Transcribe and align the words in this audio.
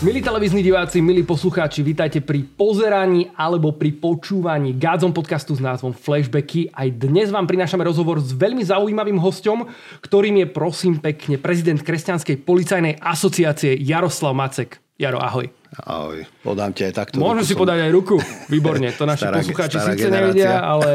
Milí 0.00 0.24
televízni 0.24 0.64
diváci, 0.64 1.04
milí 1.04 1.20
poslucháči, 1.28 1.84
vítajte 1.84 2.24
pri 2.24 2.40
pozeraní 2.40 3.36
alebo 3.36 3.76
pri 3.76 3.92
počúvaní 4.00 4.72
Gádzom 4.80 5.12
podcastu 5.12 5.52
s 5.52 5.60
názvom 5.60 5.92
Flashbacky. 5.92 6.72
Aj 6.72 6.88
dnes 6.88 7.28
vám 7.28 7.44
prinášame 7.44 7.84
rozhovor 7.84 8.16
s 8.16 8.32
veľmi 8.32 8.64
zaujímavým 8.64 9.20
hostom, 9.20 9.68
ktorým 10.00 10.40
je 10.40 10.46
prosím 10.48 10.96
pekne 11.04 11.36
prezident 11.36 11.84
Kresťanskej 11.84 12.48
policajnej 12.48 12.96
asociácie 12.96 13.76
Jaroslav 13.76 14.32
Macek. 14.32 14.80
Jaro, 14.96 15.20
ahoj. 15.20 15.59
Ahoj, 15.70 16.26
podám 16.42 16.74
ti 16.74 16.82
aj 16.82 16.98
takto. 16.98 17.22
Môžem 17.22 17.46
si 17.46 17.54
podať 17.54 17.86
aj 17.86 17.90
ruku. 17.94 18.18
Výborne, 18.50 18.90
to 18.90 19.06
naši 19.06 19.22
Stará- 19.22 19.38
poslucháči 19.38 19.76
stará 19.78 19.94
síce 19.94 20.02
generácia. 20.02 20.26
nevedia, 20.26 20.54
ale 20.66 20.88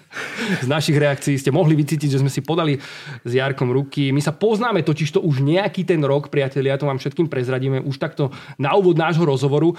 z 0.64 0.68
našich 0.68 0.96
reakcií 1.00 1.40
ste 1.40 1.48
mohli 1.48 1.72
vycítiť, 1.72 2.20
že 2.20 2.20
sme 2.20 2.28
si 2.28 2.44
podali 2.44 2.76
s 3.24 3.32
Jarkom 3.32 3.72
ruky. 3.72 4.12
My 4.12 4.20
sa 4.20 4.36
poznáme 4.36 4.84
totiž 4.84 5.16
to 5.16 5.24
už 5.24 5.40
nejaký 5.40 5.88
ten 5.88 6.04
rok, 6.04 6.28
priatelia, 6.28 6.76
to 6.76 6.84
vám 6.84 7.00
všetkým 7.00 7.32
prezradíme 7.32 7.80
už 7.80 7.96
takto 7.96 8.28
na 8.60 8.76
úvod 8.76 9.00
nášho 9.00 9.24
rozhovoru. 9.24 9.72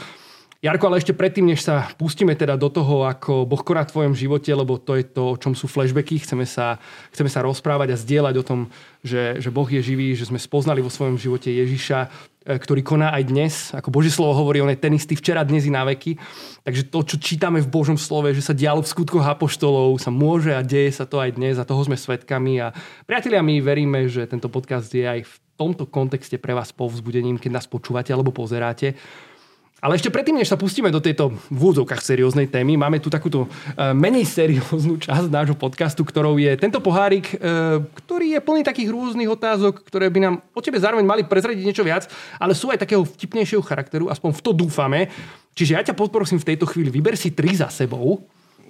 Jarko, 0.62 0.94
ale 0.94 1.02
ešte 1.02 1.18
predtým, 1.18 1.50
než 1.50 1.66
sa 1.66 1.90
pustíme 1.98 2.38
teda 2.38 2.54
do 2.54 2.70
toho, 2.70 3.10
ako 3.10 3.50
Boh 3.50 3.66
koná 3.66 3.82
v 3.82 3.94
tvojom 3.98 4.14
živote, 4.14 4.54
lebo 4.54 4.78
to 4.78 4.94
je 4.94 5.06
to, 5.10 5.34
o 5.34 5.38
čom 5.38 5.58
sú 5.58 5.66
flashbacky, 5.66 6.22
chceme 6.22 6.46
sa, 6.46 6.78
chceme 7.10 7.34
sa 7.34 7.42
rozprávať 7.42 7.94
a 7.94 7.98
zdieľať 7.98 8.36
o 8.38 8.44
tom, 8.46 8.60
že, 9.02 9.42
že 9.42 9.50
Boh 9.50 9.66
je 9.66 9.82
živý, 9.82 10.14
že 10.14 10.30
sme 10.30 10.38
spoznali 10.38 10.86
vo 10.86 10.94
svojom 10.94 11.18
živote 11.18 11.50
Ježiša, 11.50 12.30
ktorý 12.42 12.82
koná 12.82 13.14
aj 13.14 13.24
dnes. 13.30 13.54
Ako 13.78 13.94
Božie 13.94 14.10
slovo 14.10 14.34
hovorí, 14.34 14.66
on 14.66 14.74
je 14.74 14.82
ten 14.82 14.94
istý 14.98 15.14
včera, 15.14 15.46
dnes 15.46 15.70
i 15.70 15.72
na 15.74 15.86
veky. 15.86 16.18
Takže 16.66 16.90
to, 16.90 17.00
čo 17.06 17.16
čítame 17.22 17.62
v 17.62 17.70
Božom 17.70 18.02
slove, 18.02 18.34
že 18.34 18.42
sa 18.42 18.58
dialo 18.58 18.82
v 18.82 18.90
skutkoch 18.90 19.22
apoštolov, 19.22 20.02
sa 20.02 20.10
môže 20.10 20.50
a 20.54 20.66
deje 20.66 20.90
sa 20.90 21.06
to 21.06 21.22
aj 21.22 21.38
dnes 21.38 21.62
a 21.62 21.68
toho 21.70 21.86
sme 21.86 21.94
svedkami. 21.94 22.58
A 22.58 22.74
priatelia, 23.06 23.46
my 23.46 23.62
veríme, 23.62 24.10
že 24.10 24.26
tento 24.26 24.50
podcast 24.50 24.90
je 24.90 25.06
aj 25.06 25.22
v 25.22 25.34
tomto 25.54 25.86
kontexte 25.86 26.42
pre 26.42 26.58
vás 26.58 26.74
povzbudením, 26.74 27.38
keď 27.38 27.62
nás 27.62 27.70
počúvate 27.70 28.10
alebo 28.10 28.34
pozeráte. 28.34 28.98
Ale 29.82 29.98
ešte 29.98 30.14
predtým, 30.14 30.38
než 30.38 30.46
sa 30.46 30.62
pustíme 30.62 30.94
do 30.94 31.02
tejto 31.02 31.34
v 31.50 31.58
úvodzovkách 31.58 32.06
serióznej 32.06 32.46
témy, 32.54 32.78
máme 32.78 33.02
tu 33.02 33.10
takúto 33.10 33.50
e, 33.50 33.90
menej 33.98 34.30
serióznu 34.30 35.02
časť 35.02 35.26
nášho 35.34 35.58
podcastu, 35.58 36.06
ktorou 36.06 36.38
je 36.38 36.54
tento 36.54 36.78
pohárik, 36.78 37.34
e, 37.34 37.82
ktorý 38.06 38.38
je 38.38 38.40
plný 38.46 38.62
takých 38.62 38.94
rôznych 38.94 39.26
otázok, 39.26 39.82
ktoré 39.82 40.14
by 40.14 40.20
nám 40.22 40.36
o 40.54 40.62
tebe 40.62 40.78
zároveň 40.78 41.02
mali 41.02 41.26
prezradiť 41.26 41.66
niečo 41.66 41.82
viac, 41.82 42.06
ale 42.38 42.54
sú 42.54 42.70
aj 42.70 42.86
takého 42.86 43.02
vtipnejšieho 43.02 43.66
charakteru, 43.66 44.14
aspoň 44.14 44.38
v 44.38 44.42
to 44.46 44.52
dúfame. 44.54 45.10
Čiže 45.58 45.72
ja 45.74 45.82
ťa 45.82 45.98
poprosím 45.98 46.38
v 46.38 46.54
tejto 46.54 46.70
chvíli, 46.70 46.94
vyber 46.94 47.18
si 47.18 47.34
tri 47.34 47.58
za 47.58 47.74
sebou. 47.74 48.22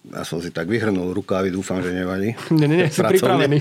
Ja 0.07 0.23
som 0.23 0.39
si 0.39 0.49
tak 0.49 0.71
vyhrnul 0.71 1.11
rukávy, 1.11 1.51
dúfam, 1.51 1.83
že 1.83 1.91
nevadí. 1.91 2.39
Nie, 2.55 2.71
nie, 2.71 2.87
nie, 2.87 2.89
si 2.89 3.03
pripravený. 3.03 3.59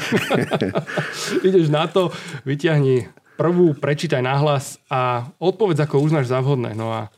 Ideš 1.50 1.66
na 1.66 1.90
to, 1.90 2.14
vyťahni 2.46 3.10
prvú, 3.34 3.74
prečítaj 3.74 4.22
nahlas 4.22 4.78
a 4.86 5.26
odpovedz, 5.42 5.82
ako 5.82 6.00
uznáš 6.00 6.30
za 6.30 6.38
vhodné. 6.40 6.72
No 6.78 6.94
a 6.94 7.12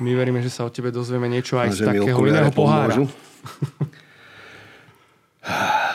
my 0.00 0.12
veríme, 0.12 0.40
že 0.44 0.52
sa 0.52 0.68
o 0.68 0.70
tebe 0.72 0.92
dozvieme 0.92 1.28
niečo 1.28 1.56
aj 1.56 1.72
z 1.72 1.88
takého 1.88 2.20
iného 2.26 2.52
pohára. 2.52 2.96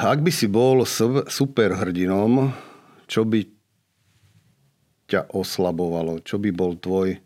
Ak 0.02 0.20
by 0.24 0.32
si 0.34 0.48
bol 0.48 0.88
superhrdinom, 1.28 2.50
čo 3.06 3.28
by 3.28 3.44
ťa 5.12 5.28
oslabovalo? 5.36 6.24
Čo 6.24 6.40
by 6.40 6.50
bol 6.56 6.80
tvoj 6.80 7.20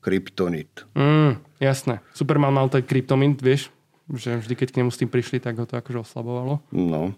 kryptonit? 0.00 0.88
Mm, 0.96 1.36
jasné. 1.60 2.00
Superman 2.16 2.56
mal 2.56 2.72
ten 2.72 2.80
kryptomint, 2.80 3.38
vieš, 3.38 3.68
že 4.08 4.40
vždy, 4.40 4.54
keď 4.56 4.68
k 4.72 4.78
nemu 4.80 4.90
s 4.90 4.98
tým 4.98 5.10
prišli, 5.12 5.38
tak 5.38 5.60
ho 5.60 5.68
to 5.68 5.76
akože 5.76 6.00
oslabovalo. 6.00 6.64
No. 6.72 7.12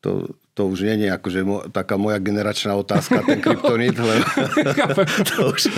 To, 0.00 0.32
to 0.56 0.72
už 0.72 0.88
nie 0.88 1.04
je 1.04 1.12
akože 1.12 1.40
mo- 1.44 1.68
taká 1.68 2.00
moja 2.00 2.16
generačná 2.16 2.72
otázka, 2.80 3.20
ten 3.28 3.44
kryptonit, 3.44 3.92
lebo 3.92 4.24
to 5.28 5.52
už... 5.52 5.68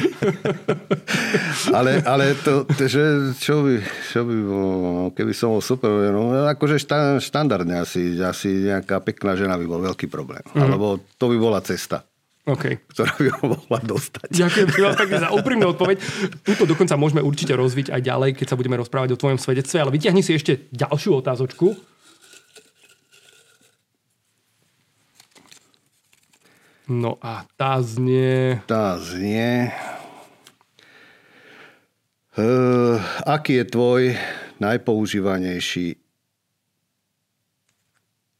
ale, 1.74 1.98
ale 2.06 2.38
to, 2.38 2.62
že 2.86 3.34
čo 3.42 3.66
by, 3.66 3.82
čo 3.82 4.22
by 4.22 4.36
bolo, 4.38 4.70
no, 4.78 5.02
keby 5.10 5.34
som 5.34 5.50
bol 5.50 5.58
super, 5.58 5.90
no, 6.14 6.30
akože 6.46 6.78
šta, 6.78 7.18
štandardne 7.18 7.82
asi, 7.82 8.22
asi 8.22 8.70
nejaká 8.70 9.02
pekná 9.02 9.34
žena 9.34 9.58
by 9.58 9.66
bol 9.66 9.82
veľký 9.82 10.06
problém. 10.06 10.46
Mm. 10.54 10.70
Alebo 10.70 11.02
to 11.18 11.26
by 11.26 11.36
bola 11.42 11.58
cesta, 11.58 12.06
OK. 12.46 12.78
ktorá 12.94 13.18
by 13.18 13.28
ho 13.34 13.44
mohla 13.58 13.78
dostať. 13.82 14.30
Ďakujem 14.30 14.68
veľmi 14.78 14.94
pekne 14.94 15.18
za 15.26 15.28
úprimnú 15.34 15.66
odpoveď. 15.74 15.96
Túto 16.46 16.70
dokonca 16.70 16.94
môžeme 16.94 17.26
určite 17.26 17.58
rozviť 17.58 17.90
aj 17.90 18.00
ďalej, 18.06 18.30
keď 18.38 18.46
sa 18.46 18.56
budeme 18.56 18.78
rozprávať 18.78 19.18
o 19.18 19.20
tvojom 19.20 19.42
svedectve, 19.42 19.82
ale 19.82 19.90
vyťahni 19.90 20.22
si 20.22 20.38
ešte 20.38 20.70
ďalšiu 20.70 21.18
otázočku. 21.18 21.97
No 26.88 27.20
a 27.20 27.44
tá 27.54 27.76
znie... 27.78 28.64
Tá 28.64 28.96
znie... 28.96 29.68
Uh, 32.32 32.96
aký 33.26 33.58
je 33.58 33.66
tvoj 33.66 34.02
najpoužívanejší 34.56 35.98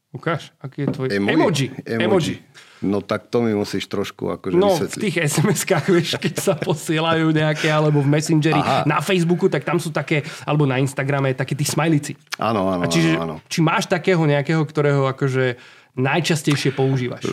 Ukáž, 0.09 0.55
aký 0.57 0.81
je 0.81 0.87
tvoj... 0.89 1.07
emoji? 1.11 1.35
Emoji. 1.35 1.67
Emoji. 1.85 2.35
No 2.79 3.03
tak 3.03 3.27
to 3.27 3.43
mi 3.43 3.51
musíš 3.51 3.85
trošku 3.85 4.31
akože 4.31 4.55
No, 4.55 4.71
v 4.71 4.87
vysvetliť. 4.87 5.01
tých 5.03 5.15
SMS-kách, 5.29 5.85
vieš, 5.91 6.09
keď 6.15 6.33
sa 6.39 6.53
posielajú 6.55 7.29
nejaké, 7.29 7.67
alebo 7.67 7.99
v 7.99 8.07
Messengeri, 8.07 8.55
Aha. 8.55 8.87
na 8.87 9.03
Facebooku, 9.03 9.51
tak 9.51 9.61
tam 9.61 9.77
sú 9.77 9.91
také, 9.91 10.23
alebo 10.47 10.63
na 10.63 10.79
Instagrame, 10.79 11.35
také 11.35 11.53
tí 11.53 11.61
smajlici. 11.61 12.15
Áno, 12.39 12.71
áno, 12.71 12.81
A 12.81 12.89
čiže, 12.89 13.19
áno, 13.19 13.35
áno. 13.35 13.35
či 13.45 13.59
máš 13.59 13.85
takého 13.85 14.23
nejakého, 14.23 14.63
ktorého 14.63 15.05
akože 15.05 15.59
najčastejšie 15.97 16.75
používaš? 16.75 17.25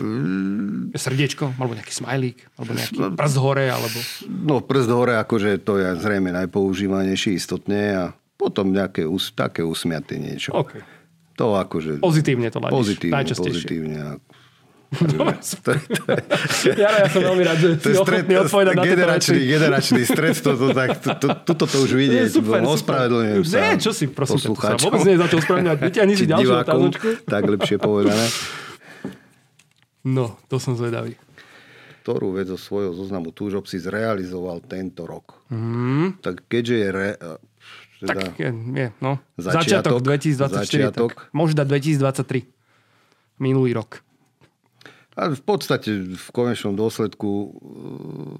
Srdiečko, 0.97 1.53
alebo 1.57 1.77
nejaký 1.77 1.93
smajlík, 1.93 2.37
alebo 2.57 2.71
nejaký 2.73 2.97
prst 3.13 3.37
hore, 3.37 3.65
alebo... 3.69 3.97
No 4.25 4.63
prst 4.63 4.89
hore, 4.89 5.13
akože 5.21 5.61
to 5.61 5.77
je 5.77 5.87
zrejme 5.99 6.33
najpoužívanejší 6.33 7.37
istotne 7.37 7.81
a 7.93 8.03
potom 8.37 8.73
nejaké 8.73 9.05
také 9.37 9.61
usmiaté 9.61 10.17
niečo. 10.17 10.53
OK. 10.53 10.81
To 11.37 11.53
akože... 11.53 12.01
Pozitívne 12.01 12.49
to 12.49 12.57
ladíš. 12.57 12.73
Pozitívne, 12.73 13.23
pozitívne. 13.29 13.99
Dobre, 14.87 15.35
To, 15.35 15.55
to, 15.59 15.69
je- 15.75 16.79
Jaro, 16.79 16.97
ja 16.97 17.07
som 17.07 17.19
veľmi 17.19 17.43
rád, 17.43 17.57
že 17.59 17.67
to 17.75 17.83
si 17.83 17.91
je 17.91 17.99
stred, 17.99 18.23
ochotný 18.23 18.35
odpovedať 18.39 18.73
na 18.73 18.83
generačný, 18.83 19.35
veci. 19.35 19.51
generačný 19.51 20.01
stres, 20.07 20.35
to, 20.39 20.51
to, 20.55 20.67
tak, 20.71 20.89
to, 20.97 21.11
to, 21.13 21.27
tuto 21.43 21.65
to 21.67 21.77
už 21.83 21.91
vidieť. 21.91 22.27
Super. 22.31 22.63
Ospravedlňujem 22.63 23.43
sa. 23.43 23.57
Nie, 23.57 23.71
čo 23.75 23.91
si, 23.91 24.07
prosím, 24.07 24.39
to 24.39 24.55
sa 24.55 24.79
vôbec 24.79 25.03
nie 25.03 25.13
je 25.13 25.19
za 25.19 25.27
čo 25.27 25.37
ospravedlňovať. 25.37 25.79
Vyťahni 25.81 26.13
si 26.15 26.25
ďalšiu 26.25 26.51
otázočku. 26.57 27.07
Tak 27.27 27.43
lepšie 27.43 27.75
povedané. 27.77 28.25
No, 30.07 30.39
to 30.47 30.55
som 30.55 30.73
zvedavý. 30.73 31.19
Ktorú 32.01 32.39
vec 32.39 32.47
zo 32.47 32.55
svojho 32.55 32.95
zoznamu 32.95 33.35
túžob 33.35 33.67
si 33.67 33.75
zrealizoval 33.75 34.63
tento 34.63 35.03
rok? 35.03 35.43
Mm, 35.51 36.23
Tak 36.23 36.47
keďže 36.47 36.75
je... 36.79 36.87
Re, 36.87 37.09
teda, 37.97 38.13
tak 38.23 38.39
je, 38.39 38.49
je, 38.53 38.87
no. 39.03 39.19
Začiatok 39.35 39.99
Začiatok, 39.99 39.99
2024. 39.99 40.63
začiatok. 40.63 41.11
Tak. 41.27 41.51
Dať 41.51 41.67
2023. 42.47 42.47
Minulý 43.43 43.75
rok. 43.75 44.06
A 45.17 45.33
v 45.33 45.41
podstate 45.41 46.13
v 46.13 46.29
konečnom 46.29 46.77
dôsledku 46.77 47.29
uh, 47.49 48.37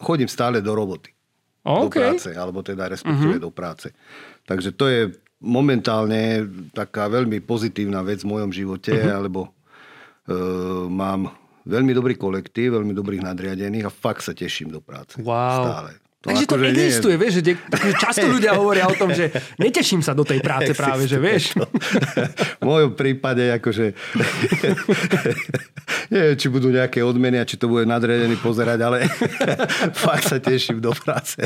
chodím 0.00 0.26
stále 0.26 0.64
do 0.64 0.72
roboty. 0.72 1.12
Do 1.60 1.92
OK. 1.92 2.00
práce, 2.00 2.32
alebo 2.32 2.64
teda 2.64 2.88
respektíve 2.88 3.36
uh-huh. 3.36 3.46
do 3.46 3.52
práce. 3.52 3.92
Takže 4.48 4.72
to 4.72 4.88
je 4.88 5.12
momentálne 5.44 6.48
taká 6.72 7.04
veľmi 7.12 7.44
pozitívna 7.44 8.00
vec 8.00 8.24
v 8.24 8.32
mojom 8.32 8.48
živote, 8.48 8.96
uh-huh. 8.96 9.16
alebo 9.20 9.52
uh, 9.52 10.88
mám 10.88 11.36
veľmi 11.68 11.92
dobrý 11.92 12.16
kolektív, 12.16 12.80
veľmi 12.80 12.96
dobrých 12.96 13.20
nadriadených 13.20 13.84
a 13.84 13.92
fakt 13.92 14.24
sa 14.24 14.32
teším 14.32 14.72
do 14.72 14.80
práce. 14.80 15.20
Wow. 15.20 15.68
Stále. 15.68 15.99
Takže 16.20 16.44
to 16.44 16.52
akože 16.52 16.64
nie 16.68 16.76
je- 16.76 16.84
existuje, 16.84 17.14
vieš, 17.16 17.32
že 17.40 17.42
často 17.96 18.28
ľudia 18.36 18.52
hovoria 18.52 18.84
o 18.84 18.92
tom, 18.92 19.08
že 19.08 19.32
neteším 19.56 20.04
sa 20.04 20.12
do 20.12 20.20
tej 20.20 20.44
práce 20.44 20.76
práve, 20.76 21.08
že 21.08 21.16
vieš. 21.16 21.56
v 22.60 22.64
mojom 22.64 22.92
prípade 22.92 23.40
akože 23.56 23.96
neviem, 26.12 26.36
či 26.36 26.52
budú 26.52 26.68
nejaké 26.68 27.00
odmeny 27.00 27.40
a 27.40 27.48
či 27.48 27.56
to 27.56 27.72
bude 27.72 27.88
nadriadený 27.88 28.36
pozerať, 28.36 28.78
ale 28.84 29.08
fakt 30.04 30.28
sa 30.28 30.36
teším 30.36 30.84
do 30.84 30.92
práce. 30.92 31.40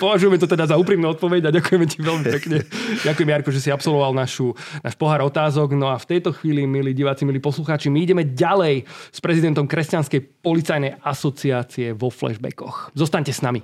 Považujeme 0.00 0.40
to 0.40 0.48
teda 0.48 0.72
za 0.72 0.80
úprimnú 0.80 1.12
odpoveď 1.12 1.52
a 1.52 1.54
ďakujeme 1.60 1.84
ti 1.84 2.00
veľmi 2.00 2.24
pekne. 2.32 2.64
Ďakujem, 3.04 3.28
Jarko, 3.28 3.50
že 3.52 3.60
si 3.60 3.68
absolvoval 3.68 4.16
našu, 4.16 4.56
náš 4.80 4.96
pohár 4.96 5.20
otázok. 5.20 5.76
No 5.76 5.92
a 5.92 6.00
v 6.00 6.16
tejto 6.16 6.32
chvíli, 6.32 6.64
milí 6.64 6.96
diváci, 6.96 7.28
milí 7.28 7.44
poslucháči, 7.44 7.92
my 7.92 8.00
ideme 8.00 8.24
ďalej 8.24 8.88
s 8.88 9.18
prezidentom 9.20 9.68
Kresťanskej 9.68 10.40
policajnej 10.40 10.96
asociácie 11.04 11.89
vo 11.92 12.10
flashbackoch. 12.10 12.90
Zostaňte 12.94 13.32
s 13.32 13.42
nami. 13.42 13.62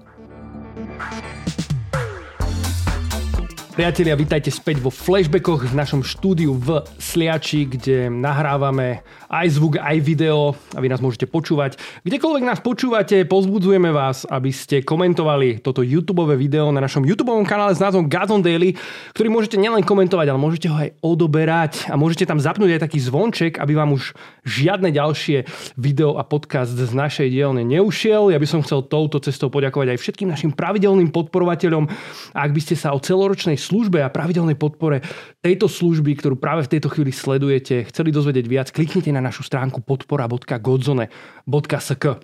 Priatelia, 3.77 4.17
vítajte 4.17 4.49
späť 4.49 4.81
vo 4.81 4.89
flashbackoch 4.89 5.69
v 5.69 5.77
našom 5.77 6.01
štúdiu 6.01 6.57
v 6.57 6.81
Sliači, 6.97 7.69
kde 7.69 8.09
nahrávame 8.09 9.05
aj 9.29 9.53
zvuk, 9.53 9.77
aj 9.77 10.01
video 10.01 10.57
a 10.73 10.81
vy 10.81 10.89
nás 10.89 11.05
môžete 11.05 11.29
počúvať. 11.29 11.77
Kdekoľvek 12.01 12.41
nás 12.49 12.65
počúvate, 12.65 13.29
pozbudzujeme 13.29 13.93
vás, 13.93 14.25
aby 14.33 14.49
ste 14.49 14.81
komentovali 14.81 15.61
toto 15.61 15.85
YouTube 15.85 16.25
video 16.41 16.73
na 16.73 16.81
našom 16.81 17.05
YouTube 17.05 17.29
kanále 17.45 17.77
s 17.77 17.85
názvom 17.85 18.09
Gazon 18.09 18.41
Daily, 18.41 18.81
ktorý 19.13 19.29
môžete 19.29 19.61
nielen 19.61 19.85
komentovať, 19.85 20.25
ale 20.33 20.41
môžete 20.41 20.73
ho 20.73 20.77
aj 20.81 20.97
odoberať 21.05 21.93
a 21.93 22.01
môžete 22.01 22.25
tam 22.25 22.41
zapnúť 22.41 22.81
aj 22.81 22.89
taký 22.89 22.97
zvonček, 22.97 23.61
aby 23.61 23.77
vám 23.77 23.93
už 23.93 24.17
žiadne 24.49 24.89
ďalšie 24.89 25.45
video 25.77 26.17
a 26.17 26.25
podcast 26.25 26.73
z 26.73 26.97
našej 26.97 27.29
dielne 27.29 27.61
neušiel. 27.61 28.33
Ja 28.33 28.41
by 28.41 28.49
som 28.49 28.65
chcel 28.65 28.89
touto 28.89 29.21
cestou 29.21 29.53
poďakovať 29.53 29.93
aj 29.93 30.01
všetkým 30.01 30.33
našim 30.33 30.57
pravidelným 30.57 31.13
podporovateľom. 31.13 31.93
Ak 32.33 32.57
by 32.57 32.61
ste 32.65 32.73
sa 32.73 32.97
o 32.97 33.05
celoročnej 33.05 33.66
službe 33.67 33.99
a 33.99 34.15
pravidelnej 34.15 34.55
podpore 34.55 35.03
tejto 35.43 35.67
služby, 35.67 36.23
ktorú 36.23 36.39
práve 36.39 36.63
v 36.63 36.79
tejto 36.79 36.95
chvíli 36.95 37.11
sledujete, 37.11 37.83
chceli 37.91 38.15
dozvedieť 38.15 38.47
viac, 38.47 38.71
kliknite 38.71 39.11
na 39.11 39.19
našu 39.19 39.43
stránku 39.43 39.83
podpora.godzone.sk. 39.83 42.23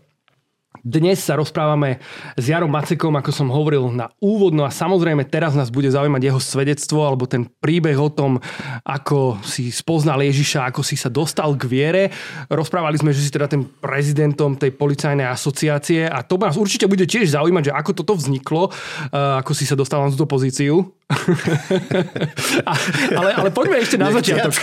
Dnes 0.82 1.22
sa 1.22 1.38
rozprávame 1.38 2.02
s 2.34 2.48
Jarom 2.48 2.66
Macekom, 2.66 3.14
ako 3.14 3.30
som 3.30 3.52
hovoril 3.52 3.92
na 3.94 4.10
úvodno 4.18 4.66
a 4.66 4.72
samozrejme 4.72 5.30
teraz 5.30 5.54
nás 5.54 5.70
bude 5.70 5.86
zaujímať 5.86 6.18
jeho 6.18 6.40
svedectvo 6.42 7.06
alebo 7.06 7.28
ten 7.28 7.46
príbeh 7.46 7.94
o 8.00 8.10
tom, 8.10 8.42
ako 8.82 9.38
si 9.46 9.70
spoznal 9.70 10.18
Ježiša, 10.24 10.72
ako 10.72 10.82
si 10.82 10.98
sa 10.98 11.06
dostal 11.06 11.54
k 11.54 11.70
viere. 11.70 12.02
Rozprávali 12.50 12.98
sme, 12.98 13.14
že 13.14 13.22
si 13.22 13.30
teda 13.30 13.52
ten 13.52 13.62
prezidentom 13.62 14.58
tej 14.58 14.74
policajnej 14.74 15.28
asociácie 15.28 16.08
a 16.08 16.24
to 16.26 16.34
nás 16.40 16.58
určite 16.58 16.90
bude 16.90 17.06
tiež 17.06 17.30
zaujímať, 17.30 17.70
že 17.70 17.76
ako 17.76 17.90
toto 18.02 18.18
vzniklo, 18.18 18.72
ako 19.12 19.52
si 19.54 19.68
sa 19.68 19.78
dostal 19.78 20.02
na 20.02 20.10
túto 20.10 20.26
pozíciu. 20.26 20.82
ale, 23.18 23.30
ale 23.36 23.50
poďme 23.52 23.76
ešte 23.82 23.96
na 24.00 24.12
začiatok. 24.12 24.52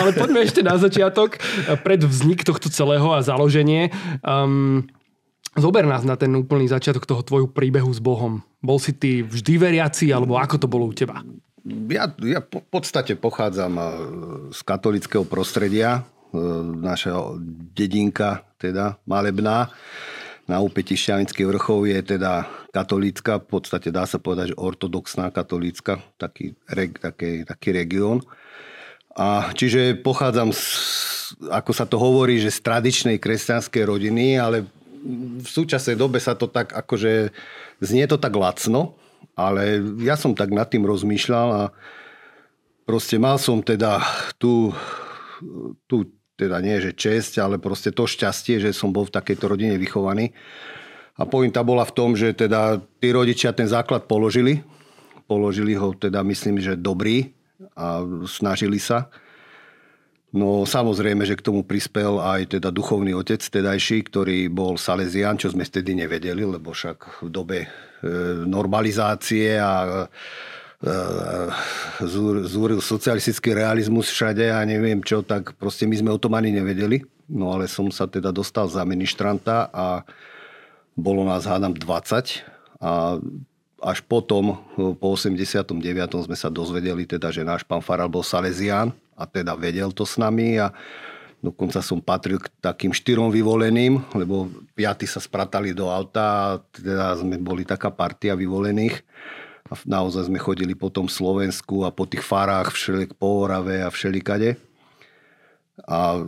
ale 0.00 0.10
poďme 0.16 0.40
ešte 0.44 0.60
na 0.64 0.76
začiatok, 0.80 1.36
pred 1.84 2.00
vznik 2.02 2.42
tohto 2.42 2.72
celého 2.72 3.12
a 3.12 3.20
založenie. 3.20 3.92
Um, 4.24 4.88
zober 5.56 5.84
nás 5.84 6.06
na 6.06 6.16
ten 6.16 6.32
úplný 6.36 6.70
začiatok 6.70 7.06
toho 7.06 7.22
tvojho 7.22 7.48
príbehu 7.50 7.90
s 7.90 8.00
Bohom. 8.00 8.42
Bol 8.60 8.78
si 8.78 8.92
ty 8.96 9.22
vždy 9.24 9.56
veriaci, 9.56 10.12
alebo 10.12 10.36
ako 10.36 10.56
to 10.60 10.66
bolo 10.70 10.88
u 10.88 10.94
teba? 10.94 11.24
Ja, 11.90 12.08
ja 12.24 12.40
v 12.40 12.64
podstate 12.72 13.20
pochádzam 13.20 13.72
eh, 13.76 13.88
z 14.54 14.60
katolického 14.64 15.28
prostredia, 15.28 16.00
eh, 16.00 16.04
naša 16.64 17.36
dedinka, 17.76 18.48
teda 18.56 18.96
malebná 19.04 19.68
na 20.48 20.62
úpeti 20.62 20.96
Šťavinských 20.96 21.48
vrchov 21.48 21.88
je 21.90 22.00
teda 22.16 22.48
katolícka, 22.70 23.42
v 23.42 23.48
podstate 23.60 23.90
dá 23.90 24.06
sa 24.06 24.22
povedať, 24.22 24.54
že 24.54 24.60
ortodoxná 24.60 25.30
katolícka, 25.34 26.00
taký, 26.16 26.54
taký, 27.00 27.44
taký 27.44 27.68
región. 27.74 28.22
A 29.18 29.50
čiže 29.52 29.98
pochádzam, 29.98 30.54
z, 30.54 30.64
ako 31.50 31.70
sa 31.74 31.84
to 31.84 31.98
hovorí, 31.98 32.38
že 32.38 32.54
z 32.54 32.62
tradičnej 32.62 33.16
kresťanskej 33.18 33.82
rodiny, 33.82 34.38
ale 34.38 34.66
v 35.40 35.48
súčasnej 35.48 35.96
dobe 35.96 36.22
sa 36.22 36.36
to 36.36 36.46
tak 36.46 36.70
akože, 36.76 37.34
znie 37.82 38.04
to 38.06 38.20
tak 38.20 38.36
lacno, 38.36 38.94
ale 39.34 39.80
ja 40.04 40.14
som 40.14 40.36
tak 40.36 40.52
nad 40.52 40.68
tým 40.68 40.84
rozmýšľal 40.84 41.48
a 41.50 41.62
proste 42.84 43.16
mal 43.16 43.40
som 43.40 43.64
teda 43.64 44.02
tú, 44.36 44.74
tú 45.88 46.10
teda 46.40 46.56
nie 46.64 46.80
že 46.80 46.96
česť, 46.96 47.44
ale 47.44 47.60
proste 47.60 47.92
to 47.92 48.08
šťastie, 48.08 48.56
že 48.64 48.72
som 48.72 48.88
bol 48.88 49.04
v 49.04 49.12
takejto 49.12 49.44
rodine 49.44 49.76
vychovaný. 49.76 50.32
A 51.20 51.28
pointa 51.28 51.60
bola 51.60 51.84
v 51.84 51.92
tom, 51.92 52.16
že 52.16 52.32
teda 52.32 52.80
tí 52.80 53.12
rodičia 53.12 53.52
ten 53.52 53.68
základ 53.68 54.08
položili. 54.08 54.64
Položili 55.28 55.76
ho 55.76 55.92
teda 55.92 56.24
myslím, 56.24 56.56
že 56.64 56.80
dobrý 56.80 57.36
a 57.76 58.00
snažili 58.24 58.80
sa. 58.80 59.12
No 60.30 60.62
samozrejme, 60.62 61.26
že 61.26 61.34
k 61.34 61.42
tomu 61.42 61.66
prispel 61.66 62.22
aj 62.22 62.56
teda 62.56 62.70
duchovný 62.70 63.18
otec 63.18 63.42
tedajší, 63.42 64.06
ktorý 64.06 64.46
bol 64.46 64.78
Salesian, 64.78 65.34
čo 65.34 65.50
sme 65.50 65.66
vtedy 65.66 65.98
nevedeli, 65.98 66.46
lebo 66.46 66.70
však 66.70 67.26
v 67.26 67.28
dobe 67.34 67.58
e, 67.66 67.68
normalizácie 68.46 69.58
a 69.58 70.06
zúril 72.48 72.80
socialistický 72.80 73.52
realizmus 73.52 74.08
všade 74.08 74.48
a 74.48 74.64
neviem 74.64 75.04
čo, 75.04 75.20
tak 75.20 75.52
proste 75.60 75.84
my 75.84 75.96
sme 75.96 76.10
o 76.12 76.20
tom 76.20 76.32
ani 76.32 76.48
nevedeli. 76.56 77.04
No 77.28 77.52
ale 77.52 77.68
som 77.68 77.92
sa 77.92 78.08
teda 78.08 78.32
dostal 78.32 78.66
za 78.66 78.82
ministranta 78.88 79.68
a 79.70 80.02
bolo 80.96 81.22
nás 81.22 81.44
hádam 81.46 81.76
20 81.76 82.42
a 82.80 83.20
až 83.80 84.04
potom, 84.04 84.60
po 84.76 85.16
89. 85.16 85.72
sme 86.28 86.36
sa 86.36 86.52
dozvedeli 86.52 87.08
teda, 87.08 87.32
že 87.32 87.40
náš 87.40 87.64
pán 87.64 87.80
Faral 87.80 88.12
bol 88.12 88.20
Salesián 88.20 88.92
a 89.16 89.24
teda 89.24 89.56
vedel 89.56 89.88
to 89.88 90.04
s 90.04 90.20
nami 90.20 90.60
a 90.60 90.68
dokonca 91.40 91.80
som 91.80 91.96
patril 91.96 92.36
k 92.36 92.52
takým 92.60 92.92
štyrom 92.92 93.32
vyvoleným, 93.32 94.04
lebo 94.12 94.52
piaty 94.76 95.08
sa 95.08 95.16
spratali 95.16 95.72
do 95.72 95.88
auta 95.88 96.24
a 96.24 96.44
teda 96.60 97.16
sme 97.16 97.40
boli 97.40 97.64
taká 97.64 97.88
partia 97.88 98.36
vyvolených. 98.36 99.00
A 99.70 99.78
naozaj 99.86 100.26
sme 100.26 100.42
chodili 100.42 100.74
po 100.74 100.90
tom 100.90 101.06
Slovensku 101.06 101.86
a 101.86 101.94
po 101.94 102.02
tých 102.02 102.26
farách 102.26 102.74
všelik 102.74 103.14
po 103.14 103.46
Orave 103.46 103.86
a 103.86 103.88
všelikade. 103.88 104.58
A 105.86 106.18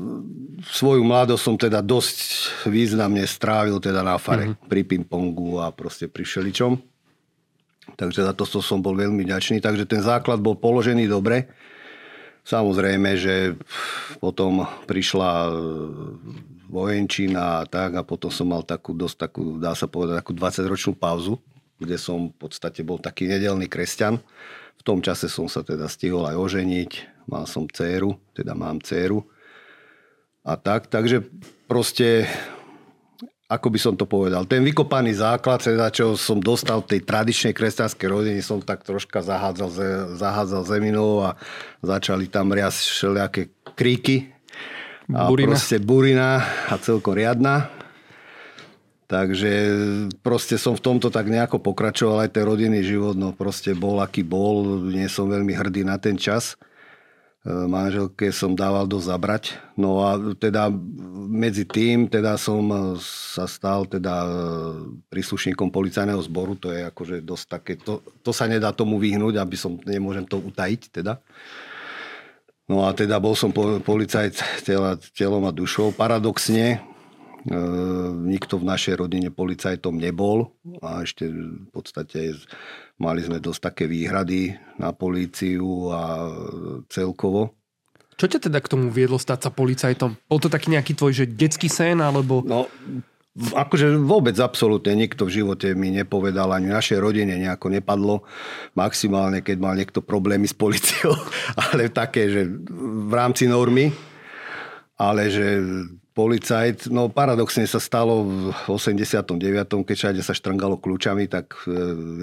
svoju 0.65 1.03
mladosť 1.03 1.43
som 1.43 1.57
teda 1.59 1.83
dosť 1.83 2.17
významne 2.71 3.27
strávil 3.27 3.83
teda 3.83 4.01
na 4.01 4.17
fare, 4.17 4.55
mm-hmm. 4.55 4.71
pri 4.71 4.81
pingpongu 4.87 5.59
a 5.59 5.75
proste 5.75 6.07
pri 6.07 6.23
všeličom. 6.23 6.79
Takže 7.99 8.25
za 8.25 8.33
to 8.33 8.47
som 8.47 8.79
bol 8.79 8.95
veľmi 8.95 9.27
ďačný. 9.27 9.59
Takže 9.59 9.91
ten 9.91 10.01
základ 10.01 10.39
bol 10.39 10.55
položený 10.55 11.11
dobre. 11.11 11.51
Samozrejme, 12.47 13.11
že 13.19 13.59
potom 14.23 14.65
prišla 14.87 15.51
vojenčina 16.71 17.63
a 17.63 17.67
tak 17.67 17.99
a 17.99 18.07
potom 18.07 18.31
som 18.33 18.49
mal 18.49 18.63
takú 18.65 18.95
dosť 18.95 19.17
takú, 19.19 19.61
dá 19.61 19.75
sa 19.77 19.91
povedať, 19.91 20.23
takú 20.23 20.33
20-ročnú 20.33 20.95
pauzu 20.97 21.43
kde 21.83 21.99
som 21.99 22.31
v 22.31 22.37
podstate 22.39 22.87
bol 22.87 23.03
taký 23.03 23.27
nedelný 23.27 23.67
kresťan. 23.67 24.23
V 24.79 24.83
tom 24.83 25.03
čase 25.03 25.27
som 25.27 25.47
sa 25.51 25.67
teda 25.67 25.87
stihol 25.91 26.27
aj 26.27 26.39
oženiť, 26.39 26.91
mal 27.31 27.47
som 27.47 27.67
dceru, 27.67 28.19
teda 28.35 28.55
mám 28.55 28.83
dceru. 28.83 29.23
A 30.43 30.59
tak, 30.59 30.91
takže 30.91 31.23
proste, 31.71 32.27
ako 33.47 33.71
by 33.71 33.79
som 33.79 33.95
to 33.95 34.11
povedal, 34.11 34.43
ten 34.43 34.67
vykopaný 34.67 35.15
základ, 35.15 35.63
teda 35.63 35.95
čo 35.95 36.19
som 36.19 36.43
dostal 36.43 36.83
v 36.83 36.99
tej 36.99 37.01
tradičnej 37.07 37.55
kresťanskej 37.55 38.09
rodine, 38.11 38.43
som 38.43 38.59
tak 38.59 38.83
troška 38.83 39.23
zahádzal, 39.23 39.71
zahádzal 40.19 40.63
zeminou 40.67 41.23
a 41.23 41.39
začali 41.79 42.27
tam 42.27 42.51
riasť 42.51 42.79
všelijaké 42.91 43.43
kríky. 43.79 44.35
A 45.11 45.31
burina. 45.31 45.55
proste 45.55 45.77
burina 45.83 46.43
a 46.71 46.75
celkom 46.79 47.15
riadna. 47.15 47.82
Takže 49.13 49.53
proste 50.25 50.57
som 50.57 50.73
v 50.73 50.81
tomto 50.81 51.13
tak 51.13 51.29
nejako 51.29 51.61
pokračoval, 51.61 52.25
aj 52.25 52.33
ten 52.33 52.49
rodinný 52.49 52.81
život, 52.81 53.13
no 53.13 53.37
proste 53.37 53.77
bol 53.77 54.01
aký 54.01 54.25
bol, 54.25 54.89
nie 54.89 55.05
som 55.05 55.29
veľmi 55.29 55.53
hrdý 55.53 55.85
na 55.85 56.01
ten 56.01 56.17
čas. 56.17 56.57
E, 57.45 57.53
manželke 57.53 58.33
som 58.33 58.57
dával 58.57 58.89
do 58.89 58.97
zabrať. 58.97 59.61
No 59.77 60.01
a 60.01 60.17
teda 60.17 60.73
medzi 61.29 61.69
tým 61.69 62.09
teda 62.09 62.41
som 62.41 62.97
sa 63.05 63.45
stal 63.45 63.85
teda 63.85 64.25
e, 64.25 64.31
príslušníkom 65.13 65.69
policajného 65.69 66.25
zboru, 66.25 66.57
to 66.57 66.73
je 66.73 66.81
akože 66.89 67.21
dosť 67.21 67.45
také, 67.53 67.73
to, 67.77 68.01
to 68.25 68.33
sa 68.33 68.49
nedá 68.49 68.73
tomu 68.73 68.97
vyhnúť, 68.97 69.37
aby 69.37 69.61
som, 69.61 69.77
nemôžem 69.85 70.25
to 70.25 70.41
utajiť 70.41 70.89
teda. 70.89 71.21
No 72.65 72.89
a 72.89 72.97
teda 72.97 73.21
bol 73.21 73.37
som 73.37 73.53
policajt 73.85 74.65
telom 75.13 75.45
a 75.45 75.53
dušou. 75.53 75.93
Paradoxne, 75.93 76.81
E, 76.81 76.92
nikto 78.23 78.55
v 78.59 78.69
našej 78.71 78.95
rodine 79.03 79.35
policajtom 79.35 79.99
nebol 79.99 80.55
a 80.79 81.03
ešte 81.03 81.27
v 81.27 81.69
podstate 81.75 82.39
mali 83.03 83.21
sme 83.23 83.43
dosť 83.43 83.61
také 83.61 83.85
výhrady 83.91 84.55
na 84.79 84.95
políciu 84.95 85.91
a 85.91 86.31
celkovo. 86.87 87.59
Čo 88.15 88.31
ťa 88.31 88.47
teda 88.47 88.63
k 88.63 88.71
tomu 88.71 88.95
viedlo 88.95 89.19
stať 89.19 89.49
sa 89.49 89.51
policajtom? 89.51 90.15
Bol 90.31 90.39
to 90.39 90.47
taký 90.47 90.71
nejaký 90.71 90.95
tvoj 90.95 91.13
že 91.13 91.27
detský 91.27 91.67
sen 91.67 91.99
alebo... 91.99 92.47
No, 92.47 92.71
akože 93.35 93.97
vôbec 94.05 94.37
absolútne 94.39 94.93
nikto 94.93 95.25
v 95.25 95.43
živote 95.43 95.73
mi 95.73 95.89
nepovedal, 95.89 96.53
ani 96.53 96.69
našej 96.69 97.01
rodine 97.01 97.41
nejako 97.41 97.73
nepadlo. 97.73 98.23
Maximálne, 98.77 99.41
keď 99.41 99.57
mal 99.57 99.75
niekto 99.75 100.05
problémy 100.05 100.45
s 100.47 100.55
policiou, 100.55 101.17
ale 101.73 101.89
také, 101.91 102.29
že 102.31 102.47
v 102.47 103.13
rámci 103.13 103.49
normy. 103.49 103.91
Ale 105.01 105.33
že 105.33 105.59
policajt. 106.13 106.93
No 106.93 107.09
paradoxne 107.09 107.65
sa 107.65 107.81
stalo 107.81 108.25
v 108.25 108.55
89. 108.69 109.33
keď 109.85 109.97
všade 109.97 110.21
sa 110.21 110.37
štrngalo 110.37 110.79
kľúčami, 110.79 111.29
tak 111.29 111.57
e, 111.65 111.73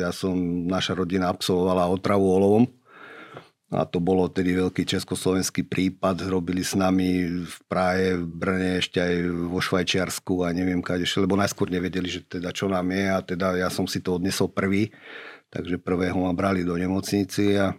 ja 0.02 0.14
som, 0.14 0.38
naša 0.70 0.96
rodina 0.98 1.30
absolvovala 1.30 1.90
otravu 1.90 2.26
olovom. 2.26 2.66
A 3.70 3.86
to 3.86 4.02
bolo 4.02 4.26
tedy 4.34 4.58
veľký 4.58 4.82
československý 4.82 5.62
prípad. 5.70 6.26
Robili 6.26 6.66
s 6.66 6.74
nami 6.74 7.46
v 7.46 7.58
Prahe, 7.70 8.18
v 8.18 8.26
Brne, 8.26 8.82
ešte 8.82 8.98
aj 8.98 9.14
vo 9.46 9.62
Švajčiarsku 9.62 10.42
a 10.42 10.50
neviem 10.50 10.82
kade 10.82 11.06
lebo 11.06 11.38
najskôr 11.38 11.70
nevedeli, 11.70 12.10
že 12.10 12.26
teda 12.26 12.50
čo 12.50 12.66
nám 12.66 12.90
je 12.90 13.06
a 13.06 13.22
teda 13.22 13.62
ja 13.62 13.70
som 13.70 13.86
si 13.86 14.02
to 14.02 14.18
odnesol 14.18 14.50
prvý. 14.50 14.90
Takže 15.54 15.78
prvého 15.82 16.18
ma 16.18 16.34
brali 16.34 16.66
do 16.66 16.74
nemocnici 16.78 17.62
a 17.62 17.78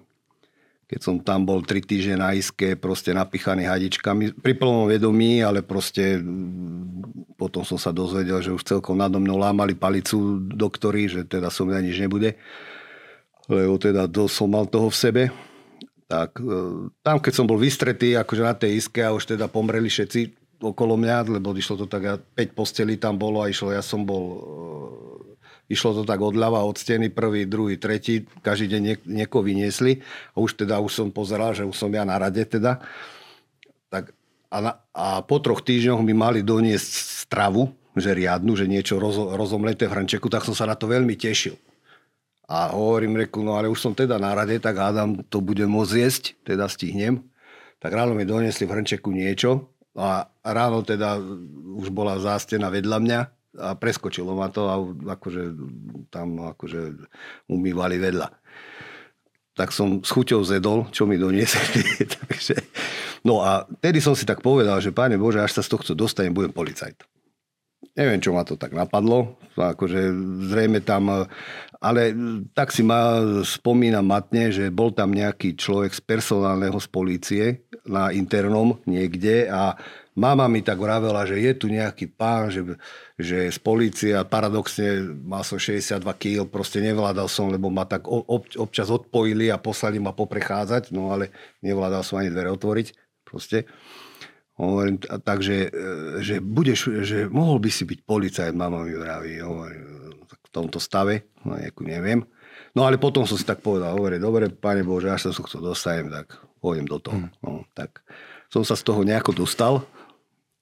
keď 0.90 1.00
som 1.06 1.22
tam 1.22 1.46
bol 1.46 1.62
tri 1.62 1.78
týždne 1.78 2.18
na 2.18 2.34
iske, 2.34 2.74
proste 2.74 3.14
napichaný 3.14 3.62
hadičkami, 3.62 4.42
pri 4.42 4.58
plnom 4.58 4.90
vedomí, 4.90 5.38
ale 5.38 5.62
proste 5.62 6.18
mm, 6.18 7.38
potom 7.38 7.62
som 7.62 7.78
sa 7.78 7.94
dozvedel, 7.94 8.42
že 8.42 8.50
už 8.50 8.66
celkom 8.66 8.98
nado 8.98 9.22
mnou 9.22 9.38
lámali 9.38 9.78
palicu 9.78 10.42
doktori, 10.42 11.06
že 11.06 11.22
teda 11.22 11.46
som 11.46 11.70
ja 11.70 11.78
nič 11.78 11.94
nebude, 12.02 12.34
lebo 13.46 13.78
teda 13.78 14.10
to 14.10 14.26
som 14.26 14.50
mal 14.50 14.66
toho 14.66 14.90
v 14.90 14.98
sebe. 14.98 15.22
Tak 16.10 16.42
e, 16.42 16.90
tam, 17.06 17.22
keď 17.22 17.32
som 17.38 17.46
bol 17.46 17.62
vystretý, 17.62 18.18
akože 18.18 18.42
na 18.42 18.58
tej 18.58 18.82
iske 18.82 18.98
a 18.98 19.14
už 19.14 19.30
teda 19.38 19.46
pomreli 19.46 19.86
všetci 19.86 20.34
okolo 20.58 20.98
mňa, 20.98 21.38
lebo 21.38 21.54
išlo 21.54 21.78
to 21.78 21.86
tak, 21.86 22.18
5 22.34 22.58
postelí 22.58 22.98
tam 22.98 23.14
bolo 23.14 23.46
a 23.46 23.46
išlo, 23.46 23.70
ja 23.70 23.78
som 23.78 24.02
bol 24.02 24.24
e, 24.26 24.38
Išlo 25.70 25.94
to 25.94 26.02
tak 26.02 26.18
odľava 26.18 26.66
od 26.66 26.74
steny, 26.74 27.14
prvý, 27.14 27.46
druhý, 27.46 27.78
tretí, 27.78 28.26
každý 28.42 28.74
deň 28.74 28.80
niek- 28.82 29.06
niekoho 29.06 29.46
vyniesli 29.46 30.02
a 30.34 30.42
už 30.42 30.66
teda 30.66 30.82
už 30.82 30.90
som 30.90 31.08
pozeral, 31.14 31.54
že 31.54 31.62
už 31.62 31.78
som 31.78 31.94
ja 31.94 32.02
na 32.02 32.18
rade 32.18 32.42
teda. 32.42 32.82
Tak 33.86 34.10
a, 34.50 34.56
na, 34.58 34.72
a 34.90 35.22
po 35.22 35.38
troch 35.38 35.62
týždňoch 35.62 36.02
mi 36.02 36.10
mali 36.10 36.42
doniesť 36.42 37.22
stravu, 37.30 37.70
že 37.94 38.18
riadnu, 38.18 38.58
že 38.58 38.66
niečo 38.66 38.98
rozo, 38.98 39.30
rozomleté 39.38 39.86
v 39.86 40.02
hrnčeku, 40.02 40.26
tak 40.26 40.42
som 40.42 40.58
sa 40.58 40.66
na 40.66 40.74
to 40.74 40.90
veľmi 40.90 41.14
tešil. 41.14 41.54
A 42.50 42.74
hovorím, 42.74 43.14
reku, 43.14 43.46
no 43.46 43.54
ale 43.54 43.70
už 43.70 43.78
som 43.78 43.94
teda 43.94 44.18
na 44.18 44.34
rade, 44.34 44.58
tak 44.58 44.74
hádam, 44.74 45.22
to 45.30 45.38
budem 45.38 45.70
môcť 45.70 45.94
jesť, 45.94 46.24
teda 46.42 46.66
stihnem. 46.66 47.22
Tak 47.78 47.94
ráno 47.94 48.18
mi 48.18 48.26
doniesli 48.26 48.66
v 48.66 48.74
hrnčeku 48.74 49.14
niečo 49.14 49.70
a 49.94 50.26
ráno 50.42 50.82
teda 50.82 51.22
už 51.78 51.94
bola 51.94 52.18
zástena 52.18 52.66
vedľa 52.74 52.98
mňa 52.98 53.20
a 53.58 53.74
preskočilo 53.74 54.36
ma 54.36 54.52
to 54.52 54.70
a 54.70 54.76
akože 55.16 55.42
tam 56.12 56.54
akože 56.54 57.06
umývali 57.50 57.98
vedľa. 57.98 58.28
Tak 59.58 59.74
som 59.74 60.00
s 60.00 60.10
chuťou 60.14 60.46
zedol, 60.46 60.86
čo 60.94 61.04
mi 61.04 61.18
doniesli. 61.18 61.82
Takže, 62.22 62.56
no 63.26 63.42
a 63.42 63.66
tedy 63.82 63.98
som 63.98 64.14
si 64.14 64.22
tak 64.22 64.40
povedal, 64.40 64.78
že 64.78 64.94
páne 64.94 65.18
Bože, 65.18 65.42
až 65.42 65.58
sa 65.58 65.62
z 65.66 65.74
tohto 65.74 65.92
dostanem, 65.98 66.32
budem 66.32 66.54
policajt. 66.54 67.02
Neviem, 67.98 68.22
čo 68.22 68.30
ma 68.30 68.46
to 68.46 68.54
tak 68.54 68.70
napadlo. 68.70 69.40
Akože 69.58 70.14
zrejme 70.46 70.78
tam 70.84 71.26
ale 71.80 72.12
tak 72.52 72.76
si 72.76 72.84
ma 72.84 73.24
spomínam 73.40 74.04
matne, 74.04 74.52
že 74.52 74.68
bol 74.68 74.92
tam 74.92 75.16
nejaký 75.16 75.56
človek 75.56 75.96
z 75.96 76.00
personálneho 76.04 76.76
z 76.76 76.88
polície 76.92 77.44
na 77.88 78.12
internom 78.12 78.76
niekde 78.84 79.48
a 79.48 79.80
mama 80.20 80.44
mi 80.52 80.60
tak 80.60 80.76
vravela, 80.76 81.24
že 81.24 81.40
je 81.40 81.52
tu 81.56 81.72
nejaký 81.72 82.12
pán, 82.12 82.52
že, 82.52 82.60
že 83.16 83.48
z 83.48 83.58
polície 83.64 84.12
a 84.12 84.28
paradoxne 84.28 85.16
mal 85.24 85.40
som 85.40 85.56
62 85.56 86.04
kg, 86.20 86.44
proste 86.44 86.84
nevládal 86.84 87.24
som, 87.24 87.48
lebo 87.48 87.72
ma 87.72 87.88
tak 87.88 88.04
ob, 88.04 88.44
občas 88.60 88.92
odpojili 88.92 89.48
a 89.48 89.56
poslali 89.56 89.96
ma 89.96 90.12
poprechádzať, 90.12 90.92
no 90.92 91.08
ale 91.08 91.32
nevládal 91.64 92.04
som 92.04 92.20
ani 92.20 92.28
dvere 92.28 92.52
otvoriť, 92.52 92.92
proste. 93.24 93.64
Hovorím, 94.60 95.00
takže, 95.00 95.72
e, 95.72 96.20
že 96.20 96.44
budeš, 96.44 97.00
že 97.00 97.24
mohol 97.32 97.56
by 97.56 97.72
si 97.72 97.88
byť 97.88 98.00
policajt, 98.04 98.52
mama 98.52 98.84
mi 98.84 98.92
vraví, 98.92 99.40
hovorím, 99.40 99.84
v 100.28 100.48
tomto 100.52 100.76
stave, 100.76 101.32
no 101.48 101.56
nejakú 101.56 101.80
neviem. 101.88 102.20
No 102.76 102.84
ale 102.84 103.00
potom 103.00 103.24
som 103.24 103.40
si 103.40 103.48
tak 103.48 103.64
povedal, 103.64 103.96
hovorí, 103.96 104.20
dobre, 104.20 104.52
pane 104.52 104.84
Bože, 104.84 105.08
až 105.08 105.30
sa 105.30 105.30
som 105.32 105.48
chcel 105.48 105.64
dostajem, 105.64 106.12
tak 106.12 106.36
pôjdem 106.60 106.84
do 106.84 107.00
toho. 107.00 107.16
Mm. 107.16 107.30
No, 107.40 107.64
tak 107.72 108.04
som 108.52 108.60
sa 108.68 108.76
z 108.76 108.84
toho 108.84 109.00
nejako 109.00 109.32
dostal 109.32 109.88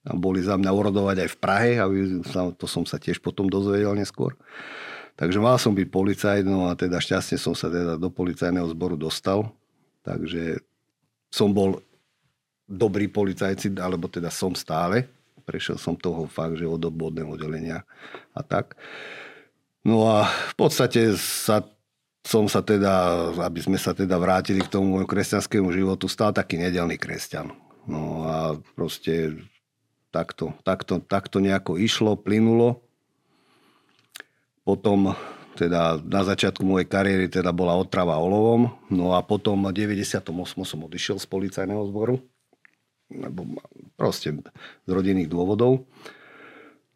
boli 0.05 0.41
za 0.41 0.55
mňa 0.55 0.71
urodovať 0.71 1.17
aj 1.27 1.31
v 1.35 1.41
Prahe 1.41 1.71
a 1.83 1.87
to 2.55 2.67
som 2.71 2.87
sa 2.87 2.97
tiež 2.97 3.19
potom 3.19 3.51
dozvedel 3.51 3.93
neskôr. 3.99 4.39
Takže 5.19 5.43
mal 5.43 5.59
som 5.59 5.75
byť 5.75 5.89
policajt, 5.91 6.45
no 6.47 6.71
a 6.71 6.79
teda 6.79 7.03
šťastne 7.03 7.37
som 7.43 7.51
sa 7.51 7.67
teda 7.67 7.99
do 7.99 8.07
policajného 8.07 8.71
zboru 8.71 8.95
dostal. 8.95 9.51
Takže 10.07 10.63
som 11.27 11.51
bol 11.51 11.83
dobrý 12.71 13.11
policajci, 13.11 13.75
alebo 13.83 14.07
teda 14.07 14.31
som 14.31 14.55
stále. 14.55 15.11
Prešiel 15.43 15.81
som 15.81 15.99
toho 15.99 16.29
fakt, 16.31 16.61
že 16.61 16.69
od 16.69 16.79
obvodného 16.79 17.35
oddelenia 17.35 17.83
a 18.37 18.45
tak. 18.47 18.79
No 19.83 20.07
a 20.07 20.29
v 20.29 20.55
podstate 20.55 21.17
sa, 21.19 21.67
som 22.23 22.47
sa 22.47 22.61
teda, 22.61 23.33
aby 23.43 23.59
sme 23.59 23.81
sa 23.81 23.97
teda 23.97 24.21
vrátili 24.21 24.61
k 24.61 24.71
tomu 24.71 25.03
kresťanskému 25.03 25.73
životu, 25.73 26.07
stal 26.07 26.31
taký 26.31 26.61
nedelný 26.61 27.01
kresťan. 27.01 27.51
No 27.89 28.29
a 28.29 28.37
proste 28.77 29.35
takto, 30.19 30.51
takto, 30.67 30.99
takto 30.99 31.39
nejako 31.39 31.79
išlo, 31.79 32.19
plynulo. 32.19 32.83
Potom 34.67 35.15
teda 35.55 35.99
na 36.03 36.23
začiatku 36.23 36.63
mojej 36.63 36.87
kariéry 36.87 37.27
teda 37.31 37.55
bola 37.55 37.79
otrava 37.79 38.19
olovom, 38.19 38.75
no 38.91 39.15
a 39.15 39.23
potom 39.23 39.59
v 39.67 39.75
98. 39.75 40.31
som 40.63 40.79
odišiel 40.87 41.17
z 41.19 41.27
policajného 41.27 41.83
zboru, 41.91 42.23
lebo 43.11 43.59
proste 43.99 44.35
z 44.87 44.91
rodinných 44.91 45.31
dôvodov. 45.31 45.87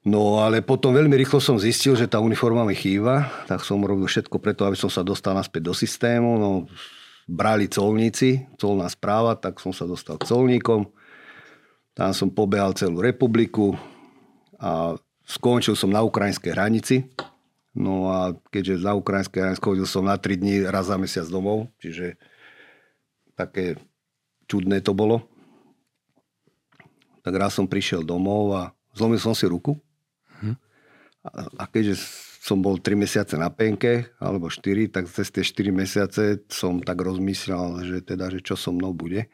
No 0.02 0.42
ale 0.42 0.66
potom 0.66 0.90
veľmi 0.90 1.14
rýchlo 1.14 1.38
som 1.38 1.62
zistil, 1.62 1.94
že 1.94 2.10
tá 2.10 2.18
uniforma 2.18 2.66
mi 2.66 2.74
chýba, 2.74 3.30
tak 3.46 3.62
som 3.62 3.78
robil 3.82 4.10
všetko 4.10 4.34
preto, 4.42 4.66
aby 4.66 4.74
som 4.74 4.90
sa 4.90 5.06
dostal 5.06 5.38
naspäť 5.38 5.70
do 5.70 5.74
systému. 5.74 6.42
No, 6.42 6.50
brali 7.30 7.70
colníci, 7.70 8.50
colná 8.58 8.90
správa, 8.90 9.38
tak 9.38 9.62
som 9.62 9.70
sa 9.70 9.86
dostal 9.86 10.18
k 10.18 10.26
colníkom. 10.26 10.90
Tam 11.92 12.16
som 12.16 12.32
pobehal 12.32 12.72
celú 12.72 13.04
republiku 13.04 13.76
a 14.56 14.96
skončil 15.28 15.76
som 15.76 15.92
na 15.92 16.00
ukrajinskej 16.00 16.52
hranici. 16.56 16.96
No 17.76 18.08
a 18.08 18.36
keďže 18.52 18.84
na 18.84 18.96
ukrajinskej 18.96 19.40
hranici 19.44 19.60
chodil 19.60 19.84
som 19.88 20.04
na 20.04 20.16
3 20.16 20.40
dní 20.40 20.64
raz 20.64 20.88
za 20.88 20.96
mesiac 20.96 21.28
domov, 21.28 21.68
čiže 21.80 22.16
také 23.36 23.76
čudné 24.48 24.80
to 24.80 24.96
bolo. 24.96 25.24
Tak 27.24 27.32
raz 27.36 27.56
som 27.56 27.68
prišiel 27.68 28.04
domov 28.04 28.56
a 28.56 28.62
zlomil 28.96 29.20
som 29.20 29.36
si 29.36 29.44
ruku 29.48 29.76
a 31.58 31.64
keďže 31.70 32.02
som 32.42 32.58
bol 32.58 32.74
3 32.74 32.98
mesiace 32.98 33.38
na 33.38 33.46
penke, 33.54 34.10
alebo 34.18 34.50
4, 34.50 34.90
tak 34.90 35.06
cez 35.06 35.30
tie 35.30 35.46
4 35.46 35.70
mesiace 35.70 36.42
som 36.50 36.82
tak 36.82 36.98
rozmyslel, 36.98 37.86
že 37.86 37.98
teda, 38.02 38.34
že 38.34 38.42
čo 38.42 38.58
so 38.58 38.74
mnou 38.74 38.90
bude. 38.90 39.30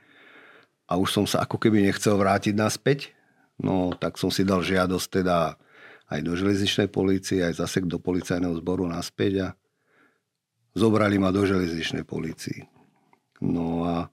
A 0.88 0.97
už 0.97 1.12
som 1.12 1.25
sa 1.28 1.45
ako 1.45 1.61
keby 1.61 1.85
nechcel 1.85 2.16
vrátiť 2.16 2.57
naspäť. 2.57 3.12
No 3.61 3.92
tak 3.92 4.16
som 4.16 4.33
si 4.33 4.42
dal 4.42 4.64
žiadosť 4.64 5.09
teda 5.21 5.61
aj 6.09 6.21
do 6.25 6.33
železničnej 6.33 6.88
polície, 6.88 7.45
aj 7.45 7.61
zase 7.61 7.85
do 7.85 8.00
policajného 8.00 8.57
zboru 8.64 8.88
naspäť 8.88 9.33
a 9.45 9.49
zobrali 10.73 11.21
ma 11.21 11.28
do 11.28 11.45
železničnej 11.45 12.09
polícii. 12.09 12.64
No 13.45 13.85
a 13.85 14.09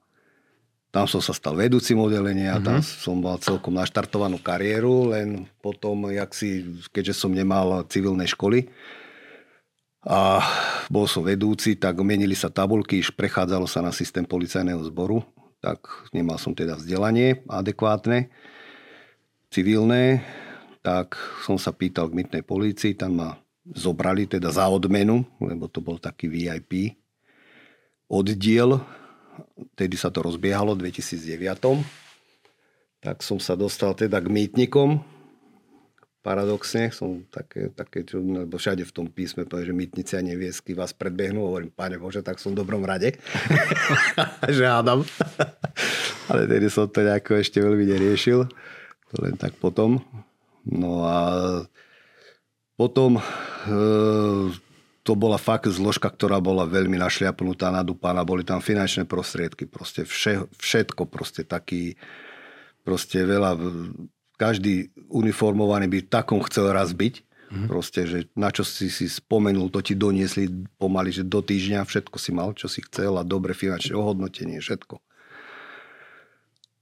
tam 0.92 1.04
som 1.04 1.20
sa 1.20 1.36
stal 1.36 1.56
vedúcim 1.56 1.96
oddelenia, 2.00 2.56
mm-hmm. 2.56 2.66
tam 2.66 2.78
som 2.80 3.16
mal 3.20 3.36
celkom 3.40 3.76
naštartovanú 3.76 4.40
kariéru, 4.40 5.12
len 5.12 5.44
potom, 5.60 6.08
jak 6.08 6.32
si, 6.32 6.80
keďže 6.92 7.16
som 7.16 7.32
nemal 7.32 7.84
civilné 7.88 8.24
školy 8.24 8.68
a 10.06 10.40
bol 10.88 11.04
som 11.10 11.26
vedúci, 11.26 11.76
tak 11.76 11.98
menili 12.00 12.32
sa 12.32 12.48
tabulky, 12.48 13.02
prechádzalo 13.02 13.66
sa 13.66 13.82
na 13.82 13.90
systém 13.90 14.22
policajného 14.22 14.80
zboru, 14.86 15.20
tak 15.60 16.10
nemal 16.12 16.36
som 16.38 16.52
teda 16.54 16.76
vzdelanie 16.78 17.42
adekvátne, 17.48 18.28
civilné, 19.50 20.22
tak 20.82 21.18
som 21.42 21.58
sa 21.58 21.74
pýtal 21.74 22.12
k 22.12 22.18
mytnej 22.22 22.42
policii, 22.46 22.94
tam 22.94 23.18
ma 23.18 23.30
zobrali 23.66 24.30
teda 24.30 24.54
za 24.54 24.70
odmenu, 24.70 25.26
lebo 25.42 25.66
to 25.66 25.82
bol 25.82 25.98
taký 25.98 26.30
VIP 26.30 26.94
oddiel 28.06 28.78
tedy 29.76 29.96
sa 29.98 30.08
to 30.08 30.24
rozbiehalo 30.24 30.76
v 30.76 30.88
2009. 30.88 31.84
Tak 33.02 33.20
som 33.22 33.38
sa 33.38 33.54
dostal 33.54 33.94
teda 33.94 34.18
k 34.18 34.28
mýtnikom. 34.32 35.15
Paradoxne 36.26 36.90
som 36.90 37.22
také, 37.30 37.70
také 37.70 38.02
čo, 38.02 38.18
lebo 38.18 38.58
všade 38.58 38.82
v 38.82 38.90
tom 38.90 39.06
písme 39.06 39.46
povie, 39.46 39.70
že 39.70 39.78
mýtnici 39.78 40.18
a 40.18 40.26
neviesky 40.26 40.74
vás 40.74 40.90
predbehnú. 40.90 41.38
Hovorím, 41.38 41.70
páne 41.70 42.02
Bože, 42.02 42.18
tak 42.18 42.42
som 42.42 42.50
v 42.50 42.66
dobrom 42.66 42.82
rade. 42.82 43.14
že 44.58 44.66
hádam. 44.66 45.06
Ale 46.34 46.50
tedy 46.50 46.66
som 46.66 46.90
to 46.90 47.06
nejako 47.06 47.38
ešte 47.38 47.62
veľmi 47.62 47.86
neriešil. 47.86 48.42
Len 49.22 49.38
tak 49.38 49.54
potom. 49.62 50.02
No 50.66 51.06
a 51.06 51.18
potom 52.74 53.22
e, 53.22 53.22
to 55.06 55.12
bola 55.14 55.38
fakt 55.38 55.70
zložka, 55.70 56.10
ktorá 56.10 56.42
bola 56.42 56.66
veľmi 56.66 56.98
našliapnutá, 56.98 57.70
nadúpaná, 57.70 58.26
boli 58.26 58.42
tam 58.42 58.58
finančné 58.58 59.06
prostriedky, 59.06 59.70
proste 59.70 60.02
vše, 60.02 60.50
všetko, 60.58 61.06
proste 61.06 61.46
taký, 61.46 61.94
proste 62.82 63.22
veľa, 63.22 63.54
každý 64.36 64.92
uniformovaný 65.08 65.88
by 65.88 65.98
takom 66.08 66.40
chcel 66.44 66.72
raz 66.72 66.92
byť, 66.92 67.26
Mm-hmm. 67.46 67.70
Proste, 67.70 68.00
že 68.10 68.18
na 68.34 68.50
čo 68.50 68.66
si 68.66 68.90
si 68.90 69.06
spomenul, 69.06 69.70
to 69.70 69.78
ti 69.78 69.94
doniesli 69.94 70.50
pomaly, 70.82 71.14
že 71.14 71.22
do 71.22 71.38
týždňa 71.38 71.86
všetko 71.86 72.16
si 72.18 72.30
mal, 72.34 72.50
čo 72.58 72.66
si 72.66 72.82
chcel 72.82 73.14
a 73.14 73.22
dobre 73.22 73.54
finančné 73.54 73.94
ohodnotenie, 73.94 74.58
všetko. 74.58 74.98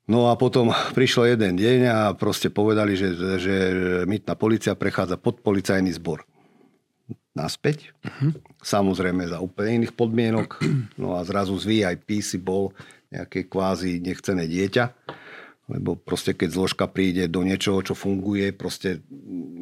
No 0.08 0.28
a 0.28 0.36
potom 0.36 0.72
prišlo 0.96 1.28
jeden 1.28 1.56
deň 1.56 1.80
a 1.88 1.98
proste 2.16 2.52
povedali, 2.52 2.96
že, 2.96 3.16
že 3.40 3.54
mytná 4.04 4.36
policia 4.36 4.76
prechádza 4.76 5.16
pod 5.20 5.40
policajný 5.40 5.92
zbor. 5.96 6.24
Naspäť. 7.36 7.92
Uh-huh. 8.04 8.32
Samozrejme 8.60 9.28
za 9.28 9.40
úplne 9.40 9.84
iných 9.84 9.96
podmienok. 9.96 10.48
No 11.00 11.18
a 11.18 11.24
zrazu 11.26 11.56
z 11.60 11.64
VIP 11.68 12.24
si 12.24 12.40
bol 12.40 12.72
nejaké 13.12 13.44
kvázi 13.48 14.00
nechcené 14.00 14.48
dieťa. 14.48 14.84
Lebo 15.64 15.96
proste 15.96 16.36
keď 16.36 16.60
zložka 16.60 16.84
príde 16.84 17.24
do 17.24 17.40
niečoho, 17.40 17.80
čo 17.80 17.96
funguje, 17.96 18.52
proste 18.52 19.00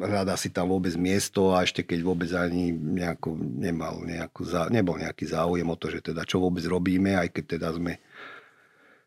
hľadá 0.03 0.35
si 0.35 0.51
tam 0.51 0.75
vôbec 0.75 0.91
miesto 0.99 1.55
a 1.55 1.63
ešte 1.63 1.87
keď 1.87 1.99
vôbec 2.03 2.27
ani 2.35 2.75
nejako 2.75 3.39
nemal 3.39 4.03
nejakú, 4.03 4.43
nebol 4.67 4.99
nejaký 4.99 5.31
záujem 5.31 5.63
o 5.63 5.79
to, 5.79 5.87
že 5.87 6.11
teda 6.11 6.27
čo 6.27 6.43
vôbec 6.43 6.67
robíme, 6.67 7.15
aj 7.15 7.31
keď 7.31 7.43
teda 7.55 7.67
sme 7.71 8.03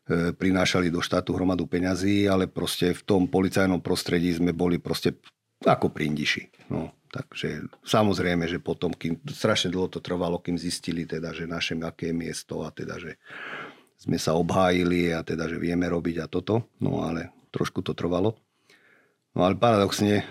E, 0.07 0.31
prinášali 0.31 0.87
do 0.87 1.03
štátu 1.03 1.35
hromadu 1.35 1.67
peňazí, 1.67 2.31
ale 2.31 2.47
proste 2.47 2.95
v 2.95 3.03
tom 3.03 3.27
policajnom 3.27 3.83
prostredí 3.83 4.31
sme 4.31 4.55
boli 4.55 4.79
proste 4.79 5.19
ako 5.67 5.91
prindiši. 5.91 6.71
No, 6.71 6.95
takže 7.11 7.67
samozrejme, 7.83 8.47
že 8.47 8.63
potom, 8.63 8.95
kým, 8.95 9.19
strašne 9.27 9.67
dlho 9.67 9.91
to 9.91 9.99
trvalo, 9.99 10.39
kým 10.39 10.55
zistili 10.55 11.03
teda, 11.03 11.35
že 11.35 11.43
naše 11.43 11.75
aké 11.83 12.15
je 12.15 12.15
miesto 12.15 12.63
a 12.63 12.71
teda, 12.71 12.95
že 13.03 13.19
sme 13.97 14.21
sa 14.21 14.37
obhájili 14.37 15.09
a 15.11 15.25
teda, 15.25 15.49
že 15.49 15.57
vieme 15.57 15.89
robiť 15.89 16.21
a 16.21 16.29
toto, 16.29 16.69
no 16.77 17.01
ale 17.01 17.33
trošku 17.49 17.81
to 17.81 17.97
trvalo. 17.97 18.37
No 19.33 19.45
ale 19.45 19.57
paradoxne 19.57 20.21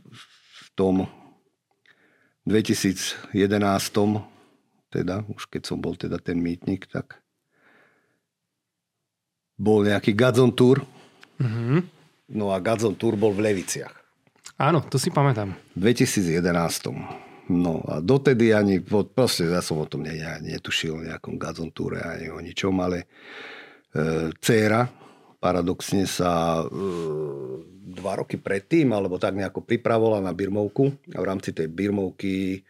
v 0.00 0.68
tom 0.72 1.04
2011, 2.48 3.32
teda 4.92 5.24
už 5.28 5.48
keď 5.48 5.62
som 5.64 5.78
bol 5.80 5.96
teda 5.96 6.20
ten 6.20 6.40
mýtnik, 6.40 6.88
tak 6.88 7.20
bol 9.56 9.84
nejaký 9.84 10.12
Gadzon 10.12 10.52
Tour. 10.52 10.82
Mm-hmm. 11.40 11.80
No 12.34 12.50
a 12.52 12.58
Gadzon 12.60 12.96
Tour 12.96 13.16
bol 13.16 13.32
v 13.32 13.52
Leviciach. 13.52 13.94
Áno, 14.60 14.84
to 14.86 15.00
si 15.00 15.10
pamätám. 15.10 15.56
V 15.74 15.80
2011. 15.82 17.23
No 17.44 17.84
a 17.84 18.00
dotedy 18.00 18.56
ani, 18.56 18.80
proste 19.12 19.44
ja 19.44 19.60
som 19.60 19.84
o 19.84 19.86
tom 19.88 20.08
ne, 20.08 20.16
netušil 20.40 20.92
o 20.96 21.04
nejakom 21.04 21.36
Gadzon 21.36 21.76
Toure 21.76 22.00
ani 22.00 22.32
o 22.32 22.40
ničom, 22.40 22.72
ale 22.80 23.04
e, 23.04 23.06
dcera 24.40 24.88
paradoxne 25.44 26.08
sa 26.08 26.64
e, 26.64 26.64
dva 27.92 28.12
roky 28.16 28.40
predtým, 28.40 28.96
alebo 28.96 29.20
tak 29.20 29.36
nejako 29.36 29.60
pripravovala 29.60 30.24
na 30.24 30.32
Birmovku 30.32 30.88
a 31.12 31.20
v 31.20 31.28
rámci 31.28 31.52
tej 31.52 31.68
Birmovky 31.68 32.64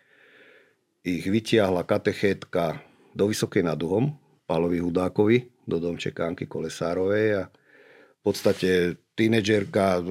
ich 1.07 1.25
vytiahla 1.29 1.87
katechétka 1.87 2.83
do 3.15 3.31
Vysokej 3.31 3.63
nad 3.63 3.79
Uhom, 3.79 4.11
Pálovi 4.51 4.83
Hudákovi, 4.83 5.39
do 5.71 5.79
domčeka 5.79 6.27
Anky 6.27 6.51
Kolesárovej 6.51 7.27
a 7.39 7.43
v 7.47 8.21
podstate 8.27 8.99
tínedžerka, 9.15 10.03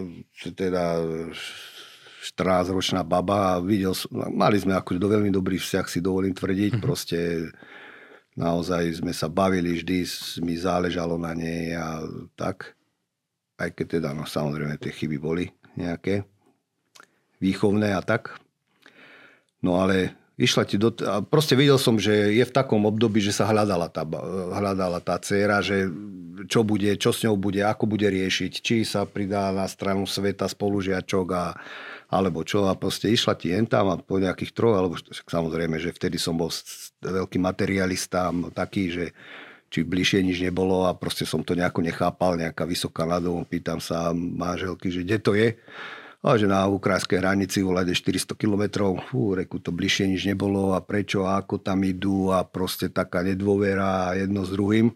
teda 0.55 1.03
14-ročná 2.23 3.03
baba 3.03 3.59
a 3.59 3.61
videl, 3.61 3.91
mali 4.31 4.55
sme 4.55 4.79
akože 4.79 4.95
do 4.95 5.11
veľmi 5.11 5.27
dobrý 5.27 5.59
vzťah, 5.59 5.85
si 5.91 5.99
dovolím 5.99 6.31
tvrdiť, 6.31 6.79
mm-hmm. 6.79 6.85
proste 6.87 7.51
naozaj 8.39 9.03
sme 9.03 9.11
sa 9.11 9.27
bavili 9.27 9.75
vždy, 9.75 10.07
mi 10.39 10.55
záležalo 10.55 11.19
na 11.19 11.35
nej 11.35 11.75
a 11.75 11.99
tak. 12.39 12.79
Aj 13.59 13.69
keď 13.69 13.99
teda, 13.99 14.09
no 14.15 14.23
samozrejme, 14.23 14.79
tie 14.79 14.95
chyby 14.95 15.19
boli 15.19 15.51
nejaké 15.75 16.23
výchovné 17.43 17.91
a 17.91 17.99
tak. 17.99 18.39
No 19.59 19.83
ale 19.83 20.22
Išla 20.33 20.65
ti 20.65 20.81
do... 20.81 20.89
A 21.05 21.21
proste 21.21 21.53
videl 21.53 21.77
som, 21.77 22.01
že 22.01 22.33
je 22.33 22.41
v 22.41 22.55
takom 22.55 22.81
období, 22.89 23.21
že 23.21 23.29
sa 23.29 23.45
hľadala 23.45 23.85
tá, 23.93 24.01
hľadala 24.57 24.97
tá 24.97 25.21
dcera, 25.21 25.61
že 25.61 25.85
čo 26.49 26.65
bude, 26.65 26.89
čo 26.97 27.13
s 27.13 27.21
ňou 27.21 27.37
bude, 27.37 27.61
ako 27.61 27.85
bude 27.85 28.09
riešiť, 28.09 28.51
či 28.65 28.75
sa 28.81 29.05
pridá 29.05 29.53
na 29.53 29.69
stranu 29.69 30.09
sveta 30.09 30.49
spolužiačok 30.49 31.27
a, 31.37 31.53
alebo 32.09 32.41
čo. 32.41 32.65
A 32.65 32.73
proste 32.73 33.13
išla 33.13 33.37
ti 33.37 33.53
jen 33.53 33.69
tam 33.69 33.93
a 33.93 34.01
po 34.01 34.17
nejakých 34.17 34.57
troch, 34.57 34.73
alebo 34.73 34.97
samozrejme, 35.29 35.77
že 35.77 35.93
vtedy 35.93 36.17
som 36.17 36.33
bol 36.33 36.49
veľký 37.05 37.37
materialista, 37.37 38.33
taký, 38.57 38.89
že 38.89 39.05
či 39.73 39.81
bližšie 39.81 40.21
nič 40.21 40.37
nebolo 40.41 40.85
a 40.85 40.93
proste 40.93 41.25
som 41.25 41.41
to 41.41 41.57
nejako 41.57 41.81
nechápal, 41.81 42.37
nejaká 42.37 42.65
vysoká 42.65 43.09
nadom, 43.09 43.41
pýtam 43.45 43.81
sa 43.81 44.13
manželky, 44.13 44.93
že 44.93 45.01
kde 45.01 45.17
to 45.17 45.33
je 45.33 45.57
a 46.23 46.39
že 46.39 46.47
na 46.47 46.63
ukrajinskej 46.71 47.19
hranici 47.19 47.59
volade 47.59 47.91
400 47.91 48.39
km, 48.39 48.95
fú, 49.11 49.35
reku, 49.35 49.59
to 49.59 49.75
bližšie 49.75 50.07
nič 50.07 50.23
nebolo 50.23 50.71
a 50.71 50.79
prečo 50.79 51.27
a 51.27 51.43
ako 51.43 51.59
tam 51.59 51.83
idú 51.83 52.31
a 52.31 52.47
proste 52.47 52.87
taká 52.87 53.27
nedôvera 53.27 54.15
jedno 54.15 54.47
s 54.47 54.55
druhým. 54.55 54.95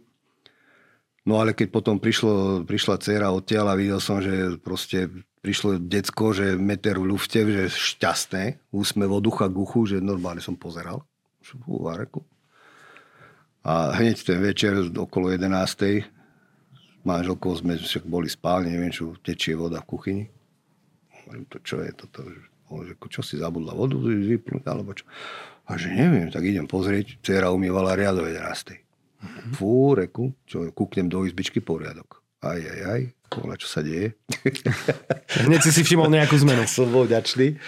No 1.28 1.44
ale 1.44 1.52
keď 1.52 1.68
potom 1.76 2.00
prišlo, 2.00 2.64
prišla 2.64 2.96
dcera 3.04 3.36
odtiaľ 3.36 3.76
a 3.76 3.80
videl 3.80 4.00
som, 4.00 4.24
že 4.24 4.56
proste 4.64 5.12
prišlo 5.44 5.84
decko, 5.84 6.32
že 6.32 6.56
meter 6.56 6.96
v 6.96 7.12
lufte, 7.12 7.44
že 7.44 7.68
šťastné, 7.68 8.72
úsmev 8.72 9.12
od 9.12 9.28
ducha 9.28 9.52
k 9.52 9.60
uchu, 9.60 9.84
že 9.84 9.98
normálne 10.00 10.40
som 10.40 10.56
pozeral. 10.56 11.04
Fú, 11.44 11.92
a, 11.92 12.00
reku. 12.00 12.24
a 13.68 13.92
hneď 14.00 14.24
ten 14.24 14.40
večer 14.40 14.80
okolo 14.96 15.36
11. 15.36 15.52
manželkou 17.04 17.52
sme 17.60 17.76
však 17.76 18.08
boli 18.08 18.32
spálni, 18.32 18.72
neviem 18.72 18.96
čo, 18.96 19.12
tečie 19.20 19.60
voda 19.60 19.84
v 19.84 19.92
kuchyni 19.92 20.26
Hovorím, 21.28 21.44
to 21.52 21.60
čo 21.60 21.84
je 21.84 21.92
toto? 21.92 22.24
Že, 22.68 22.96
čo 23.12 23.22
si 23.24 23.36
zabudla 23.36 23.76
vodu 23.76 24.00
vypnúť, 24.00 24.64
alebo 24.64 24.96
čo? 24.96 25.04
A 25.68 25.76
že 25.76 25.92
neviem, 25.92 26.32
tak 26.32 26.48
idem 26.48 26.64
pozrieť. 26.64 27.20
Cera 27.20 27.52
umývala 27.52 28.00
riadové 28.00 28.40
11. 28.40 28.80
Mm-hmm. 28.80 29.52
Fú, 29.60 29.92
reku, 29.92 30.32
čo, 30.48 30.72
kúknem 30.72 31.12
do 31.12 31.28
izbičky 31.28 31.60
poriadok. 31.60 32.24
Aj, 32.40 32.56
aj, 32.56 32.80
aj, 32.88 33.02
Kola, 33.28 33.60
čo 33.60 33.68
sa 33.68 33.84
deje. 33.84 34.16
Hneď 35.48 35.60
si 35.68 35.72
si 35.76 35.82
všimol 35.84 36.08
nejakú 36.08 36.40
zmenu. 36.48 36.64
Som 36.72 36.96
bol 36.96 37.04
ďačný. 37.04 37.60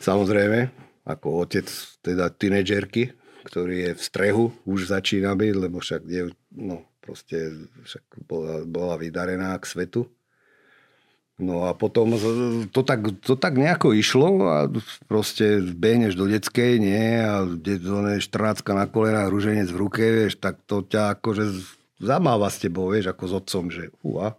Samozrejme, 0.00 0.72
ako 1.04 1.44
otec 1.44 1.68
teda 2.00 2.32
tínedžerky, 2.32 3.12
ktorý 3.44 3.92
je 3.92 3.92
v 3.92 4.02
strehu, 4.02 4.44
už 4.64 4.88
začína 4.88 5.36
byť, 5.36 5.52
lebo 5.60 5.84
však 5.84 6.00
je, 6.08 6.32
no, 6.56 6.88
proste 7.04 7.68
však 7.84 8.04
bola, 8.24 8.64
bola 8.64 8.96
vydarená 8.96 9.52
k 9.60 9.68
svetu. 9.68 10.08
No 11.34 11.66
a 11.66 11.74
potom 11.74 12.14
to 12.70 12.86
tak, 12.86 13.10
to 13.26 13.34
tak 13.34 13.58
nejako 13.58 13.90
išlo 13.90 14.28
a 14.46 14.70
proste 15.10 15.58
behneš 15.66 16.14
do 16.14 16.30
detskej, 16.30 16.78
nie, 16.78 17.18
a 17.18 17.42
14 17.42 18.22
na 18.70 18.86
kolenách, 18.86 19.34
rúženec 19.34 19.66
v 19.66 19.80
ruke, 19.82 20.02
vieš, 20.06 20.38
tak 20.38 20.62
to 20.70 20.86
ťa 20.86 21.18
akože 21.18 21.50
zamáva 21.98 22.46
s 22.46 22.62
tebou, 22.62 22.86
vieš, 22.86 23.10
ako 23.10 23.24
s 23.26 23.32
otcom, 23.34 23.64
že 23.66 23.90
uha. 24.06 24.38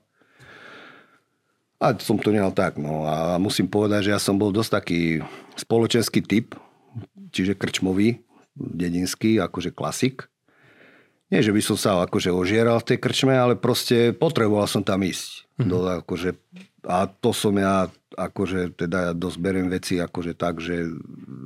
A 1.84 1.92
som 2.00 2.16
to 2.16 2.32
nehal 2.32 2.56
tak, 2.56 2.80
no 2.80 3.04
a 3.04 3.36
musím 3.44 3.68
povedať, 3.68 4.08
že 4.08 4.14
ja 4.16 4.20
som 4.24 4.40
bol 4.40 4.56
dosť 4.56 4.72
taký 4.80 5.20
spoločenský 5.60 6.24
typ, 6.24 6.56
čiže 7.36 7.60
krčmový, 7.60 8.24
dedinský, 8.56 9.44
akože 9.44 9.76
klasik. 9.76 10.32
Nie, 11.28 11.44
že 11.44 11.52
by 11.52 11.60
som 11.60 11.76
sa 11.76 12.00
akože 12.08 12.32
ožieral 12.32 12.80
v 12.80 12.96
tej 12.96 12.98
krčme, 13.04 13.36
ale 13.36 13.60
proste 13.60 14.16
potreboval 14.16 14.72
som 14.72 14.80
tam 14.80 15.04
ísť. 15.04 15.45
Mm-hmm. 15.56 15.70
Do, 15.72 15.78
akože 16.04 16.30
a 16.86 17.10
to 17.10 17.32
som 17.34 17.56
ja, 17.58 17.90
akože 18.14 18.78
teda 18.78 19.12
ja 19.12 19.14
dosť 19.16 19.38
beriem 19.42 19.68
veci 19.72 19.98
akože 19.98 20.38
tak, 20.38 20.62
že 20.62 20.86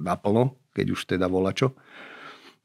naplno, 0.03 0.57
keď 0.75 0.85
už 0.91 0.99
teda 1.05 1.29
volá 1.31 1.55
čo. 1.55 1.77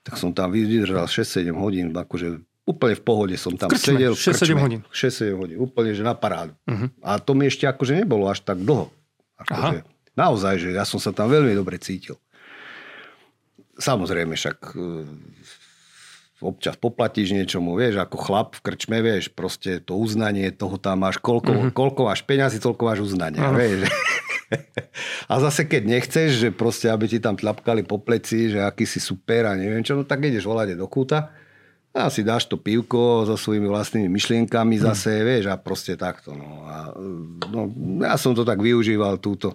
Tak 0.05 0.21
som 0.21 0.33
tam 0.37 0.53
vydržal 0.53 1.09
6-7 1.09 1.53
hodín, 1.57 1.93
akože 1.93 2.41
úplne 2.65 2.95
v 2.97 3.05
pohode 3.05 3.37
som 3.37 3.53
tam 3.57 3.69
krčme, 3.69 3.97
sedel. 3.97 4.13
6-7 4.17 4.57
hodín. 4.57 4.81
6-7 4.89 5.37
hodín, 5.37 5.57
úplne 5.61 5.93
že 5.93 6.05
na 6.05 6.17
parádu. 6.17 6.57
Uh-huh. 6.65 6.89
A 7.05 7.21
to 7.21 7.37
mi 7.37 7.49
ešte 7.49 7.69
akože 7.69 8.05
nebolo 8.05 8.29
až 8.29 8.41
tak 8.41 8.61
dlho. 8.61 8.89
Akože, 9.41 9.85
naozaj, 10.17 10.55
že 10.61 10.69
ja 10.73 10.85
som 10.89 10.97
sa 10.97 11.13
tam 11.13 11.29
veľmi 11.29 11.53
dobre 11.53 11.77
cítil. 11.77 12.17
Samozrejme, 13.77 14.33
však 14.39 14.77
občas 16.43 16.75
poplatíš 16.75 17.31
niečomu, 17.31 17.79
vieš, 17.79 18.03
ako 18.03 18.17
chlap 18.19 18.49
v 18.59 18.65
krčme, 18.67 18.99
vieš, 19.05 19.31
proste 19.31 19.79
to 19.79 19.95
uznanie, 19.95 20.51
toho 20.51 20.81
tam 20.81 21.07
máš, 21.07 21.23
koľko, 21.23 21.51
mm-hmm. 21.55 21.73
koľko 21.75 22.01
máš 22.11 22.27
peňazí, 22.27 22.59
toľko 22.59 22.83
máš 22.83 23.01
uznania, 23.07 23.39
uh-huh. 23.39 23.55
vieš. 23.55 23.87
a 25.31 25.35
zase 25.39 25.71
keď 25.71 25.83
nechceš, 25.87 26.29
že 26.35 26.49
proste, 26.51 26.91
aby 26.91 27.07
ti 27.07 27.23
tam 27.23 27.39
tlapkali 27.39 27.87
po 27.87 28.03
pleci, 28.03 28.51
že 28.51 28.61
aký 28.67 28.83
si 28.83 28.99
super 28.99 29.47
a 29.47 29.55
neviem 29.55 29.87
čo, 29.87 29.95
no 29.95 30.03
tak 30.03 30.27
ideš 30.27 30.47
volať 30.47 30.75
do 30.75 30.91
kúta 30.91 31.31
a 31.95 32.11
si 32.11 32.27
dáš 32.27 32.51
to 32.51 32.59
pivko 32.59 33.23
so 33.23 33.39
svojimi 33.39 33.71
vlastnými 33.71 34.11
myšlienkami 34.11 34.83
mhm. 34.83 34.83
zase, 34.83 35.13
mm. 35.15 35.25
vieš, 35.25 35.45
a 35.47 35.55
proste 35.55 35.95
takto. 35.95 36.35
No. 36.35 36.67
A, 36.67 36.91
no, 37.55 37.71
ja 38.03 38.19
som 38.19 38.35
to 38.35 38.43
tak 38.43 38.59
využíval, 38.59 39.23
túto, 39.23 39.55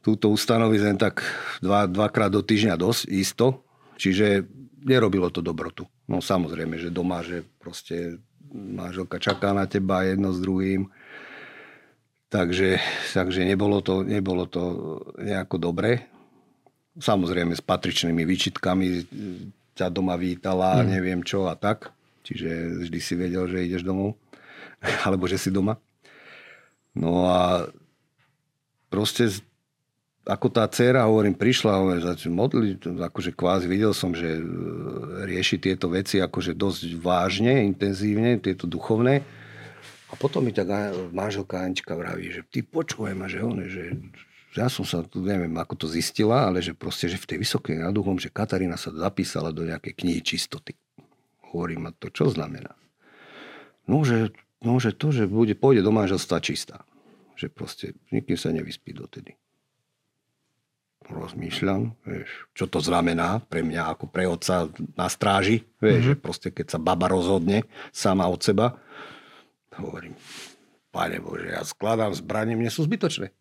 túto 0.00 0.32
ustanovizeň 0.32 0.96
tak 0.96 1.20
dva, 1.60 1.84
dvakrát 1.84 2.32
do 2.32 2.40
týždňa 2.40 2.80
dosť, 2.80 3.02
isto. 3.12 3.60
Čiže 4.00 4.48
nerobilo 4.84 5.32
to 5.32 5.40
dobrotu. 5.40 5.88
No 6.06 6.20
samozrejme, 6.20 6.76
že 6.76 6.92
doma, 6.92 7.24
že 7.24 7.42
proste 7.58 8.20
manželka 8.54 9.18
čaká 9.18 9.56
na 9.56 9.64
teba 9.64 10.04
jedno 10.04 10.30
s 10.30 10.38
druhým. 10.38 10.86
Takže, 12.28 12.78
takže 13.14 13.46
nebolo, 13.46 13.80
to, 13.80 14.04
nebolo 14.04 14.44
to 14.46 14.62
nejako 15.18 15.56
dobre. 15.58 16.06
Samozrejme 16.94 17.56
s 17.56 17.62
patričnými 17.64 18.22
výčitkami 18.22 18.86
ťa 19.74 19.90
doma 19.90 20.14
vítala, 20.14 20.82
mm. 20.82 20.86
neviem 20.86 21.20
čo 21.26 21.50
a 21.50 21.58
tak. 21.58 21.90
Čiže 22.24 22.84
vždy 22.86 22.98
si 23.02 23.14
vedel, 23.18 23.44
že 23.50 23.66
ideš 23.66 23.82
domov. 23.82 24.14
Alebo 25.06 25.26
že 25.26 25.38
si 25.38 25.50
doma. 25.50 25.78
No 26.94 27.26
a 27.26 27.66
proste 28.88 29.26
ako 30.24 30.48
tá 30.48 30.64
dcera, 30.72 31.04
hovorím, 31.04 31.36
prišla, 31.36 31.84
hovorím, 31.84 32.16
modliť, 32.32 32.96
akože 32.96 33.30
kvázi 33.36 33.68
videl 33.68 33.92
som, 33.92 34.16
že 34.16 34.40
e, 34.40 34.42
rieši 35.28 35.60
tieto 35.60 35.92
veci 35.92 36.16
akože 36.16 36.56
dosť 36.56 36.96
vážne, 36.96 37.60
intenzívne, 37.68 38.40
tieto 38.40 38.64
duchovné. 38.64 39.20
A 40.08 40.14
potom 40.16 40.46
mi 40.46 40.54
tak 40.56 40.72
manželka 41.12 41.60
Anička 41.60 41.92
vraví, 41.92 42.32
že 42.32 42.40
ty 42.48 42.64
počúvaj 42.64 43.12
ma, 43.12 43.26
že 43.28 43.44
on, 43.44 43.60
že 43.68 43.98
ja 44.54 44.70
som 44.70 44.86
sa, 44.86 45.02
neviem, 45.18 45.50
ako 45.58 45.84
to 45.84 45.86
zistila, 45.90 46.46
ale 46.46 46.62
že 46.62 46.72
proste, 46.72 47.10
že 47.10 47.18
v 47.18 47.28
tej 47.34 47.38
vysokej 47.42 47.82
nad 47.82 47.92
že 48.22 48.30
Katarína 48.30 48.78
sa 48.78 48.94
zapísala 48.94 49.50
do 49.50 49.66
nejakej 49.66 49.92
knihy 49.98 50.22
čistoty. 50.22 50.78
Hovorím, 51.50 51.90
a 51.90 51.90
to 51.90 52.08
čo 52.14 52.30
znamená? 52.30 52.78
No, 53.90 54.06
že, 54.06 54.30
no, 54.62 54.78
že 54.78 54.94
to, 54.94 55.10
že 55.10 55.26
bude, 55.26 55.58
pôjde 55.58 55.82
do 55.82 55.90
manželstva 55.90 56.38
čistá. 56.38 56.86
Že 57.34 57.46
proste 57.50 57.86
nikým 58.14 58.38
sa 58.38 58.54
nevyspí 58.54 58.94
dotedy. 58.94 59.34
Rozmýšľam, 61.04 61.92
vieš, 62.08 62.48
čo 62.56 62.64
to 62.64 62.80
znamená 62.80 63.44
pre 63.44 63.60
mňa 63.60 63.92
ako 63.92 64.08
pre 64.08 64.24
otca 64.24 64.72
na 64.96 65.06
stráži. 65.12 65.68
Vieš, 65.78 65.92
mm-hmm. 66.00 66.08
že 66.16 66.22
proste 66.22 66.48
keď 66.48 66.66
sa 66.74 66.78
baba 66.80 67.12
rozhodne 67.12 67.68
sama 67.92 68.24
od 68.24 68.40
seba, 68.40 68.80
Hovorím, 69.78 70.14
Pane 70.94 71.18
Bože, 71.18 71.50
ja 71.50 71.62
skladám 71.66 72.14
zbranie, 72.14 72.54
mne 72.54 72.70
sú 72.70 72.86
zbytočné. 72.86 73.34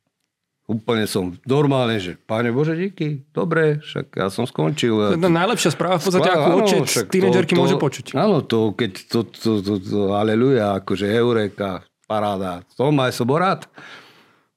Úplne 0.63 1.05
som 1.05 1.35
normálne, 1.45 1.99
že 2.01 2.17
Pane 2.17 2.49
Bože, 2.49 2.73
díky, 2.73 3.27
dobre, 3.35 3.83
však 3.83 4.15
ja 4.17 4.27
som 4.33 4.47
skončil. 4.47 4.95
To 4.95 5.19
je 5.19 5.21
najlepšia 5.21 5.75
správa 5.75 6.01
v 6.01 6.03
podstate, 6.07 6.29
ako 6.33 6.49
otec 6.63 6.87
tínedžerky 7.11 7.53
môže 7.53 7.77
počuť. 7.77 8.17
Áno, 8.17 8.41
to, 8.41 8.73
keď 8.73 8.91
to, 9.11 9.19
to, 9.27 9.61
to, 9.61 9.73
to, 9.77 9.99
aleluja, 10.15 10.81
akože 10.81 11.05
eureka, 11.05 11.85
paráda, 12.09 12.65
to 12.73 12.89
má 12.89 13.11
som 13.13 13.29
rád. 13.29 13.67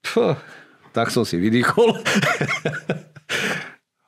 Pf, 0.00 0.38
tak 0.96 1.12
som 1.12 1.28
si 1.28 1.36
vydýchol. 1.36 1.92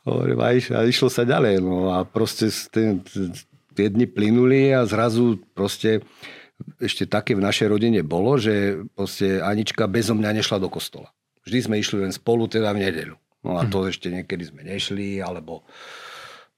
Hovorím, 0.09 0.41
a, 0.41 0.57
iš, 0.57 0.73
a 0.73 0.81
išlo 0.89 1.13
sa 1.13 1.29
ďalej. 1.29 1.61
No 1.61 1.93
a 1.93 2.09
proste 2.09 2.49
ten, 2.73 3.05
tie 3.77 3.93
dni 3.93 4.09
plynuli 4.09 4.73
a 4.73 4.89
zrazu 4.89 5.37
proste 5.53 6.01
ešte 6.81 7.05
také 7.05 7.37
v 7.37 7.45
našej 7.45 7.69
rodine 7.69 8.01
bolo, 8.01 8.41
že 8.41 8.81
proste 8.97 9.45
Anička 9.45 9.85
bezo 9.85 10.17
mňa 10.17 10.41
nešla 10.41 10.65
do 10.65 10.73
kostola. 10.73 11.13
Vždy 11.45 11.69
sme 11.69 11.77
išli 11.77 12.03
len 12.03 12.11
spolu, 12.11 12.49
teda 12.49 12.73
v 12.73 12.89
nedeľu. 12.89 13.17
No 13.45 13.61
a 13.61 13.69
to 13.69 13.87
ešte 13.87 14.11
niekedy 14.11 14.49
sme 14.49 14.67
nešli, 14.67 15.23
alebo 15.23 15.63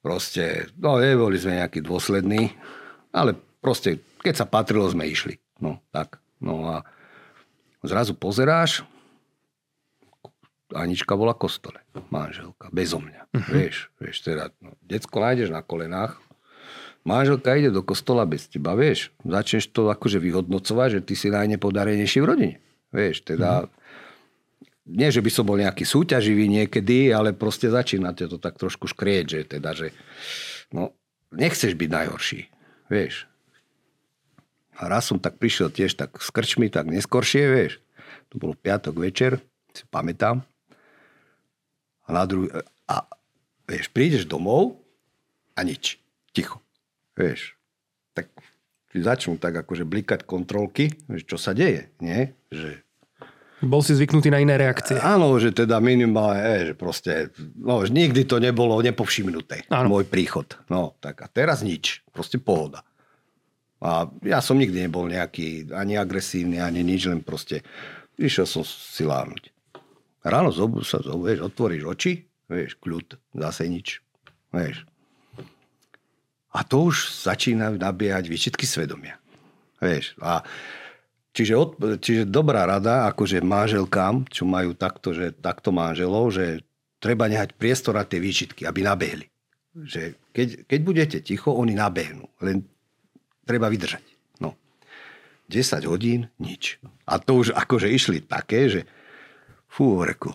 proste, 0.01 0.73
no 0.81 0.97
neboli 0.97 1.37
sme 1.37 1.61
nejakí 1.61 1.85
dôslední, 1.85 2.57
ale 3.13 3.37
proste, 3.61 4.01
keď 4.25 4.35
sa 4.41 4.47
patrilo, 4.49 4.89
sme 4.89 5.05
išli. 5.05 5.37
No, 5.61 5.85
tak. 5.93 6.17
No 6.41 6.65
a 6.65 6.77
zrazu 7.85 8.17
pozeráš, 8.17 8.89
Anička 10.75 11.19
bola 11.19 11.35
kostole, 11.35 11.83
manželka, 12.15 12.71
bezo 12.71 13.03
mňa. 13.03 13.23
Uh-huh. 13.35 13.51
Vieš, 13.51 13.91
vieš, 13.99 14.17
teda, 14.23 14.55
no, 14.63 14.75
decko 14.87 15.19
nájdeš 15.19 15.51
na 15.51 15.63
kolenách, 15.67 16.23
manželka 17.03 17.57
ide 17.59 17.75
do 17.75 17.83
kostola 17.83 18.23
bez 18.29 18.47
teba, 18.47 18.79
vieš, 18.79 19.11
začneš 19.27 19.71
to 19.75 19.91
akože 19.91 20.23
vyhodnocovať, 20.23 20.89
že 20.99 21.01
ty 21.03 21.15
si 21.19 21.29
najnepodarenejší 21.33 22.19
v 22.23 22.29
rodine. 22.29 22.57
Vieš, 22.91 23.23
teda, 23.23 23.67
mm-hmm. 23.67 24.95
nie, 24.99 25.09
že 25.11 25.23
by 25.23 25.31
som 25.31 25.45
bol 25.47 25.59
nejaký 25.59 25.87
súťaživý 25.87 26.51
niekedy, 26.51 27.15
ale 27.15 27.35
proste 27.35 27.71
začína 27.71 28.15
to 28.15 28.39
tak 28.39 28.59
trošku 28.59 28.91
škrieť, 28.91 29.25
že 29.27 29.41
teda, 29.47 29.71
že 29.75 29.95
no, 30.75 30.95
nechceš 31.31 31.79
byť 31.79 31.91
najhorší, 31.91 32.41
vieš. 32.91 33.31
A 34.81 34.89
raz 34.89 35.13
som 35.13 35.21
tak 35.21 35.37
prišiel 35.37 35.69
tiež 35.69 35.95
tak 35.95 36.17
s 36.19 36.33
krčmi, 36.33 36.73
tak 36.73 36.89
neskoršie, 36.89 37.45
vieš. 37.53 37.73
To 38.33 38.41
bolo 38.41 38.57
piatok 38.57 38.97
večer, 38.97 39.39
si 39.77 39.85
pamätám. 39.93 40.50
A 42.11 42.19
na 42.19 42.27
druhý, 42.27 42.51
a 42.91 43.07
vieš, 43.71 43.87
prídeš 43.95 44.27
domov 44.27 44.83
a 45.55 45.63
nič. 45.63 46.03
Ticho. 46.35 46.59
Vieš, 47.15 47.55
tak 48.19 48.35
začnú 48.91 49.39
tak 49.39 49.55
akože 49.63 49.87
blikať 49.87 50.27
kontrolky, 50.27 50.91
že 51.07 51.23
čo 51.23 51.39
sa 51.39 51.55
deje, 51.55 51.95
nie? 52.03 52.35
Že 52.51 52.83
bol 53.61 53.85
si 53.85 53.93
zvyknutý 53.93 54.33
na 54.33 54.41
iné 54.41 54.57
reakcie. 54.57 54.97
Áno, 54.97 55.37
že 55.37 55.53
teda 55.53 55.85
minimálne, 55.85 56.73
že 56.73 56.75
proste, 56.75 57.29
no, 57.61 57.85
že 57.85 57.93
nikdy 57.93 58.25
to 58.25 58.41
nebolo 58.41 58.81
nepovšimnuté, 58.81 59.69
áno. 59.69 59.93
môj 59.93 60.09
príchod. 60.09 60.49
No, 60.73 60.97
tak 60.97 61.21
a 61.21 61.29
teraz 61.29 61.61
nič, 61.61 62.01
proste 62.09 62.41
pohoda. 62.41 62.81
A 63.85 64.09
ja 64.25 64.41
som 64.41 64.57
nikdy 64.57 64.89
nebol 64.89 65.05
nejaký 65.09 65.77
ani 65.77 66.01
agresívny, 66.01 66.57
ani 66.57 66.81
nič, 66.81 67.13
len 67.13 67.21
proste 67.21 67.61
išiel 68.17 68.49
som 68.49 68.65
si 68.65 69.05
lánuť. 69.05 69.53
Ráno 70.21 70.53
zobu 70.53 70.85
sa, 70.85 71.01
zobu, 71.01 71.29
vieš, 71.29 71.49
otvoríš 71.49 71.85
oči, 71.89 72.13
vieš, 72.47 72.77
kľud, 72.77 73.17
zase 73.33 73.69
nič. 73.69 74.05
Vieš, 74.51 74.85
a 76.51 76.67
to 76.67 76.91
už 76.91 77.15
začínajú 77.31 77.79
nabíjať 77.79 78.25
výčitky 78.27 78.67
svedomia. 78.67 79.23
Vieš, 79.79 80.19
a 80.19 80.43
čiže, 81.31 81.55
od, 81.55 81.79
čiže 82.03 82.27
dobrá 82.27 82.67
rada, 82.67 83.07
akože 83.15 83.39
manželkám, 83.41 84.27
čo 84.27 84.43
majú 84.45 84.75
takto, 84.75 85.15
že 85.15 85.31
takto 85.39 85.71
manželov, 85.71 86.35
že 86.35 86.67
treba 86.99 87.31
nehať 87.31 87.55
priestor 87.55 87.97
na 87.97 88.05
tie 88.05 88.19
výčitky, 88.19 88.67
aby 88.67 88.83
nabehli. 88.83 89.27
Že 89.73 90.19
keď, 90.35 90.49
keď 90.67 90.81
budete 90.83 91.19
ticho, 91.23 91.55
oni 91.55 91.79
nabehnú. 91.79 92.27
Len 92.43 92.67
treba 93.47 93.71
vydržať. 93.71 94.03
No. 94.43 94.59
10 95.47 95.87
hodín, 95.87 96.29
nič. 96.43 96.83
A 97.07 97.23
to 97.23 97.47
už 97.47 97.55
akože 97.55 97.87
išli 97.87 98.27
také, 98.27 98.67
že 98.67 98.81
fú, 99.71 100.03
reku, 100.03 100.35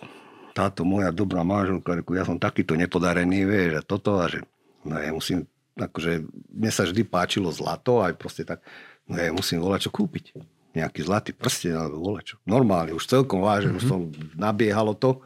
táto 0.56 0.88
moja 0.88 1.12
dobrá 1.12 1.44
manželka, 1.44 2.00
reku, 2.00 2.16
ja 2.16 2.24
som 2.24 2.40
takýto 2.40 2.72
nepodarený, 2.74 3.44
vieš, 3.44 3.72
a 3.78 3.82
toto, 3.84 4.16
a 4.16 4.32
že 4.32 4.40
no 4.88 4.96
ja 4.96 5.12
musím 5.12 5.44
akože 5.76 6.24
mne 6.56 6.72
sa 6.72 6.88
vždy 6.88 7.04
páčilo 7.04 7.52
zlato, 7.52 8.00
aj 8.00 8.16
proste 8.16 8.48
tak, 8.48 8.64
no 9.04 9.20
ja 9.20 9.28
musím 9.28 9.60
volať 9.60 9.88
čo 9.88 9.90
kúpiť. 9.92 10.32
Nejaký 10.76 11.08
zlatý 11.08 11.32
prsten 11.32 11.76
alebo 11.76 12.00
volať 12.00 12.24
čo. 12.32 12.36
Normálne, 12.48 12.92
už 12.96 13.04
celkom 13.08 13.44
vážne, 13.44 13.76
mm-hmm. 13.76 13.80
už 13.80 13.84
mhm. 13.84 13.92
som 13.92 14.00
nabiehalo 14.36 14.96
to. 14.96 15.20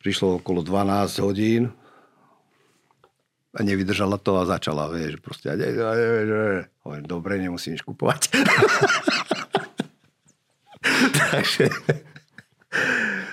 Prišlo 0.00 0.40
okolo 0.42 0.64
12 0.64 1.22
hodín 1.22 1.70
a 3.52 3.60
nevydržala 3.60 4.16
to 4.16 4.40
a 4.40 4.48
začala, 4.48 4.88
vieš, 4.88 5.20
proste, 5.20 5.52
a 5.52 5.54
ne, 5.54 5.68
ne, 5.68 5.84
ne, 5.84 6.24
ne. 6.24 6.64
Hovorím, 6.88 7.06
dobre, 7.06 7.36
nemusím 7.36 7.76
nič 7.76 7.84
kupovať. 7.84 8.32
Takže, 11.20 11.68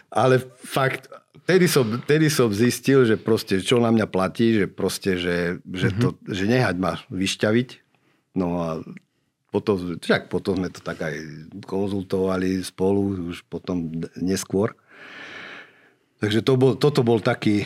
ale 0.10 0.42
fakt, 0.64 1.08
Tedy 1.50 1.66
som, 1.66 1.98
tedy 2.06 2.30
som 2.30 2.54
zistil, 2.54 3.10
že 3.10 3.18
proste, 3.18 3.58
čo 3.58 3.82
na 3.82 3.90
mňa 3.90 4.06
platí, 4.06 4.54
že 4.54 4.66
proste, 4.70 5.18
že, 5.18 5.58
že, 5.66 5.90
to, 5.98 6.14
mm-hmm. 6.14 6.30
že 6.30 6.44
nehať 6.46 6.76
ma 6.78 7.02
vyšťaviť. 7.10 7.70
No 8.38 8.48
a 8.62 8.70
potom, 9.50 9.98
však 9.98 10.30
potom 10.30 10.62
sme 10.62 10.70
to 10.70 10.78
tak 10.86 11.02
aj 11.02 11.18
konzultovali 11.66 12.62
spolu, 12.62 13.34
už 13.34 13.50
potom 13.50 13.90
neskôr. 14.22 14.78
Takže 16.22 16.46
to 16.46 16.54
bol, 16.54 16.78
toto 16.78 17.02
bol 17.02 17.18
taký, 17.18 17.66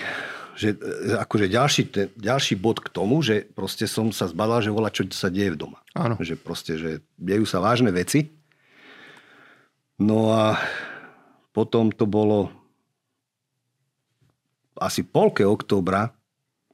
že 0.56 0.80
akože 1.20 1.52
ďalší, 1.52 1.82
ten, 1.92 2.08
ďalší 2.16 2.56
bod 2.56 2.80
k 2.80 2.88
tomu, 2.88 3.20
že 3.20 3.44
proste 3.52 3.84
som 3.84 4.16
sa 4.16 4.32
zbadal, 4.32 4.64
že 4.64 4.72
volá, 4.72 4.96
čo 4.96 5.04
sa 5.12 5.28
deje 5.28 5.60
v 5.60 5.60
doma. 5.60 5.84
Áno. 5.92 6.16
Že 6.24 6.40
proste, 6.40 6.80
že 6.80 7.04
dejú 7.20 7.44
sa 7.44 7.60
vážne 7.60 7.92
veci. 7.92 8.32
No 10.00 10.32
a 10.32 10.56
potom 11.54 11.94
to 11.94 12.10
bolo 12.10 12.50
asi 14.82 15.06
polke 15.06 15.46
októbra 15.46 16.12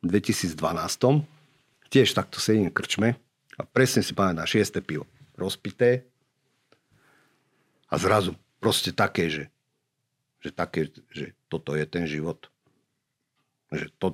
2012 0.01 0.55
tiež 1.91 2.15
takto 2.15 2.39
sedím 2.39 2.71
v 2.71 2.77
krčme 2.79 3.09
a 3.59 3.61
presne 3.67 3.99
si 3.99 4.15
pamätám, 4.15 4.47
šieste 4.47 4.79
pivo. 4.79 5.03
Rozpité 5.35 6.07
a 7.91 7.95
zrazu 7.99 8.37
proste 8.63 8.95
také, 8.95 9.27
že, 9.27 9.43
že 10.39 10.55
také, 10.55 10.87
že 11.11 11.35
toto 11.51 11.75
je 11.75 11.83
ten 11.83 12.05
život. 12.07 12.47
Že 13.73 13.87
to, 13.99 14.07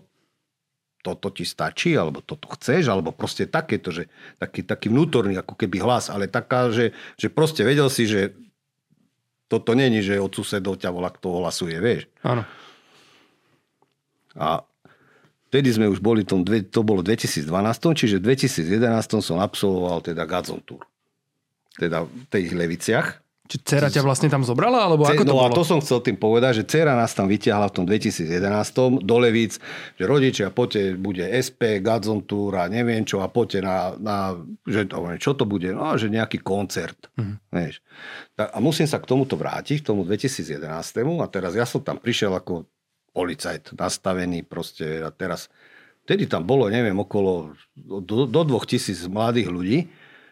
toto 1.06 1.30
ti 1.30 1.46
stačí, 1.46 1.94
alebo 1.94 2.26
toto 2.26 2.50
chceš, 2.58 2.90
alebo 2.90 3.14
proste 3.14 3.46
takéto, 3.46 3.94
že 3.94 4.10
taký, 4.42 4.66
taký 4.66 4.90
vnútorný 4.90 5.38
ako 5.38 5.54
keby 5.54 5.78
hlas, 5.78 6.10
ale 6.10 6.26
taká, 6.26 6.74
že, 6.74 6.98
že 7.20 7.30
proste 7.30 7.62
vedel 7.62 7.86
si, 7.94 8.10
že 8.10 8.34
toto 9.46 9.78
není, 9.78 10.02
že 10.02 10.22
od 10.22 10.34
susedov 10.34 10.82
ťa 10.82 10.90
volá, 10.90 11.10
kto 11.14 11.42
hlasuje, 11.42 11.78
vieš. 11.78 12.10
Áno. 12.26 12.46
A 14.36 14.62
vtedy 15.50 15.72
sme 15.72 15.88
už 15.90 16.02
boli, 16.02 16.28
tom, 16.28 16.44
to 16.46 16.82
bolo 16.82 17.02
v 17.02 17.16
2012, 17.16 17.50
čiže 17.96 18.20
v 18.20 18.36
2011 18.36 19.24
som 19.24 19.38
absolvoval 19.40 20.04
teda 20.04 20.28
Gazon 20.28 20.60
Tour. 20.66 20.84
Teda 21.76 22.04
v 22.08 22.24
tých 22.32 22.52
Leviciach. 22.52 23.25
Či 23.46 23.62
dcera 23.62 23.94
ťa 23.94 24.02
vlastne 24.02 24.26
tam 24.26 24.42
zobrala, 24.42 24.90
alebo 24.90 25.06
ako 25.06 25.22
to 25.22 25.30
no 25.30 25.38
bolo? 25.38 25.46
a 25.46 25.54
to 25.54 25.62
som 25.62 25.78
chcel 25.78 26.02
tým 26.02 26.18
povedať, 26.18 26.62
že 26.62 26.64
dcera 26.66 26.98
nás 26.98 27.14
tam 27.14 27.30
vyťahla 27.30 27.70
v 27.70 27.74
tom 27.78 27.86
2011 27.86 29.06
do 29.06 29.16
Levíc, 29.22 29.62
že 29.96 30.04
rodičia, 30.04 30.50
poďte, 30.50 30.98
bude 30.98 31.22
SP, 31.22 31.78
Gadzon 31.78 32.26
Tour 32.26 32.58
a 32.58 32.66
neviem 32.66 33.06
čo 33.06 33.22
a 33.22 33.30
poďte 33.30 33.62
na, 33.62 33.94
na 34.02 34.18
že 34.66 34.90
to, 34.90 34.98
čo 35.22 35.38
to 35.38 35.46
bude, 35.46 35.70
no 35.70 35.94
že 35.94 36.10
nejaký 36.10 36.42
koncert. 36.42 37.14
Mm. 37.22 37.38
Vieš. 37.54 37.86
A 38.42 38.58
musím 38.58 38.90
sa 38.90 38.98
k 38.98 39.06
tomuto 39.06 39.38
vrátiť, 39.38 39.86
k 39.86 39.88
tomu 39.94 40.04
2011 40.10 40.66
a 41.22 41.28
teraz 41.30 41.54
ja 41.54 41.70
som 41.70 41.86
tam 41.86 42.02
prišiel 42.02 42.34
ako 42.34 42.66
policajt 43.14 43.78
nastavený 43.78 44.42
proste 44.44 45.06
a 45.06 45.14
teraz 45.14 45.48
Vtedy 46.06 46.30
tam 46.30 46.46
bolo, 46.46 46.70
neviem, 46.70 46.94
okolo 46.94 47.58
do, 47.74 48.30
do 48.30 48.42
dvoch 48.46 48.70
tisíc 48.70 49.02
mladých 49.10 49.50
ľudí, 49.50 49.80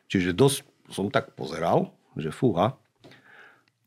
čiže 0.05 0.29
dosť 0.29 0.61
som 0.93 1.09
tak 1.09 1.33
pozeral, 1.33 1.89
že 2.13 2.29
fúha. 2.29 2.77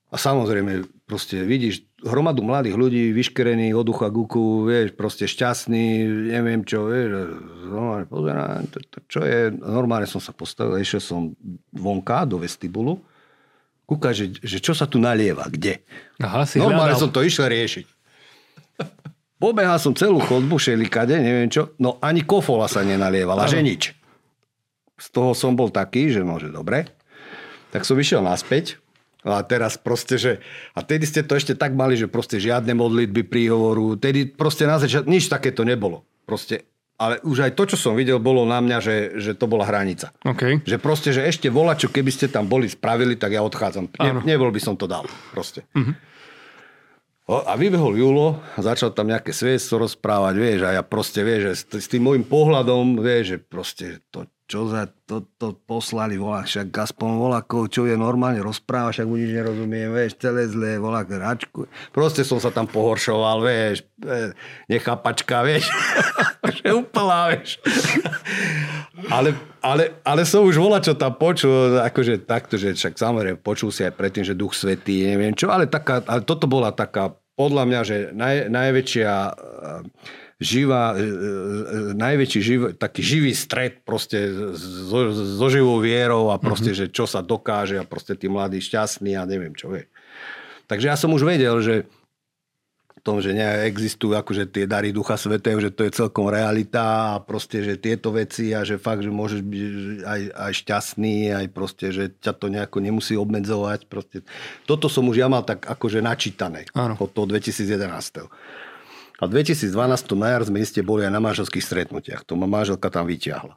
A 0.07 0.17
samozrejme, 0.17 0.87
proste 1.03 1.43
vidíš 1.43 1.83
hromadu 2.07 2.47
mladých 2.47 2.79
ľudí, 2.79 3.11
vyškerených 3.11 3.75
od 3.75 3.87
ucha 3.91 4.07
guku, 4.07 4.63
vieš, 4.63 4.95
proste 4.95 5.27
šťastný, 5.27 6.07
neviem 6.31 6.63
čo, 6.63 6.87
vieš, 6.87 7.35
normálne 7.67 8.07
pozerám, 8.07 8.71
to, 8.71 8.79
to, 8.87 8.99
čo 9.11 9.21
je, 9.27 9.51
normálne 9.51 10.07
som 10.07 10.23
sa 10.23 10.31
postavil, 10.31 10.79
išiel 10.79 11.03
som 11.03 11.35
vonka 11.75 12.23
do 12.23 12.39
vestibulu, 12.39 13.03
kúka, 13.83 14.15
že, 14.15 14.31
že 14.39 14.63
čo 14.63 14.79
sa 14.79 14.87
tu 14.87 15.03
nalieva, 15.03 15.51
kde. 15.51 15.83
Aha, 16.23 16.47
si 16.47 16.63
normálne 16.63 16.95
hľadal. 16.95 17.03
som 17.03 17.11
to 17.11 17.27
išiel 17.27 17.51
riešiť. 17.51 17.87
Pobehal 19.43 19.77
som 19.83 19.93
celú 19.93 20.23
chodbu, 20.23 20.57
šelikade, 20.57 21.19
neviem 21.19 21.51
čo, 21.51 21.75
no 21.83 21.99
ani 21.99 22.23
kofola 22.23 22.71
sa 22.71 22.87
nenalievala, 22.87 23.51
že 23.51 23.59
nič. 23.61 23.93
Z 24.97 25.13
toho 25.13 25.37
som 25.37 25.53
bol 25.53 25.69
taký, 25.69 26.09
že 26.09 26.25
no, 26.25 26.41
že 26.41 26.49
dobre. 26.49 26.89
Tak 27.69 27.85
som 27.85 28.01
išiel 28.01 28.25
naspäť, 28.25 28.81
a 29.25 29.41
teraz 29.47 29.81
proste, 29.81 30.21
že... 30.21 30.33
A 30.77 30.85
tedy 30.85 31.09
ste 31.09 31.25
to 31.25 31.39
ešte 31.39 31.57
tak 31.57 31.73
mali, 31.73 31.97
že 31.97 32.11
proste 32.11 32.37
žiadne 32.37 32.77
modlitby 32.77 33.27
príhovoru. 33.27 33.97
Tedy 33.97 34.35
proste 34.35 34.69
na 34.69 34.77
začiatku 34.77 35.09
nič 35.09 35.33
takéto 35.33 35.65
nebolo. 35.65 36.05
Proste 36.27 36.67
ale 36.97 37.21
už 37.29 37.45
aj 37.45 37.53
to, 37.53 37.69
čo 37.69 37.77
som 37.77 37.93
videl, 37.93 38.17
bolo 38.17 38.49
na 38.49 38.57
mňa, 38.65 38.79
že, 38.81 38.97
že 39.21 39.33
to 39.37 39.45
bola 39.45 39.69
hranica. 39.69 40.17
Okay. 40.25 40.65
Že 40.65 40.77
proste, 40.81 41.13
že 41.13 41.29
ešte 41.29 41.53
čo 41.53 41.93
keby 41.93 42.09
ste 42.09 42.33
tam 42.33 42.49
boli 42.49 42.73
spravili, 42.73 43.21
tak 43.21 43.37
ja 43.37 43.45
odchádzam. 43.45 43.93
Ne, 44.01 44.25
nebol 44.25 44.49
by 44.49 44.61
som 44.65 44.81
to 44.81 44.89
dal. 44.89 45.05
Proste. 45.29 45.69
Uh-huh. 45.77 45.93
A 47.27 47.53
vybehol 47.59 47.99
Julo 47.99 48.41
začal 48.57 48.97
tam 48.97 49.13
nejaké 49.13 49.35
svedstvo 49.35 49.83
rozprávať, 49.83 50.35
vieš, 50.39 50.61
a 50.65 50.79
ja 50.79 50.83
proste, 50.87 51.21
vieš, 51.27 51.43
že 51.43 51.53
s, 51.53 51.63
s 51.85 51.87
tým 51.91 52.07
môjim 52.07 52.25
pohľadom, 52.25 53.03
vieš, 53.03 53.25
že 53.35 53.39
proste 53.43 53.87
to, 54.15 54.31
čo 54.47 54.71
za 54.71 54.87
to, 55.11 55.27
poslali, 55.67 56.15
volá, 56.15 56.47
však 56.47 56.71
aspoň 56.71 57.09
volákov, 57.19 57.67
čo 57.67 57.83
je 57.83 57.99
normálne 57.99 58.39
rozpráva, 58.39 58.95
však 58.95 59.03
mu 59.11 59.19
nič 59.19 59.35
nerozumiem, 59.35 59.91
vieš, 59.91 60.23
celé 60.23 60.47
zlé, 60.47 60.79
volá 60.79 61.03
hračku. 61.03 61.67
Proste 61.91 62.23
som 62.23 62.39
sa 62.39 62.55
tam 62.55 62.71
pohoršoval, 62.71 63.43
vieš, 63.43 63.83
e, 64.07 64.31
nechápačka, 64.71 65.43
vieš, 65.43 65.67
že 66.63 66.71
úplná, 66.71 67.35
vieš. 67.35 67.59
ale, 69.11 69.35
ale, 69.59 69.99
ale 70.07 70.23
som 70.23 70.47
už 70.47 70.63
volá, 70.63 70.79
čo 70.79 70.95
tam 70.95 71.19
počul, 71.19 71.83
akože 71.83 72.23
takto, 72.23 72.55
že 72.55 72.79
však 72.79 72.95
samozrejme 72.95 73.43
počul 73.43 73.75
si 73.75 73.83
aj 73.83 73.99
predtým, 73.99 74.23
že 74.23 74.39
duch 74.39 74.55
svetý, 74.55 75.11
neviem 75.11 75.35
čo, 75.35 75.51
ale, 75.51 75.67
taká, 75.67 76.07
ale 76.07 76.23
toto 76.23 76.47
bola 76.47 76.71
taká, 76.71 77.19
podľa 77.35 77.65
mňa, 77.67 77.81
že 77.83 77.97
naj, 78.15 78.37
najväčšia 78.49 79.11
živá, 80.37 80.93
e, 80.93 81.01
e, 81.01 81.11
najväčší 81.97 82.41
živ, 82.45 82.61
taký 82.77 83.01
živý 83.01 83.33
stred 83.33 83.81
proste 83.87 84.29
so, 84.57 85.13
so 85.13 85.47
živou 85.49 85.81
vierou 85.81 86.29
a 86.29 86.37
proste, 86.37 86.77
mm-hmm. 86.77 86.93
že 86.93 86.95
čo 86.95 87.09
sa 87.09 87.25
dokáže 87.25 87.81
a 87.81 87.89
proste 87.89 88.13
tí 88.13 88.29
mladí 88.29 88.61
šťastní 88.61 89.17
a 89.17 89.25
neviem 89.25 89.57
čo 89.57 89.73
vie. 89.73 89.89
Takže 90.67 90.93
ja 90.93 90.97
som 90.99 91.15
už 91.15 91.25
vedel, 91.25 91.57
že 91.65 91.89
tom, 93.07 93.23
že 93.23 93.31
neexistujú 93.31 94.19
akože 94.19 94.51
tie 94.51 94.67
dary 94.67 94.91
Ducha 94.91 95.15
Svetého, 95.15 95.63
že 95.63 95.71
to 95.71 95.87
je 95.87 95.95
celkom 95.95 96.27
realita 96.27 97.15
a 97.15 97.23
proste, 97.23 97.63
že 97.63 97.79
tieto 97.79 98.11
veci 98.11 98.51
a 98.51 98.67
že 98.67 98.83
fakt, 98.83 99.07
že 99.07 99.15
môžeš 99.15 99.47
byť 99.47 99.63
aj, 100.03 100.21
aj 100.35 100.53
šťastný, 100.67 101.17
aj 101.31 101.47
proste, 101.55 101.95
že 101.95 102.11
ťa 102.19 102.35
to 102.35 102.51
nejako 102.51 102.83
nemusí 102.83 103.15
obmedzovať. 103.15 103.87
Proste. 103.87 104.27
Toto 104.67 104.91
som 104.91 105.07
už 105.07 105.23
ja 105.23 105.31
mal 105.31 105.47
tak 105.47 105.71
akože 105.71 106.03
načítané 106.03 106.67
Áno. 106.75 106.99
od 106.99 107.15
toho 107.15 107.31
2011. 107.31 108.27
A 109.17 109.25
v 109.25 109.41
2012 109.41 109.73
na 110.21 110.29
jar 110.37 110.43
sme 110.45 110.61
iste 110.61 110.85
boli 110.85 111.09
aj 111.09 111.13
na 111.13 111.23
manželských 111.25 111.65
stretnutiach. 111.65 112.29
To 112.29 112.37
ma 112.37 112.45
manželka 112.45 112.93
tam 112.93 113.09
vyťahla. 113.09 113.57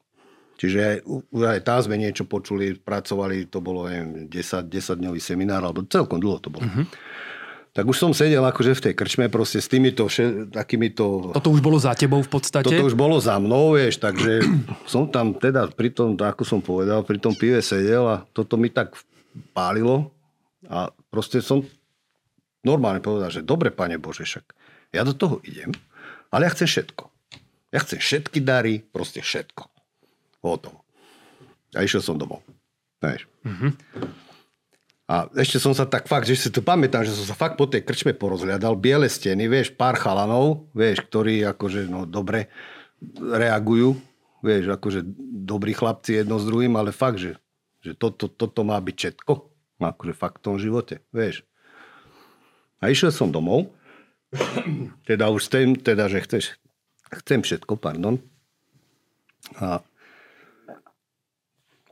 Čiže 0.59 1.07
už 1.07 1.43
aj 1.55 1.63
tam 1.63 1.79
sme 1.79 1.95
niečo 1.95 2.27
počuli, 2.27 2.75
pracovali, 2.75 3.47
to 3.47 3.63
bolo 3.63 3.87
neviem, 3.87 4.27
10, 4.27 4.67
10 4.67 4.99
dňový 4.99 5.19
seminár, 5.23 5.63
alebo 5.63 5.87
celkom 5.87 6.19
dlho 6.19 6.39
to 6.43 6.51
bolo. 6.51 6.67
Uh-huh. 6.67 6.83
Tak 7.71 7.87
už 7.87 7.95
som 7.95 8.11
sedel 8.11 8.43
akože 8.43 8.75
v 8.75 8.83
tej 8.91 8.93
krčme 8.97 9.31
proste 9.31 9.63
s 9.63 9.71
týmito 9.71 10.03
vše, 10.03 10.51
takýmito... 10.51 11.31
Toto 11.31 11.55
už 11.55 11.63
bolo 11.63 11.79
za 11.79 11.95
tebou 11.95 12.19
v 12.19 12.27
podstate? 12.27 12.67
Toto 12.67 12.91
už 12.91 12.99
bolo 12.99 13.23
za 13.23 13.39
mnou, 13.39 13.79
vieš, 13.79 14.03
takže 14.03 14.43
som 14.91 15.07
tam 15.07 15.31
teda 15.31 15.71
pri 15.71 15.95
tom, 15.95 16.19
ako 16.19 16.43
som 16.43 16.59
povedal, 16.59 17.07
pri 17.07 17.23
tom 17.23 17.31
pive 17.31 17.63
sedel 17.63 18.03
a 18.03 18.27
toto 18.35 18.59
mi 18.59 18.67
tak 18.67 18.99
pálilo 19.55 20.11
a 20.67 20.91
proste 21.07 21.39
som 21.39 21.63
normálne 22.67 22.99
povedal, 22.99 23.31
že 23.31 23.47
dobre, 23.47 23.71
pane 23.71 23.95
Bože, 23.95 24.27
však 24.27 24.43
ja 24.89 25.01
do 25.05 25.13
toho 25.13 25.41
idem, 25.45 25.73
ale 26.33 26.49
ja 26.49 26.53
chcem 26.53 26.69
všetko. 26.69 27.03
Ja 27.69 27.79
chcem 27.85 28.01
všetky 28.01 28.39
dary, 28.41 28.81
proste 28.81 29.21
všetko. 29.21 29.69
Hotovo. 30.41 30.81
A 31.77 31.85
išiel 31.85 32.01
som 32.01 32.17
domov. 32.17 32.41
Vieš. 32.97 33.29
Mm-hmm. 33.45 33.71
A 35.09 35.25
ešte 35.41 35.57
som 35.57 35.73
sa 35.73 35.89
tak 35.89 36.05
fakt, 36.05 36.29
že 36.29 36.37
si 36.37 36.49
to 36.53 36.61
pamätám, 36.61 37.01
že 37.01 37.17
som 37.17 37.25
sa 37.25 37.33
fakt 37.33 37.57
po 37.57 37.65
tej 37.65 37.81
krčme 37.81 38.13
porozhľadal. 38.13 38.77
Biele 38.77 39.09
steny, 39.09 39.49
vieš, 39.49 39.73
pár 39.73 39.97
chalanov, 39.97 40.69
vieš, 40.73 41.01
ktorí 41.09 41.41
akože, 41.49 41.89
no 41.89 42.05
dobre 42.05 42.49
reagujú. 43.17 43.97
Vieš, 44.39 44.71
akože 44.71 45.03
dobrí 45.43 45.75
chlapci 45.75 46.23
jedno 46.23 46.39
s 46.39 46.47
druhým, 46.47 46.71
ale 46.79 46.95
fakt, 46.95 47.19
že, 47.19 47.35
že 47.83 47.91
toto, 47.91 48.31
toto 48.31 48.63
má 48.63 48.79
byť 48.79 48.95
všetko. 48.95 49.33
Akože 49.83 50.13
fakt 50.15 50.39
v 50.39 50.45
tom 50.45 50.55
živote, 50.55 51.03
vieš. 51.11 51.43
A 52.79 52.87
išiel 52.87 53.11
som 53.11 53.33
domov 53.33 53.73
teda 55.09 55.29
už 55.33 55.49
chcem, 55.49 55.77
teda, 55.77 56.09
že 56.09 56.21
chceš, 56.21 56.45
chcem 57.23 57.41
všetko, 57.41 57.77
pardon. 57.77 58.21
A 59.57 59.81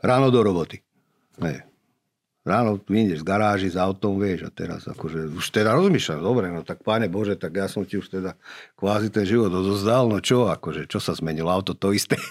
ráno 0.04 0.30
do 0.30 0.46
roboty. 0.46 0.86
Nie. 1.42 1.66
Ráno 2.48 2.80
vyjdeš 2.80 3.22
z 3.22 3.28
garáži 3.28 3.68
s 3.68 3.76
autom, 3.76 4.24
vieš, 4.24 4.48
a 4.48 4.50
teraz 4.54 4.88
akože, 4.88 5.36
už 5.36 5.46
teda 5.52 5.76
rozmýšľam, 5.76 6.24
dobre, 6.24 6.48
no 6.48 6.64
tak 6.64 6.80
páne 6.80 7.12
Bože, 7.12 7.36
tak 7.36 7.60
ja 7.60 7.68
som 7.68 7.84
ti 7.84 8.00
už 8.00 8.08
teda 8.08 8.40
kvázi 8.80 9.12
ten 9.12 9.28
život 9.28 9.52
odozdal, 9.52 10.08
no 10.08 10.24
čo, 10.24 10.48
akože, 10.48 10.88
čo 10.88 11.04
sa 11.04 11.12
zmenilo, 11.12 11.52
auto 11.52 11.76
to 11.76 11.92
isté. 11.92 12.16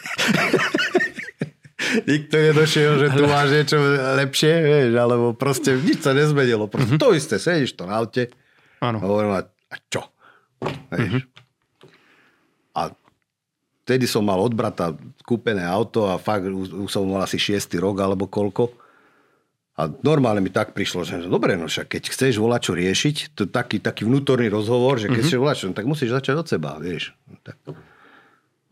Nikto 2.08 2.32
nedošiel, 2.32 2.92
že 2.96 3.08
tu 3.12 3.28
máš 3.28 3.48
niečo 3.52 3.76
lepšie, 4.16 4.52
vieš, 4.64 4.92
alebo 4.96 5.36
proste 5.36 5.76
nič 5.76 6.00
sa 6.00 6.16
nezmenilo, 6.16 6.64
proste 6.64 6.96
mm-hmm. 6.96 7.04
to 7.04 7.12
isté, 7.12 7.36
sedíš 7.36 7.76
to 7.76 7.84
na 7.84 8.00
aute, 8.00 8.32
Áno. 8.80 9.04
hovorím, 9.04 9.36
a 9.36 9.44
čo? 9.90 10.02
Mm-hmm. 10.62 11.22
A 12.76 12.92
vtedy 13.84 14.04
som 14.08 14.24
mal 14.24 14.38
od 14.40 14.54
brata 14.54 14.94
kúpené 15.22 15.64
auto 15.64 16.06
a 16.10 16.18
fakt 16.18 16.48
už, 16.48 16.90
som 16.90 17.06
mal 17.06 17.24
asi 17.26 17.38
6. 17.38 17.70
rok 17.78 17.96
alebo 18.02 18.30
koľko. 18.30 18.72
A 19.76 19.92
normálne 20.00 20.40
mi 20.40 20.48
tak 20.48 20.72
prišlo, 20.72 21.04
že 21.04 21.28
dobre, 21.28 21.52
no 21.52 21.68
však 21.68 21.92
keď 21.92 22.02
chceš 22.08 22.40
volať 22.40 22.60
čo 22.64 22.72
riešiť, 22.72 23.16
to 23.36 23.44
taký, 23.44 23.76
taký 23.76 24.08
vnútorný 24.08 24.48
rozhovor, 24.48 24.96
že 24.96 25.12
keď 25.12 25.20
mm-hmm. 25.20 25.28
chceš 25.28 25.42
volať 25.42 25.56
čo, 25.60 25.66
no 25.68 25.76
tak 25.76 25.86
musíš 25.86 26.10
začať 26.16 26.34
od 26.40 26.48
seba, 26.48 26.80
vieš. 26.80 27.12
No, 27.28 27.36
tak, 27.44 27.60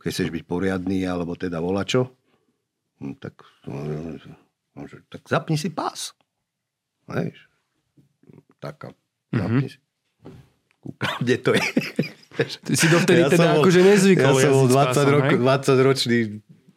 keď 0.00 0.10
chceš 0.10 0.28
byť 0.32 0.44
poriadný, 0.48 1.04
alebo 1.04 1.36
teda 1.36 1.60
volačo, 1.60 2.08
no, 3.04 3.12
tak, 3.20 3.36
no, 3.68 3.84
no, 4.80 4.80
tak 5.12 5.28
zapni 5.28 5.60
si 5.60 5.68
pás. 5.68 6.16
Vieš. 7.04 7.52
Tak, 8.64 8.96
zapni 9.28 9.68
mm-hmm. 9.68 9.72
si 9.76 9.83
kúkam, 10.84 11.14
kde 11.24 11.36
to 11.40 11.50
je. 11.56 11.64
Ty 12.36 12.72
si 12.76 12.86
dovtedy 12.90 13.24
ja 13.24 13.30
teda 13.32 13.56
akože 13.56 13.80
nezvykol. 13.80 14.34
Ja 14.36 14.50
som 14.50 14.66
bol 14.66 14.68
20, 14.68 15.14
rok, 15.16 15.24
20 15.38 15.86
ročný 15.86 16.18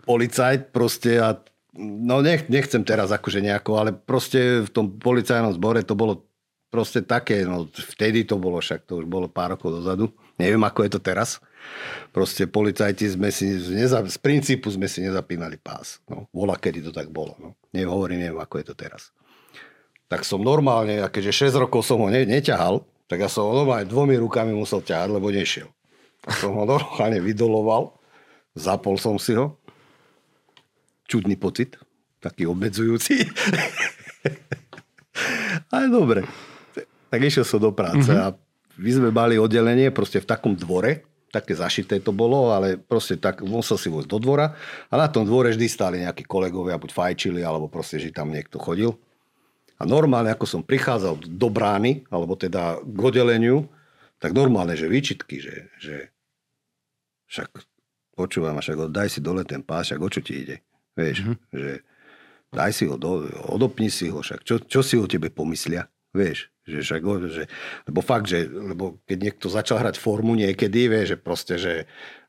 policajt 0.07 0.71
proste 0.71 1.19
a 1.19 1.35
no 1.75 2.23
nech, 2.23 2.47
nechcem 2.47 2.87
teraz 2.87 3.11
akože 3.11 3.43
nejako, 3.43 3.71
ale 3.75 3.89
proste 3.91 4.63
v 4.63 4.69
tom 4.71 4.85
policajnom 4.95 5.51
zbore 5.51 5.83
to 5.83 5.97
bolo 5.97 6.23
proste 6.71 7.03
také, 7.03 7.47
no 7.47 7.67
vtedy 7.67 8.27
to 8.27 8.37
bolo, 8.37 8.59
však 8.59 8.85
to 8.85 9.01
už 9.01 9.05
bolo 9.07 9.27
pár 9.31 9.55
rokov 9.55 9.81
dozadu. 9.81 10.11
Neviem, 10.37 10.61
ako 10.61 10.85
je 10.85 10.91
to 10.93 11.01
teraz. 11.01 11.41
Proste 12.13 12.45
policajti 12.45 13.17
sme 13.17 13.33
si, 13.33 13.57
neza, 13.73 14.03
z 14.05 14.17
princípu 14.21 14.69
sme 14.69 14.85
si 14.85 15.01
nezapínali 15.01 15.57
pás. 15.57 15.99
No, 16.05 16.29
bola, 16.29 16.55
kedy 16.59 16.85
to 16.85 16.91
tak 16.93 17.09
bolo. 17.09 17.33
No. 17.41 17.57
Nehovorím, 17.73 18.21
neviem, 18.23 18.39
ako 18.39 18.61
je 18.61 18.65
to 18.71 18.75
teraz. 18.77 19.09
Tak 20.07 20.23
som 20.23 20.39
normálne, 20.39 21.03
a 21.03 21.11
keďže 21.11 21.51
6 21.51 21.63
rokov 21.67 21.83
som 21.83 21.99
ho 21.99 22.07
ne, 22.07 22.23
neťahal, 22.23 22.85
tak 23.07 23.23
ja 23.23 23.31
som 23.31 23.47
ho 23.47 23.55
normálne 23.55 23.87
dvomi 23.87 24.19
rukami 24.19 24.51
musel 24.51 24.83
ťahať, 24.83 25.15
lebo 25.15 25.31
nešiel. 25.31 25.71
Tak 26.27 26.43
som 26.43 26.51
ho 26.59 26.67
normálne 26.67 27.23
vydoloval, 27.23 27.95
zapol 28.51 28.99
som 28.99 29.15
si 29.15 29.33
ho. 29.33 29.55
Čudný 31.07 31.39
pocit, 31.39 31.79
taký 32.19 32.43
obmedzujúci. 32.51 33.23
Ale 35.73 35.87
dobre. 35.87 36.27
Tak 37.07 37.19
išiel 37.23 37.47
som 37.47 37.63
do 37.63 37.71
práce 37.71 38.11
mm-hmm. 38.11 38.27
a 38.27 38.35
my 38.77 38.91
sme 38.91 39.09
mali 39.09 39.39
oddelenie 39.39 39.89
proste 39.95 40.19
v 40.19 40.27
takom 40.27 40.53
dvore, 40.53 41.07
také 41.31 41.55
zašité 41.55 41.99
to 41.99 42.15
bolo, 42.15 42.55
ale 42.55 42.79
proste 42.79 43.19
tak 43.19 43.43
musel 43.43 43.75
si 43.75 43.91
vojsť 43.91 44.09
do 44.09 44.19
dvora 44.21 44.55
a 44.87 44.93
na 44.95 45.07
tom 45.11 45.27
dvore 45.27 45.51
vždy 45.51 45.67
stáli 45.67 45.97
nejakí 46.03 46.23
kolegovia, 46.23 46.79
buď 46.79 46.91
fajčili, 46.93 47.43
alebo 47.43 47.67
proste, 47.67 47.99
že 47.99 48.13
tam 48.13 48.31
niekto 48.31 48.61
chodil. 48.61 48.95
A 49.77 49.83
normálne, 49.85 50.33
ako 50.33 50.45
som 50.49 50.61
prichádzal 50.65 51.21
do 51.29 51.47
brány, 51.53 52.05
alebo 52.09 52.33
teda 52.33 52.81
k 52.81 52.99
oddeleniu, 52.99 53.69
tak 54.17 54.33
normálne, 54.33 54.73
že 54.73 54.89
výčitky, 54.89 55.37
že, 55.37 55.69
že 55.77 56.09
však 57.29 57.49
počúvam, 58.17 58.57
však 58.57 58.89
daj 58.89 59.13
si 59.13 59.19
dole 59.21 59.45
ten 59.45 59.61
pás, 59.61 59.93
však 59.93 60.01
o 60.01 60.09
čo 60.09 60.21
ti 60.25 60.41
ide. 60.41 60.57
Vieš, 60.97 61.17
mm-hmm. 61.21 61.37
že 61.53 61.71
daj 62.49 62.71
si 62.73 62.83
ho, 62.89 62.97
do, 62.97 63.29
odopni 63.53 63.93
si 63.93 64.09
ho, 64.09 64.25
však 64.25 64.41
čo, 64.41 64.57
čo 64.65 64.81
si 64.81 64.97
o 64.97 65.05
tebe 65.05 65.29
pomyslia, 65.29 65.85
vieš. 66.09 66.49
Že, 66.67 66.79
však, 66.83 67.01
že, 67.31 67.43
lebo 67.87 68.03
fakt, 68.03 68.27
že 68.27 68.43
lebo 68.49 68.99
keď 69.07 69.17
niekto 69.23 69.47
začal 69.47 69.79
hrať 69.79 69.95
formu 70.01 70.35
niekedy, 70.35 70.91
vie, 70.91 71.07
že 71.07 71.15
proste, 71.15 71.55
že 71.55 71.87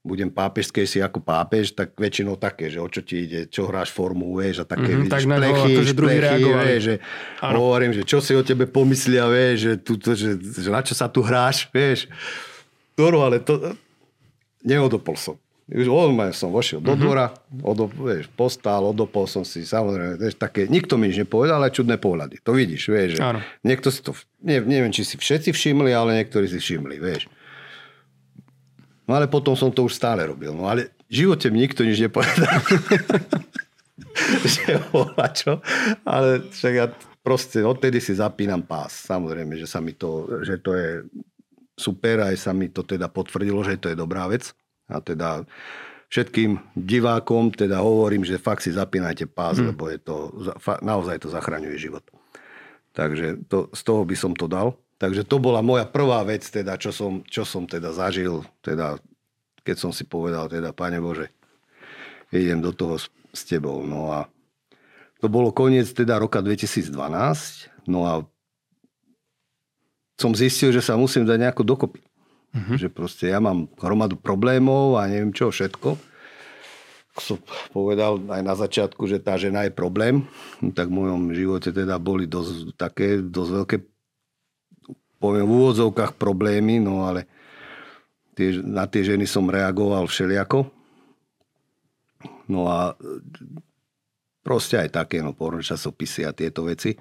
budem 0.09 0.33
pápežskej 0.33 0.89
si 0.89 0.99
ako 1.05 1.21
pápež, 1.21 1.77
tak 1.77 1.93
väčšinou 1.93 2.41
také, 2.41 2.73
že 2.73 2.81
o 2.81 2.89
čo 2.89 3.05
ti 3.05 3.29
ide, 3.29 3.45
čo 3.53 3.69
hráš 3.69 3.93
formu, 3.93 4.33
vieš, 4.41 4.65
a 4.65 4.67
také 4.67 4.97
mm-hmm, 4.97 5.13
tak 5.13 5.23
plechy, 5.29 5.73
akože 5.77 5.93
druhý 5.93 6.19
reagovali. 6.25 6.69
Vieš, 6.73 6.83
že 6.83 6.95
hovorím, 7.45 7.93
že 7.93 8.03
čo 8.09 8.25
si 8.25 8.33
o 8.33 8.41
tebe 8.41 8.65
pomyslia, 8.65 9.29
vieš, 9.29 9.57
že, 9.61 9.73
tuto, 9.77 10.17
že, 10.17 10.41
že 10.41 10.73
na 10.73 10.81
čo 10.81 10.97
sa 10.97 11.13
tu 11.13 11.21
hráš, 11.21 11.69
vieš. 11.69 12.09
No, 12.97 13.13
ale 13.21 13.45
to, 13.45 13.77
neodopol 14.65 15.15
som. 15.15 15.37
Už 15.69 15.85
odmah 15.85 16.33
som 16.33 16.49
vošiel 16.49 16.81
do 16.81 16.97
mhm. 16.97 17.01
dvora, 17.05 17.27
odop, 17.61 17.93
vieš, 17.93 18.33
postál, 18.33 18.89
odopol 18.89 19.29
som 19.29 19.45
si, 19.45 19.69
samozrejme, 19.69 20.17
vieš, 20.17 20.41
také, 20.41 20.65
nikto 20.65 20.97
mi 20.97 21.13
nič 21.13 21.29
nepovedal, 21.29 21.61
ale 21.61 21.69
čudné 21.69 22.01
pohľady. 22.01 22.41
To 22.41 22.57
vidíš, 22.57 22.89
vieš, 22.89 23.21
že 23.21 23.23
Áno. 23.23 23.45
niekto 23.61 23.93
si 23.93 24.01
to, 24.01 24.17
ne, 24.41 24.65
neviem, 24.65 24.89
či 24.89 25.05
si 25.05 25.21
všetci 25.21 25.53
všimli, 25.53 25.93
ale 25.93 26.25
niektorí 26.25 26.49
si 26.49 26.57
všimli, 26.57 26.97
vieš. 26.97 27.29
No 29.09 29.17
ale 29.17 29.27
potom 29.27 29.57
som 29.57 29.73
to 29.73 29.89
už 29.89 29.97
stále 29.97 30.29
robil. 30.29 30.53
No 30.53 30.69
ale 30.69 30.93
v 31.09 31.25
živote 31.25 31.49
mi 31.49 31.65
nikto 31.65 31.81
nič 31.83 31.97
nepovedal. 32.05 32.61
že 34.45 34.77
bola 34.93 35.27
čo. 35.33 35.65
Ale 36.05 36.45
však 36.53 36.73
ja 36.77 36.87
proste 37.25 37.65
odtedy 37.65 37.99
si 38.05 38.13
zapínam 38.13 38.61
pás. 38.61 39.09
Samozrejme, 39.09 39.57
že 39.57 39.65
sa 39.65 39.81
mi 39.81 39.97
to, 39.97 40.45
že 40.45 40.61
to 40.61 40.77
je 40.77 40.91
super, 41.79 42.29
aj 42.29 42.37
sa 42.37 42.53
mi 42.53 42.69
to 42.69 42.85
teda 42.85 43.09
potvrdilo, 43.09 43.65
že 43.65 43.81
to 43.81 43.89
je 43.89 43.97
dobrá 43.97 44.29
vec. 44.29 44.53
A 44.89 45.01
teda 45.01 45.49
všetkým 46.09 46.59
divákom 46.75 47.53
teda 47.53 47.81
hovorím, 47.85 48.25
že 48.25 48.41
fakt 48.41 48.65
si 48.65 48.73
zapínajte 48.73 49.29
pás, 49.29 49.61
hmm. 49.61 49.73
lebo 49.73 49.89
je 49.89 49.99
to, 50.01 50.17
naozaj 50.81 51.21
to 51.23 51.29
zachraňuje 51.29 51.77
život. 51.77 52.05
Takže 52.97 53.47
to, 53.47 53.71
z 53.71 53.81
toho 53.85 54.03
by 54.03 54.17
som 54.19 54.33
to 54.35 54.51
dal. 54.51 54.75
Takže 54.99 55.23
to 55.23 55.39
bola 55.39 55.63
moja 55.63 55.87
prvá 55.87 56.27
vec, 56.27 56.43
teda, 56.43 56.75
čo, 56.75 56.91
som, 56.91 57.23
čo 57.23 57.47
som 57.47 57.71
teda 57.71 57.95
zažil, 57.95 58.43
teda, 58.67 58.99
keď 59.63 59.77
som 59.79 59.91
si 59.95 60.03
povedal, 60.03 60.51
teda, 60.51 60.75
Pane 60.75 60.99
Bože, 60.99 61.31
idem 62.35 62.59
do 62.59 62.75
toho 62.75 62.99
s, 62.99 63.07
s 63.31 63.47
tebou. 63.47 63.87
No 63.87 64.11
a 64.11 64.27
to 65.23 65.31
bolo 65.31 65.55
koniec 65.55 65.87
teda 65.95 66.19
roka 66.19 66.43
2012, 66.43 66.91
no 67.87 68.01
a 68.11 68.27
som 70.19 70.35
zistil, 70.35 70.75
že 70.75 70.83
sa 70.83 70.99
musím 70.99 71.23
dať 71.23 71.39
nejako 71.39 71.63
dokopy. 71.63 72.03
Uh-huh. 72.51 72.75
Že 72.75 72.89
proste 72.91 73.31
ja 73.31 73.39
mám 73.39 73.71
hromadu 73.79 74.19
problémov 74.19 74.99
a 74.99 75.07
neviem 75.07 75.31
čo 75.31 75.55
všetko. 75.55 75.95
Som 77.19 77.39
povedal 77.71 78.19
aj 78.27 78.43
na 78.43 78.55
začiatku, 78.55 79.07
že 79.07 79.23
tá 79.23 79.39
žena 79.39 79.67
je 79.67 79.75
problém. 79.75 80.27
Tak 80.75 80.91
v 80.91 80.97
mojom 81.03 81.23
živote 81.35 81.71
teda 81.71 82.03
boli 82.03 82.27
dosť, 82.27 82.75
také 82.75 83.23
dosť 83.23 83.51
veľké 83.63 83.77
poviem 85.19 85.47
v 85.47 85.55
úvodzovkách 85.55 86.15
problémy, 86.15 86.79
no 86.83 87.07
ale 87.07 87.27
tie, 88.39 88.59
na 88.63 88.87
tie 88.87 89.03
ženy 89.03 89.27
som 89.27 89.51
reagoval 89.51 90.07
všelijako. 90.07 90.71
No 92.49 92.71
a 92.71 92.97
proste 94.41 94.81
aj 94.81 94.95
také, 94.95 95.21
no 95.21 95.37
porno 95.37 95.61
časopisy 95.61 96.25
a 96.25 96.33
tieto 96.33 96.65
veci. 96.65 96.97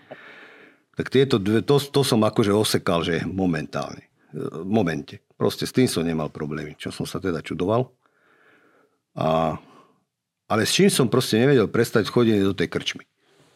Tak 0.97 1.13
tieto 1.13 1.37
dve, 1.37 1.61
to, 1.61 1.77
to 1.77 2.01
som 2.01 2.25
akože 2.25 2.51
osekal, 2.51 3.05
že 3.05 3.23
momentálne. 3.23 4.09
V 4.33 4.67
momente. 4.67 5.23
Proste 5.37 5.69
s 5.69 5.71
tým 5.71 5.85
som 5.87 6.03
nemal 6.03 6.33
problémy, 6.33 6.75
čo 6.75 6.89
som 6.89 7.05
sa 7.05 7.21
teda 7.21 7.39
čudoval. 7.45 7.93
A, 9.13 9.55
ale 10.49 10.61
s 10.65 10.73
čím 10.73 10.89
som 10.89 11.07
proste 11.07 11.37
nevedel 11.37 11.69
prestať 11.69 12.09
chodiť 12.09 12.43
do 12.43 12.53
tej 12.57 12.67
krčmy. 12.67 13.05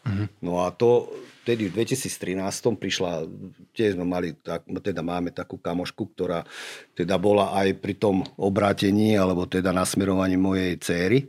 Uh-huh. 0.06 0.26
No 0.38 0.62
a 0.62 0.70
to 0.70 1.10
vtedy 1.42 1.68
v 1.68 1.82
2013 1.82 2.38
prišla, 2.78 3.26
tiež 3.74 3.98
sme 3.98 4.06
mali, 4.06 4.38
tak, 4.38 4.62
teda 4.66 5.02
máme 5.02 5.34
takú 5.34 5.58
kamošku, 5.58 6.14
ktorá 6.14 6.46
teda 6.94 7.18
bola 7.18 7.50
aj 7.58 7.82
pri 7.82 7.94
tom 7.98 8.22
obrátení, 8.38 9.18
alebo 9.18 9.50
teda 9.50 9.74
nasmerovaní 9.74 10.38
mojej 10.38 10.78
céry. 10.78 11.26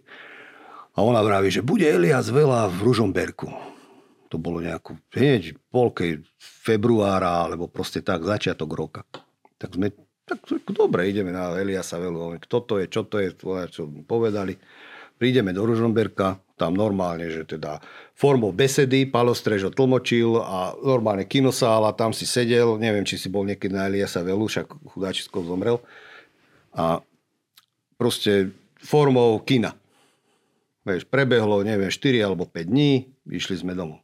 A 0.93 1.02
ona 1.02 1.26
vraví, 1.26 1.49
že 1.49 1.65
bude 1.65 1.89
Elias 1.89 2.30
veľa 2.30 2.69
v 2.69 2.78
Ružomberku. 2.86 3.49
To 4.30 4.38
bolo 4.38 4.62
nejakú, 4.62 4.97
hneď 5.17 5.58
polke 5.73 6.21
februára, 6.38 7.49
alebo 7.49 7.65
proste 7.65 8.06
tak, 8.06 8.21
začiatok 8.21 8.69
roka. 8.78 9.02
Tak 9.58 9.73
sme 9.73 9.89
tak 10.23 10.39
dobre, 10.71 11.12
ideme 11.12 11.36
na 11.36 11.52
Eliasa 11.52 11.99
Velu. 11.99 12.39
Kto 12.39 12.63
to 12.63 12.73
je, 12.80 12.88
čo 12.88 13.04
to 13.04 13.19
je, 13.19 13.36
čo 13.67 13.84
povedali. 14.08 14.56
Prídeme 15.23 15.55
do 15.55 15.63
Ružomberka, 15.63 16.36
tam 16.59 16.75
normálne, 16.75 17.31
že 17.31 17.47
teda 17.47 17.79
formou 18.12 18.51
besedy, 18.51 19.07
Palo 19.07 19.31
Strežo 19.31 19.71
tlmočil 19.71 20.36
a 20.36 20.75
normálne 20.83 21.23
kinosála, 21.23 21.95
tam 21.95 22.12
si 22.12 22.27
sedel, 22.27 22.75
neviem, 22.75 23.07
či 23.07 23.15
si 23.15 23.31
bol 23.31 23.47
niekedy 23.47 23.71
na 23.71 23.88
Eliasa 23.88 24.19
Velu, 24.19 24.51
však 24.51 24.67
chudáčisko 24.83 25.47
zomrel. 25.47 25.79
A 26.75 26.99
proste 27.95 28.51
formou 28.83 29.39
kina. 29.39 29.79
Vieš, 30.83 31.07
prebehlo, 31.07 31.63
neviem, 31.63 31.88
4 31.88 32.19
alebo 32.19 32.43
5 32.43 32.67
dní, 32.67 33.07
išli 33.31 33.63
sme 33.63 33.71
domov. 33.79 34.03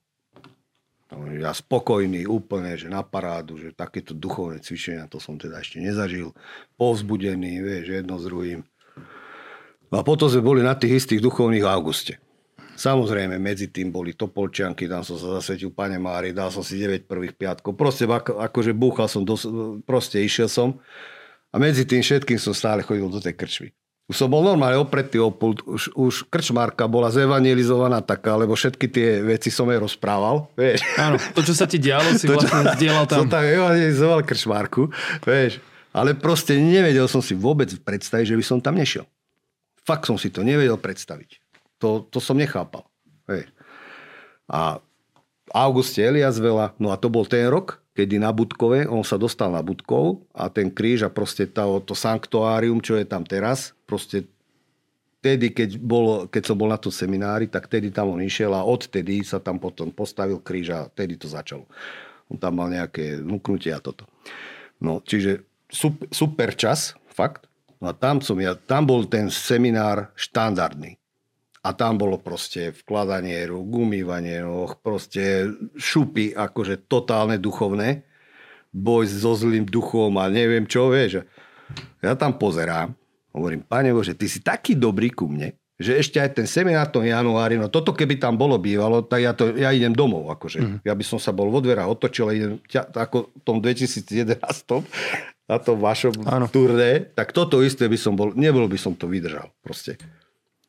Ja 1.36 1.52
spokojný 1.52 2.32
úplne, 2.32 2.80
že 2.80 2.88
na 2.88 3.04
parádu, 3.04 3.60
že 3.60 3.76
takéto 3.76 4.16
duchovné 4.16 4.64
cvičenia, 4.64 5.12
to 5.12 5.20
som 5.20 5.36
teda 5.36 5.60
ešte 5.60 5.84
nezažil. 5.84 6.32
Povzbudený, 6.80 7.60
vieš, 7.60 7.92
jedno 7.92 8.16
s 8.16 8.24
druhým. 8.24 8.64
No 9.90 10.02
a 10.02 10.04
potom 10.06 10.30
sme 10.30 10.46
boli 10.46 10.62
na 10.62 10.78
tých 10.78 11.06
istých 11.06 11.22
duchovných 11.22 11.66
v 11.66 11.70
auguste. 11.70 12.14
Samozrejme, 12.80 13.36
medzi 13.44 13.68
tým 13.68 13.92
boli 13.92 14.16
Topolčianky, 14.16 14.88
tam 14.88 15.04
som 15.04 15.20
sa 15.20 15.36
zasvetil 15.42 15.76
Pane 15.76 16.00
Mári, 16.00 16.32
dal 16.32 16.48
som 16.48 16.64
si 16.64 16.80
9 16.80 17.12
prvých 17.12 17.36
piatkov. 17.36 17.76
Proste 17.76 18.08
ako, 18.08 18.40
akože 18.40 18.72
búchal 18.72 19.12
som, 19.12 19.28
dos, 19.28 19.44
proste 19.84 20.24
išiel 20.24 20.48
som. 20.48 20.80
A 21.52 21.60
medzi 21.60 21.84
tým 21.84 22.00
všetkým 22.00 22.40
som 22.40 22.56
stále 22.56 22.80
chodil 22.86 23.12
do 23.12 23.20
tej 23.20 23.36
krčvy. 23.36 23.76
Už 24.10 24.16
som 24.16 24.32
bol 24.32 24.42
normálne 24.42 24.80
opretý 24.80 25.22
o 25.22 25.30
pult, 25.30 25.62
už, 25.68 25.94
už 25.94 26.14
krčmárka 26.34 26.90
bola 26.90 27.14
zevangelizovaná 27.14 28.02
taká, 28.02 28.34
lebo 28.40 28.58
všetky 28.58 28.90
tie 28.90 29.22
veci 29.22 29.54
som 29.54 29.70
jej 29.70 29.78
rozprával, 29.78 30.50
vieš. 30.58 30.82
Áno, 30.98 31.22
to, 31.36 31.46
čo 31.46 31.54
sa 31.54 31.70
ti 31.70 31.78
dialo, 31.78 32.18
si 32.18 32.26
to, 32.30 32.40
vlastne 32.40 32.74
zdieľal 32.80 33.06
tam. 33.06 33.28
Som 33.28 33.30
tam 33.30 33.46
evangelizoval 33.46 34.26
krčmárku, 34.26 34.90
vieš. 35.28 35.60
Ale 35.92 36.16
proste 36.16 36.58
nevedel 36.58 37.06
som 37.12 37.22
si 37.22 37.36
vôbec 37.36 37.70
predstaviť, 37.86 38.34
že 38.34 38.38
by 38.40 38.44
som 38.46 38.58
tam 38.64 38.80
nešiel. 38.80 39.06
Fakt 39.84 40.08
som 40.08 40.18
si 40.20 40.30
to 40.30 40.46
nevedel 40.46 40.78
predstaviť. 40.80 41.40
To, 41.80 42.04
to 42.08 42.20
som 42.20 42.36
nechápal. 42.36 42.84
Vieš. 43.30 43.50
A 44.50 44.82
auguste 45.54 46.02
Elias 46.02 46.38
veľa, 46.38 46.78
no 46.82 46.90
a 46.94 46.98
to 46.98 47.10
bol 47.10 47.26
ten 47.26 47.46
rok, 47.50 47.82
kedy 47.94 48.22
na 48.22 48.32
Budkove, 48.32 48.88
on 48.88 49.04
sa 49.04 49.20
dostal 49.20 49.52
na 49.52 49.60
Budkov 49.60 50.24
a 50.32 50.48
ten 50.48 50.72
kríž 50.72 51.04
a 51.06 51.10
proste 51.12 51.50
to, 51.50 51.84
to 51.84 51.94
sanktuárium, 51.94 52.80
čo 52.80 52.96
je 52.96 53.06
tam 53.06 53.26
teraz, 53.26 53.76
proste 53.84 54.30
tedy, 55.20 55.52
keď, 55.52 55.76
bol, 55.78 56.26
keď 56.32 56.44
som 56.48 56.56
bol 56.56 56.72
na 56.72 56.80
tom 56.80 56.94
seminári, 56.94 57.52
tak 57.52 57.68
tedy 57.68 57.92
tam 57.92 58.16
on 58.16 58.24
išiel 58.24 58.56
a 58.56 58.64
odtedy 58.64 59.20
sa 59.28 59.44
tam 59.44 59.60
potom 59.60 59.92
postavil 59.92 60.40
kríž 60.40 60.72
a 60.72 60.80
tedy 60.88 61.20
to 61.20 61.28
začalo. 61.28 61.68
On 62.32 62.38
tam 62.40 62.62
mal 62.62 62.72
nejaké 62.72 63.20
vnúknutie 63.20 63.74
a 63.74 63.84
toto. 63.84 64.08
No, 64.80 65.04
čiže 65.04 65.44
super, 65.68 66.08
super 66.14 66.50
čas, 66.56 66.96
fakt. 67.12 67.49
No 67.80 67.92
a 67.92 67.94
tam 67.96 68.20
som 68.20 68.36
ja, 68.44 68.60
tam 68.60 68.84
bol 68.88 69.08
ten 69.08 69.32
seminár 69.32 70.12
štandardný. 70.20 71.00
A 71.60 71.76
tam 71.76 72.00
bolo 72.00 72.20
proste 72.20 72.72
vkladanie 72.72 73.48
rúk, 73.52 73.84
umývanie 73.84 74.44
noh, 74.44 74.80
proste 74.80 75.52
šupy, 75.76 76.32
akože 76.32 76.88
totálne 76.88 77.36
duchovné. 77.36 78.08
Boj 78.72 79.08
so 79.12 79.36
zlým 79.36 79.68
duchom 79.68 80.16
a 80.20 80.32
neviem 80.32 80.64
čo, 80.64 80.88
vieš. 80.92 81.28
Ja 82.00 82.16
tam 82.16 82.40
pozerám, 82.40 82.96
hovorím, 83.36 83.64
pane 83.68 83.92
Bože, 83.92 84.16
ty 84.16 84.32
si 84.32 84.40
taký 84.40 84.76
dobrý 84.80 85.12
ku 85.12 85.28
mne, 85.28 85.56
že 85.80 85.96
ešte 85.96 86.20
aj 86.20 86.36
ten 86.36 86.44
seminár 86.44 86.92
tom 86.92 87.08
januári, 87.08 87.56
no 87.56 87.72
toto 87.72 87.96
keby 87.96 88.20
tam 88.20 88.36
bolo 88.36 88.60
bývalo, 88.60 89.00
tak 89.00 89.20
ja, 89.24 89.32
to, 89.32 89.56
ja 89.56 89.72
idem 89.72 89.96
domov, 89.96 90.28
akože. 90.36 90.60
Mm. 90.60 90.78
Ja 90.84 90.92
by 90.92 91.04
som 91.08 91.24
sa 91.24 91.32
bol 91.32 91.48
vo 91.48 91.64
dvera 91.64 91.88
otočil 91.88 92.28
a 92.28 92.36
idem 92.36 92.60
ťa, 92.68 92.92
ako 92.92 93.32
v 93.32 93.42
tom 93.48 93.64
2011 93.64 94.44
na 95.50 95.58
tom 95.58 95.80
vašom 95.80 96.28
ano. 96.28 96.52
turné, 96.52 97.08
tak 97.16 97.32
toto 97.32 97.64
isté 97.64 97.88
by 97.88 97.96
som 97.96 98.14
bol, 98.14 98.36
nebol 98.36 98.68
by 98.68 98.76
som 98.76 98.92
to 98.92 99.08
vydržal 99.08 99.48
proste. 99.64 99.96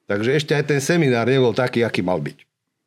Takže 0.06 0.30
ešte 0.38 0.54
aj 0.54 0.64
ten 0.70 0.80
seminár 0.80 1.26
nebol 1.26 1.50
taký, 1.52 1.82
aký 1.82 2.06
mal 2.06 2.22
byť. 2.22 2.38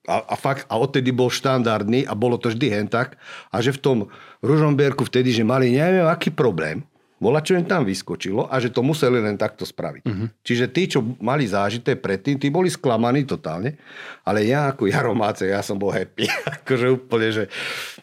a, 0.07 0.23
a, 0.23 0.35
fakt, 0.39 0.63
a 0.71 0.79
odtedy 0.79 1.11
bol 1.11 1.27
štandardný 1.27 2.07
a 2.07 2.15
bolo 2.15 2.39
to 2.39 2.51
vždy 2.51 2.67
hen 2.71 2.87
tak. 2.87 3.19
A 3.51 3.59
že 3.59 3.75
v 3.75 3.83
tom 3.83 3.97
Ružomberku 4.39 5.07
vtedy, 5.07 5.35
že 5.35 5.43
mali 5.43 5.75
neviem 5.75 6.07
aký 6.07 6.31
problém, 6.31 6.87
bola, 7.23 7.39
čo 7.39 7.55
im 7.55 7.63
tam 7.63 7.87
vyskočilo 7.87 8.51
a 8.51 8.59
že 8.59 8.67
to 8.67 8.83
museli 8.83 9.23
len 9.23 9.39
takto 9.39 9.63
spraviť. 9.63 10.03
Uh-huh. 10.03 10.27
Čiže 10.43 10.67
tí, 10.67 10.91
čo 10.91 10.99
mali 11.23 11.47
zážité 11.47 11.95
predtým, 11.95 12.35
tí 12.35 12.51
boli 12.51 12.67
sklamaní 12.67 13.23
totálne, 13.23 13.79
ale 14.27 14.43
ja 14.43 14.75
ako 14.75 14.91
Jaromáce, 14.91 15.47
ja 15.47 15.63
som 15.63 15.79
bol 15.79 15.95
happy. 15.95 16.27
akože 16.59 16.87
úplne, 16.91 17.31
že 17.31 17.43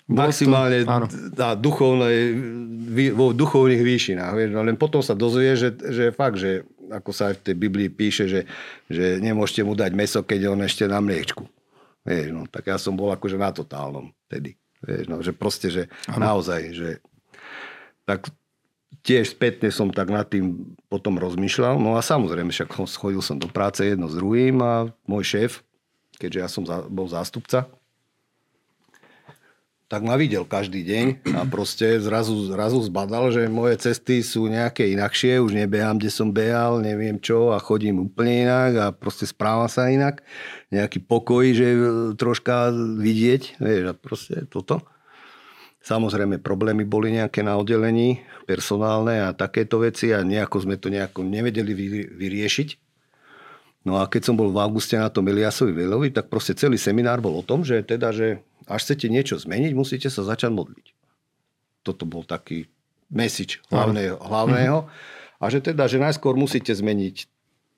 maximálne 0.09 0.89
na 1.37 1.53
duchovnej, 1.53 2.33
vo 3.13 3.37
duchovných 3.37 3.85
výšinách. 3.85 4.33
Vieš, 4.33 4.51
no 4.57 4.65
len 4.65 4.81
potom 4.81 5.05
sa 5.05 5.13
dozvie, 5.13 5.53
že, 5.53 5.77
že 5.77 6.17
fakt, 6.17 6.41
že 6.41 6.65
ako 6.91 7.11
sa 7.13 7.31
aj 7.31 7.39
v 7.39 7.45
tej 7.45 7.55
Biblii 7.61 7.89
píše, 7.93 8.25
že, 8.27 8.49
že 8.89 9.21
nemôžete 9.23 9.63
mu 9.63 9.79
dať 9.79 9.93
meso, 9.95 10.25
keď 10.25 10.57
on 10.57 10.65
ešte 10.65 10.89
na 10.89 10.99
mliečku. 10.99 11.45
Vieš, 12.03 12.33
no, 12.33 12.49
tak 12.49 12.67
ja 12.73 12.81
som 12.81 12.97
bol 12.97 13.13
akože 13.13 13.37
na 13.37 13.53
totálnom 13.53 14.11
tedy. 14.27 14.57
Vieš, 14.81 15.05
no, 15.07 15.21
že 15.21 15.37
proste, 15.37 15.69
že 15.69 15.83
ano. 16.09 16.41
naozaj, 16.41 16.61
že 16.73 16.91
tak 18.09 18.33
tiež 19.01 19.33
spätne 19.33 19.73
som 19.73 19.89
tak 19.89 20.13
nad 20.13 20.29
tým 20.29 20.77
potom 20.93 21.17
rozmýšľal. 21.17 21.81
No 21.81 21.97
a 21.97 22.05
samozrejme, 22.05 22.53
však 22.53 22.77
schodil 22.89 23.25
som 23.25 23.41
do 23.41 23.49
práce 23.49 23.85
jedno 23.85 24.09
s 24.09 24.17
druhým 24.17 24.61
a 24.61 24.89
môj 25.09 25.25
šéf, 25.25 25.51
keďže 26.21 26.39
ja 26.39 26.49
som 26.49 26.63
bol 26.89 27.09
zástupca, 27.09 27.69
tak 29.91 30.07
ma 30.07 30.15
videl 30.15 30.47
každý 30.47 30.87
deň 30.87 31.35
a 31.35 31.43
proste 31.51 31.99
zrazu, 31.99 32.47
zrazu 32.47 32.79
zbadal, 32.79 33.35
že 33.35 33.51
moje 33.51 33.75
cesty 33.83 34.23
sú 34.23 34.47
nejaké 34.47 34.87
inakšie, 34.95 35.43
už 35.43 35.51
nebehám, 35.51 35.99
kde 35.99 36.15
som 36.15 36.31
behal, 36.31 36.79
neviem 36.79 37.19
čo 37.19 37.51
a 37.51 37.59
chodím 37.59 38.07
úplne 38.07 38.47
inak 38.47 38.73
a 38.79 38.87
proste 38.95 39.27
správam 39.27 39.67
sa 39.67 39.91
inak. 39.91 40.23
Nejaký 40.71 41.03
pokoj, 41.03 41.43
že 41.51 41.69
troška 42.15 42.71
vidieť, 43.03 43.59
vieš, 43.59 43.83
a 43.91 43.93
proste 43.99 44.47
toto. 44.47 44.87
Samozrejme, 45.81 46.45
problémy 46.45 46.85
boli 46.85 47.17
nejaké 47.17 47.41
na 47.41 47.57
oddelení, 47.57 48.21
personálne 48.45 49.25
a 49.25 49.33
takéto 49.33 49.81
veci 49.81 50.13
a 50.13 50.21
nejako 50.21 50.69
sme 50.69 50.77
to 50.77 50.93
nejako 50.93 51.25
nevedeli 51.25 51.73
vyriešiť. 52.13 52.69
No 53.89 53.97
a 53.97 54.05
keď 54.05 54.29
som 54.29 54.37
bol 54.37 54.53
v 54.53 54.61
auguste 54.61 55.01
na 55.01 55.09
tom 55.09 55.25
Eliasovi 55.33 55.73
Velovi, 55.73 56.13
tak 56.13 56.29
proste 56.29 56.53
celý 56.53 56.77
seminár 56.77 57.25
bol 57.25 57.41
o 57.41 57.47
tom, 57.47 57.65
že 57.65 57.81
teda, 57.81 58.13
že 58.13 58.45
až 58.69 58.93
chcete 58.93 59.09
niečo 59.09 59.41
zmeniť, 59.41 59.73
musíte 59.73 60.13
sa 60.13 60.21
začať 60.21 60.53
modliť. 60.53 60.87
Toto 61.81 62.05
bol 62.05 62.29
taký 62.29 62.69
message 63.09 63.65
hlavného. 63.73 64.21
hlavného. 64.21 64.85
A 65.41 65.49
že 65.49 65.65
teda, 65.65 65.89
že 65.89 65.97
najskôr 65.97 66.37
musíte 66.37 66.77
zmeniť 66.77 67.25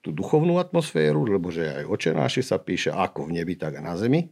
tú 0.03 0.11
duchovnú 0.11 0.59
atmosféru, 0.59 1.22
lebo 1.22 1.55
že 1.55 1.70
aj 1.70 1.84
očenáši 1.86 2.42
sa 2.42 2.59
píše 2.59 2.90
ako 2.90 3.30
v 3.30 3.38
nebi, 3.38 3.55
tak 3.55 3.78
a 3.78 3.80
na 3.80 3.94
zemi. 3.94 4.26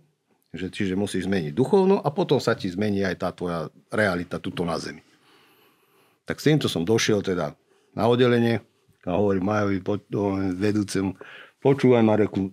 Že, 0.50 0.66
čiže 0.74 0.94
musíš 0.98 1.30
zmeniť 1.30 1.54
duchovnú 1.54 2.02
a 2.02 2.08
potom 2.10 2.42
sa 2.42 2.58
ti 2.58 2.66
zmení 2.66 3.06
aj 3.06 3.16
tá 3.22 3.30
tvoja 3.30 3.70
realita 3.86 4.42
tuto 4.42 4.66
na 4.66 4.74
zemi. 4.82 4.98
Tak 6.26 6.42
s 6.42 6.46
týmto 6.50 6.66
som 6.66 6.82
došiel 6.82 7.22
teda 7.22 7.54
na 7.94 8.04
oddelenie 8.10 8.58
a 9.06 9.14
hovorím 9.14 9.46
Majovi, 9.46 9.78
vedúcemu, 10.58 11.14
počúvaj 11.62 12.02
Mareku, 12.02 12.50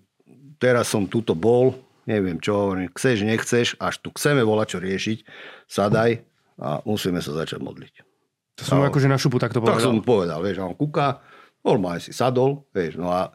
teraz 0.61 0.93
som 0.93 1.09
tuto 1.09 1.33
bol, 1.33 1.73
neviem 2.05 2.37
čo, 2.37 2.69
hovorím, 2.69 2.93
chceš, 2.93 3.25
nechceš, 3.25 3.67
až 3.81 3.97
tu 3.99 4.13
chceme 4.13 4.45
volať 4.45 4.77
čo 4.77 4.79
riešiť, 4.79 5.17
sadaj 5.65 6.21
a 6.61 6.81
musíme 6.85 7.21
sa 7.21 7.33
začať 7.33 7.59
modliť. 7.61 7.93
To 8.57 8.63
som 8.65 8.81
no, 8.81 8.89
akože 8.89 9.09
na 9.09 9.21
šupu 9.21 9.37
takto 9.37 9.61
povedal. 9.61 9.77
Tak 9.77 9.85
som 9.85 10.01
povedal, 10.01 10.39
vieš, 10.41 10.61
a 10.61 10.69
on 10.69 10.73
kúka, 10.73 11.21
normálne 11.61 12.01
si 12.01 12.09
sadol, 12.13 12.65
vieš, 12.73 12.97
no 12.97 13.13
a 13.13 13.33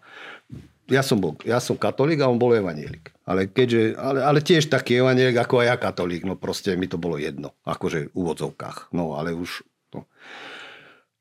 ja 0.93 1.01
som, 1.01 1.17
bol, 1.17 1.41
ja 1.49 1.57
som 1.57 1.81
katolík 1.81 2.21
a 2.21 2.29
on 2.29 2.37
bol 2.37 2.53
evanielik. 2.53 3.17
Ale, 3.25 3.49
keďže, 3.49 3.97
ale, 3.97 4.21
ale 4.21 4.39
tiež 4.45 4.69
taký 4.69 5.01
evanielik 5.01 5.41
ako 5.41 5.65
aj 5.65 5.67
ja 5.73 5.77
katolík, 5.81 6.29
no 6.29 6.37
proste 6.37 6.77
mi 6.77 6.85
to 6.85 7.01
bolo 7.01 7.17
jedno, 7.17 7.57
akože 7.65 8.13
v 8.13 8.15
úvodzovkách. 8.15 8.93
No 8.93 9.17
ale 9.17 9.33
už... 9.33 9.65
No. 9.97 10.05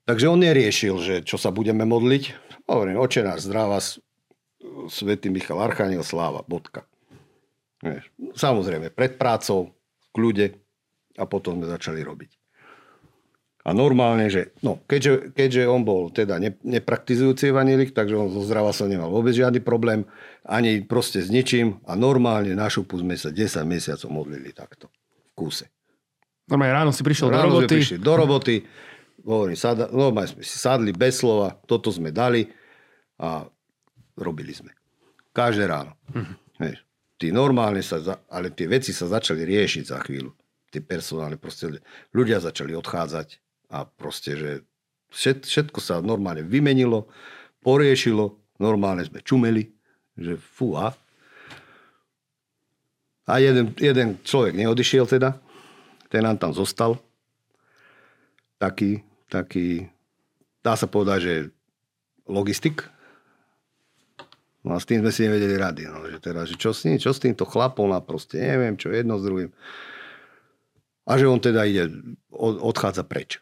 Takže 0.04 0.28
on 0.28 0.44
neriešil, 0.44 0.96
že 1.00 1.16
čo 1.24 1.40
sa 1.40 1.56
budeme 1.56 1.88
modliť. 1.88 2.24
Hovorím, 2.68 3.00
oče 3.00 3.24
náš, 3.24 3.48
zdravá, 3.48 3.80
svätý 4.92 5.32
Michal 5.32 5.64
Archaniel, 5.64 6.04
sláva, 6.04 6.44
bodka. 6.44 6.84
Samozrejme, 8.36 8.92
pred 8.92 9.16
prácou, 9.16 9.72
kľude 10.12 10.60
a 11.16 11.24
potom 11.26 11.58
sme 11.58 11.72
začali 11.72 12.04
robiť. 12.04 12.41
A 13.62 13.78
normálne, 13.78 14.26
že 14.26 14.57
no, 14.66 14.82
keďže, 14.89 15.38
keďže 15.38 15.70
on 15.70 15.86
bol 15.86 16.09
teda 16.09 16.41
ne, 16.41 16.57
nepraktizujúci 16.66 17.53
evanielik, 17.53 17.93
takže 17.93 18.18
on 18.18 18.34
zo 18.34 18.41
zdrava 18.41 18.74
sa 18.74 18.89
nemal 18.89 19.14
vôbec 19.14 19.38
žiadny 19.38 19.62
problém, 19.62 20.09
ani 20.41 20.82
proste 20.82 21.22
s 21.22 21.30
ničím 21.30 21.78
a 21.86 21.93
normálne 21.93 22.57
na 22.57 22.66
šupu 22.66 22.97
sme 22.97 23.14
sa 23.14 23.30
10 23.30 23.62
mesiacov 23.70 24.09
modlili 24.09 24.49
takto 24.49 24.89
v 24.89 25.32
kúse. 25.38 25.70
Normálne 26.49 26.74
ráno 26.74 26.91
si 26.91 27.05
prišiel 27.05 27.30
ráno 27.30 27.62
do 27.62 27.64
roboty. 27.64 27.76
Prišli 27.78 27.97
do 28.01 28.14
roboty, 28.18 28.55
hovorím, 29.22 29.57
sada, 29.57 29.93
normálne 29.93 30.34
sme 30.34 30.41
si 30.41 30.57
sadli 30.57 30.89
bez 30.89 31.22
slova, 31.22 31.53
toto 31.70 31.93
sme 31.93 32.09
dali 32.09 32.49
a 33.22 33.45
robili 34.18 34.57
sme. 34.57 34.74
Každé 35.32 35.70
ráno. 35.70 35.93
Uh-huh. 36.09 36.34
Vieš 36.57 36.82
tí 37.22 37.30
normálne 37.30 37.86
sa, 37.86 38.01
ale 38.34 38.49
tie 38.49 38.66
veci 38.66 38.89
sa 38.89 39.05
začali 39.05 39.45
riešiť 39.45 39.93
za 39.93 40.01
chvíľu. 40.01 40.34
Tie 40.74 40.82
personálne 40.82 41.38
proste, 41.38 41.70
ľudia 42.18 42.41
začali 42.41 42.74
odchádzať 42.74 43.38
a 43.72 43.88
proste, 43.88 44.36
že 44.36 44.52
všetko 45.42 45.80
sa 45.80 46.04
normálne 46.04 46.44
vymenilo, 46.44 47.08
poriešilo, 47.64 48.36
normálne 48.60 49.08
sme 49.08 49.24
čumeli, 49.24 49.72
že 50.20 50.36
fú 50.36 50.76
a. 50.76 50.92
A 53.32 53.40
jeden, 53.40 53.72
jeden 53.80 54.20
človek 54.28 54.60
neodišiel 54.60 55.08
teda, 55.08 55.40
ten 56.12 56.22
nám 56.28 56.36
tam 56.36 56.52
zostal. 56.52 57.00
Taký, 58.60 59.02
taký, 59.32 59.88
dá 60.60 60.76
sa 60.76 60.86
povedať, 60.86 61.20
že 61.24 61.36
logistik, 62.28 62.92
No 64.62 64.78
a 64.78 64.80
s 64.80 64.86
tým 64.86 65.02
sme 65.02 65.10
si 65.10 65.26
nevedeli 65.26 65.58
rady. 65.58 65.90
No, 65.90 66.06
že 66.06 66.22
teda, 66.22 66.46
že 66.46 66.54
čo 66.54 66.70
s, 66.70 66.86
ním, 66.86 67.02
čo 67.02 67.10
s 67.10 67.22
týmto 67.22 67.50
chlapom 67.50 67.90
a 67.98 68.00
proste 68.02 68.38
neviem, 68.38 68.78
čo 68.78 68.94
jedno 68.94 69.18
s 69.18 69.26
druhým. 69.26 69.50
A 71.10 71.18
že 71.18 71.26
on 71.26 71.42
teda 71.42 71.66
ide, 71.66 71.90
odchádza 72.62 73.02
preč. 73.02 73.42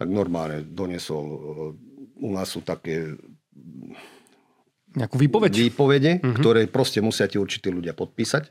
Tak 0.00 0.08
normálne 0.08 0.64
donesol, 0.64 1.24
u 2.16 2.28
nás 2.32 2.48
sú 2.48 2.64
také 2.64 3.20
Nejakú 4.96 5.20
výpoveď? 5.20 5.52
Výpovede, 5.70 6.12
uh-huh. 6.18 6.34
ktoré 6.40 6.64
proste 6.66 7.04
musia 7.04 7.28
ti 7.28 7.36
určití 7.36 7.68
ľudia 7.68 7.92
podpísať. 7.92 8.48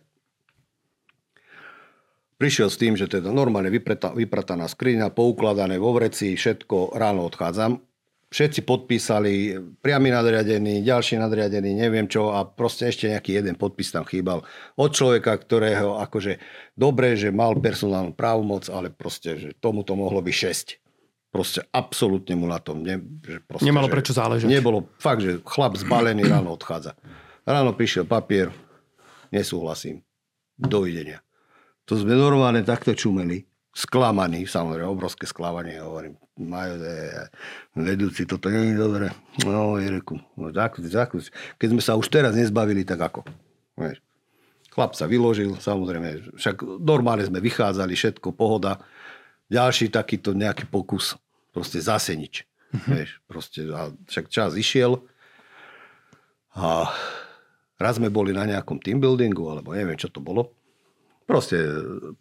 Prišiel 2.40 2.70
s 2.72 2.80
tým, 2.80 2.96
že 2.96 3.12
teda 3.12 3.34
normálne 3.36 3.68
vyprataná 4.16 4.70
skriňa, 4.70 5.12
poukladané 5.12 5.76
vo 5.76 5.92
vreci, 5.92 6.40
všetko, 6.40 6.96
ráno 6.96 7.28
odchádzam 7.28 7.84
všetci 8.30 8.62
podpísali, 8.62 9.58
priamy 9.82 10.14
nadriadený, 10.14 10.86
ďalší 10.86 11.18
nadriadený, 11.18 11.74
neviem 11.74 12.06
čo 12.06 12.30
a 12.30 12.46
proste 12.46 12.86
ešte 12.86 13.10
nejaký 13.10 13.42
jeden 13.42 13.58
podpis 13.58 13.90
tam 13.90 14.06
chýbal 14.06 14.46
od 14.78 14.90
človeka, 14.94 15.34
ktorého 15.34 15.98
akože 15.98 16.38
dobre, 16.78 17.18
že 17.18 17.34
mal 17.34 17.58
personálnu 17.58 18.14
právomoc, 18.14 18.70
ale 18.70 18.94
proste, 18.94 19.36
že 19.36 19.50
tomu 19.58 19.82
to 19.82 19.98
mohlo 19.98 20.22
byť 20.22 20.36
6. 20.78 20.79
Proste 21.30 21.62
absolútne 21.70 22.34
mu 22.34 22.50
na 22.50 22.58
tom 22.58 22.82
ne, 22.82 22.98
že 23.22 23.38
proste, 23.46 23.70
Nemalo 23.70 23.86
že 23.86 23.94
prečo 23.94 24.14
záležať. 24.18 24.50
Nebolo, 24.50 24.90
fakt, 24.98 25.22
že 25.22 25.38
chlap 25.46 25.78
zbalený 25.78 26.26
ráno 26.26 26.58
odchádza. 26.58 26.98
Ráno 27.46 27.78
prišiel 27.78 28.10
papier, 28.10 28.50
nesúhlasím. 29.30 30.02
Dovidenia. 30.58 31.22
To 31.86 31.98
sme 31.98 32.18
normálne 32.18 32.66
takto 32.66 32.98
čumeli 32.98 33.50
sklamaný, 33.74 34.50
samozrejme, 34.50 34.90
obrovské 34.90 35.30
sklamanie, 35.30 35.78
hovorím, 35.80 36.18
majú, 36.42 36.82
vedúci, 37.78 38.26
toto 38.26 38.50
nie 38.50 38.74
je 38.74 38.82
dobré. 38.82 39.08
No, 39.46 39.78
Jereku, 39.78 40.18
no, 40.36 40.50
zakúť, 40.50 40.90
zakúť. 40.90 41.30
Keď 41.62 41.68
sme 41.78 41.82
sa 41.82 41.94
už 41.96 42.10
teraz 42.10 42.34
nezbavili, 42.34 42.84
tak 42.84 43.00
ako? 43.00 43.24
Vieš. 43.78 44.02
Chlap 44.70 44.94
sa 44.94 45.06
vyložil, 45.10 45.58
samozrejme, 45.58 46.38
však 46.38 46.62
normálne 46.82 47.26
sme 47.26 47.42
vychádzali, 47.42 47.94
všetko, 47.94 48.36
pohoda. 48.36 48.82
Ďalší 49.50 49.90
takýto 49.90 50.38
nejaký 50.38 50.70
pokus, 50.70 51.18
proste 51.50 51.82
zase 51.82 52.14
nič. 52.14 52.46
Mm-hmm. 52.70 52.94
Vieš, 52.94 53.12
proste, 53.26 53.62
a 53.74 53.90
však 54.06 54.26
čas 54.30 54.54
išiel 54.54 55.02
a 56.54 56.94
raz 57.82 57.98
sme 57.98 58.14
boli 58.14 58.30
na 58.30 58.46
nejakom 58.46 58.78
team 58.78 59.02
buildingu, 59.02 59.42
alebo 59.50 59.74
neviem, 59.74 59.98
čo 59.98 60.14
to 60.14 60.22
bolo. 60.22 60.54
Proste 61.26 61.58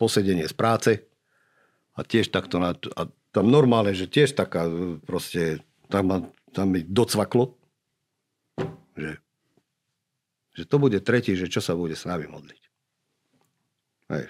posedenie 0.00 0.48
z 0.48 0.56
práce, 0.56 0.90
a 1.98 2.06
tiež 2.06 2.30
takto 2.30 2.62
na, 2.62 2.78
a 2.94 3.10
tam 3.34 3.50
normálne, 3.50 3.90
že 3.90 4.06
tiež 4.06 4.38
taká 4.38 4.70
proste, 5.02 5.66
tam, 5.90 6.04
ma, 6.06 6.18
tam 6.54 6.70
mi 6.70 6.86
docvaklo, 6.86 7.58
že, 8.94 9.18
že 10.54 10.62
to 10.62 10.78
bude 10.78 11.02
tretí, 11.02 11.34
že 11.34 11.50
čo 11.50 11.58
sa 11.58 11.74
bude 11.74 11.98
s 11.98 12.06
nami 12.06 12.30
modliť. 12.30 12.62
Hej. 14.14 14.24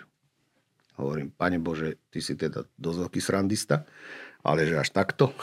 Hovorím, 0.99 1.31
Pane 1.31 1.63
Bože, 1.63 2.03
ty 2.11 2.19
si 2.19 2.35
teda 2.35 2.67
dosť 2.75 2.99
veľký 3.07 3.21
srandista, 3.23 3.87
ale 4.43 4.67
že 4.67 4.75
až 4.83 4.91
takto. 4.91 5.31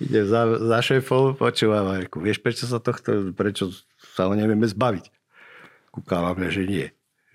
Idem 0.00 0.24
za, 0.24 0.48
za 0.56 0.78
šéfom, 0.80 1.36
počúvam, 1.36 1.92
vieš, 2.24 2.40
prečo 2.40 2.64
sa 2.64 2.80
tohto, 2.80 3.36
prečo 3.36 3.68
sa 4.16 4.30
ho 4.30 4.32
nevieme 4.32 4.64
zbaviť. 4.64 5.12
kúkal 5.92 6.24
na 6.24 6.32
mňa, 6.32 6.48
že 6.48 6.62
nie. 6.64 6.86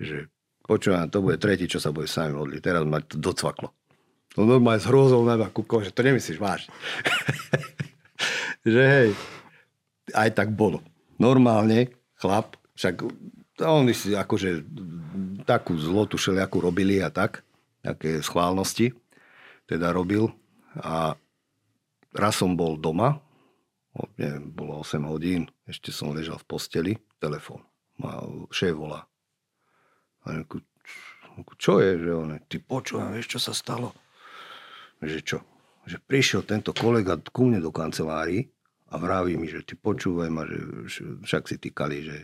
Že 0.02 0.32
počúvam, 0.66 1.12
to 1.12 1.22
bude 1.22 1.38
tretí, 1.38 1.70
čo 1.70 1.78
sa 1.78 1.94
bude 1.94 2.10
s 2.10 2.18
nami 2.18 2.34
modliť. 2.34 2.60
Teraz 2.66 2.82
ma 2.88 3.04
to 3.04 3.22
docvaklo. 3.22 3.70
No 4.36 4.50
normálne 4.50 4.82
s 4.82 4.90
na 4.90 5.36
mňa 5.38 5.54
kúkol, 5.54 5.86
že 5.86 5.94
to 5.94 6.02
nemyslíš 6.02 6.42
vážne. 6.42 6.74
že 8.66 8.82
hej, 8.82 9.10
aj 10.18 10.30
tak 10.34 10.50
bolo. 10.52 10.82
Normálne 11.22 11.94
chlap, 12.18 12.58
však 12.76 13.06
oni 13.62 13.94
si 13.94 14.12
akože 14.18 14.66
takú 15.46 15.78
zlotu 15.78 16.18
všelijakú 16.18 16.58
robili 16.60 17.00
a 17.00 17.14
tak, 17.14 17.46
také 17.86 18.20
schválnosti 18.20 18.98
teda 19.66 19.94
robil 19.94 20.30
a 20.78 21.18
raz 22.14 22.34
som 22.38 22.54
bol 22.54 22.78
doma, 22.78 23.22
neviem, 24.18 24.52
bolo 24.52 24.82
8 24.82 25.02
hodín, 25.10 25.50
ešte 25.66 25.90
som 25.90 26.14
ležal 26.14 26.38
v 26.42 26.48
posteli, 26.50 26.94
telefón. 27.18 27.66
Šéf 28.52 28.76
volá. 28.76 29.08
A 30.26 30.36
reku, 30.36 30.62
čo 31.58 31.80
je, 31.82 31.98
že 32.00 32.12
on, 32.12 32.38
ty 32.46 32.58
počúvam, 32.62 33.14
vieš, 33.14 33.38
čo 33.38 33.40
sa 33.40 33.54
stalo? 33.56 33.94
Že 35.02 35.20
čo? 35.22 35.40
Že 35.86 35.98
prišiel 36.06 36.42
tento 36.44 36.74
kolega 36.74 37.18
ku 37.30 37.48
mne 37.48 37.62
do 37.62 37.70
kancelárii 37.70 38.50
a 38.90 38.96
vraví 38.98 39.38
mi, 39.38 39.48
že 39.50 39.66
ty 39.66 39.78
počúvaj 39.78 40.30
ma, 40.30 40.44
že 40.46 40.60
však 41.26 41.44
si 41.50 41.56
týkali, 41.62 41.98
že, 42.04 42.18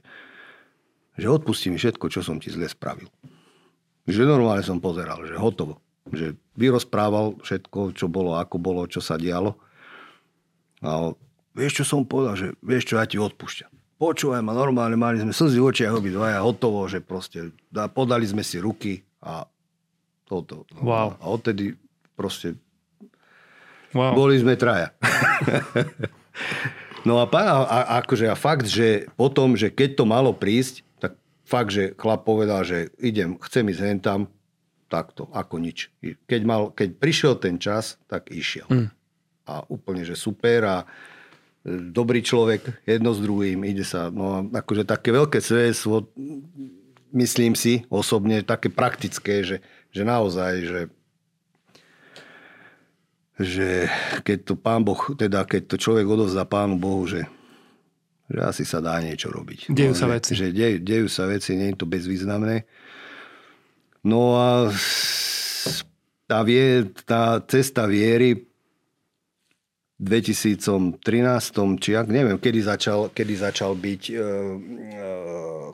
že 1.22 1.30
odpustí 1.30 1.70
mi 1.70 1.78
všetko, 1.78 2.10
čo 2.10 2.26
som 2.26 2.42
ti 2.42 2.50
zle 2.50 2.66
spravil. 2.66 3.06
Že 4.10 4.26
normálne 4.26 4.66
som 4.66 4.82
pozeral, 4.82 5.22
že 5.22 5.38
hotovo. 5.38 5.78
Že 6.10 6.34
vyrozprával 6.58 7.38
všetko, 7.46 7.94
čo 7.94 8.10
bolo, 8.10 8.34
ako 8.42 8.58
bolo, 8.58 8.90
čo 8.90 8.98
sa 8.98 9.22
dialo. 9.22 9.54
A 10.82 11.14
vieš, 11.54 11.86
čo 11.86 11.94
som 11.94 12.02
povedal, 12.10 12.34
že 12.34 12.48
vieš, 12.66 12.90
čo 12.90 12.98
ja 12.98 13.06
ti 13.06 13.22
odpúšťam. 13.22 13.70
Počúvaj 14.02 14.42
ma, 14.42 14.58
normálne 14.58 14.98
mali 14.98 15.22
sme 15.22 15.30
slzy 15.30 15.62
v 15.62 15.68
očiach 15.70 15.94
obidvaja, 15.94 16.42
hotovo, 16.42 16.90
že 16.90 17.06
proste 17.06 17.54
podali 17.94 18.26
sme 18.26 18.42
si 18.42 18.58
ruky 18.58 19.06
a 19.22 19.46
toto. 20.26 20.66
Wow. 20.82 21.22
A 21.22 21.30
odtedy 21.30 21.78
proste 22.18 22.58
wow. 23.94 24.18
boli 24.18 24.42
sme 24.42 24.58
traja. 24.58 24.90
no 27.08 27.22
a, 27.22 27.30
a, 27.30 27.58
a, 27.62 27.80
akože 28.02 28.26
a 28.26 28.34
fakt, 28.34 28.66
že 28.66 29.06
potom, 29.14 29.54
že 29.54 29.70
keď 29.70 30.02
to 30.02 30.10
malo 30.10 30.34
prísť, 30.34 30.82
fakt, 31.52 31.76
že 31.76 31.92
chlap 32.00 32.24
povedal, 32.24 32.64
že 32.64 32.96
idem, 33.04 33.36
chcem 33.44 33.68
ísť 33.68 33.82
hen 33.84 34.00
tam, 34.00 34.22
takto, 34.88 35.28
ako 35.32 35.60
nič. 35.60 35.92
Keď, 36.04 36.42
mal, 36.48 36.72
keď 36.72 37.00
prišiel 37.00 37.34
ten 37.40 37.60
čas, 37.60 38.00
tak 38.08 38.32
išiel. 38.32 38.68
Mm. 38.68 38.88
A 39.48 39.64
úplne, 39.68 40.04
že 40.08 40.20
super 40.20 40.64
a 40.64 40.78
dobrý 41.68 42.24
človek, 42.24 42.84
jedno 42.84 43.16
s 43.16 43.20
druhým, 43.24 43.64
ide 43.64 43.84
sa, 43.84 44.12
no 44.12 44.48
akože 44.52 44.84
také 44.84 45.16
veľké 45.16 45.40
svedectvo, 45.40 46.10
myslím 47.16 47.54
si 47.54 47.84
osobne, 47.88 48.44
také 48.44 48.72
praktické, 48.72 49.44
že, 49.44 49.58
že 49.92 50.04
naozaj, 50.08 50.54
že 50.64 50.82
že 53.42 53.90
keď 54.22 54.38
to 54.46 54.54
pán 54.54 54.86
Boh, 54.86 55.02
teda 55.18 55.42
keď 55.50 55.74
to 55.74 55.76
človek 55.82 56.06
odovzdá 56.06 56.46
pánu 56.46 56.78
Bohu, 56.78 57.10
že, 57.10 57.26
že 58.32 58.40
asi 58.40 58.64
sa 58.64 58.80
dá 58.80 58.96
niečo 59.04 59.28
robiť. 59.28 59.68
Dejú 59.68 59.92
no, 59.92 60.00
sa 60.00 60.08
že, 60.08 60.14
veci. 60.16 60.32
Že 60.40 60.48
dej, 60.56 60.74
dejú 60.80 61.08
sa 61.12 61.28
veci, 61.28 61.60
nie 61.60 61.76
je 61.76 61.78
to 61.78 61.88
bezvýznamné. 61.88 62.64
No 64.08 64.40
a 64.40 64.72
tá, 66.26 66.40
vie, 66.48 66.88
tá 67.04 67.44
cesta 67.44 67.86
viery 67.86 68.48
2013, 70.02 70.98
či 71.78 71.94
ak 71.94 72.10
neviem, 72.10 72.42
kedy 72.42 72.60
začal, 72.66 73.14
kedy 73.14 73.34
začal 73.38 73.78
byť 73.78 74.02
e, 74.10 74.14
e, 74.18 74.22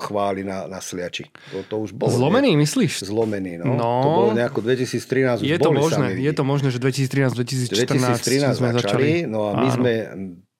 chváli 0.04 0.44
na, 0.44 0.68
na 0.68 0.84
Sliači. 0.84 1.32
To, 1.56 1.64
to 1.64 1.76
už 1.88 1.96
bolo. 1.96 2.12
Zlomený, 2.12 2.52
nie? 2.58 2.68
myslíš? 2.68 3.08
Zlomený, 3.08 3.64
no. 3.64 3.80
no. 3.80 4.04
To 4.04 4.10
bolo 4.12 4.32
nejako 4.36 4.60
2013. 4.68 5.48
Je 5.48 5.56
to 5.56 5.72
možné, 5.72 6.20
je 6.20 6.34
to 6.36 6.44
možné, 6.44 6.76
že 6.76 6.80
2013-2014 6.84 8.60
sme 8.60 8.70
začali. 8.76 9.24
No 9.24 9.48
a 9.48 9.64
my 9.64 9.68
Áno. 9.72 9.78
sme 9.80 9.92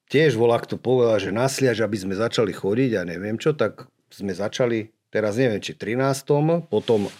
tiež 0.08 0.40
volá, 0.40 0.60
kto 0.60 0.80
povedal, 0.80 1.20
že 1.20 1.36
na 1.36 1.48
Sliač, 1.52 1.84
aby 1.84 1.98
sme 2.00 2.16
začali 2.16 2.52
chodiť 2.56 2.92
a 3.00 3.02
neviem 3.08 3.36
čo, 3.36 3.52
tak 3.56 3.88
sme 4.12 4.32
začali, 4.32 4.88
teraz 5.12 5.36
neviem, 5.36 5.60
či 5.60 5.76
13. 5.76 6.68
potom, 6.72 7.08
e, 7.08 7.12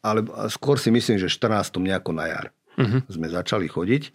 ale 0.00 0.24
skôr 0.48 0.80
si 0.80 0.88
myslím, 0.88 1.20
že 1.20 1.28
14. 1.28 1.76
nejako 1.80 2.10
na 2.16 2.26
jar. 2.28 2.46
Uh-huh. 2.76 3.00
Sme 3.08 3.28
začali 3.28 3.68
chodiť. 3.68 4.12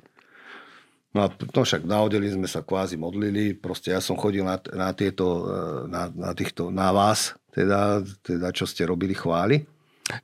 No 1.12 1.28
a 1.28 1.28
no 1.28 1.62
však 1.68 1.84
nahodili 1.84 2.32
sme 2.32 2.48
sa 2.48 2.64
kvázi 2.64 2.96
modlili, 2.96 3.52
proste 3.52 3.92
ja 3.92 4.00
som 4.00 4.16
chodil 4.16 4.48
na, 4.48 4.56
na 4.72 4.96
tieto, 4.96 5.44
e, 5.44 5.92
na, 5.92 6.08
na 6.10 6.32
týchto, 6.32 6.72
na 6.72 6.90
vás, 6.90 7.36
teda, 7.52 8.02
teda 8.24 8.50
čo 8.56 8.64
ste 8.64 8.88
robili 8.88 9.12
chváli. 9.12 9.68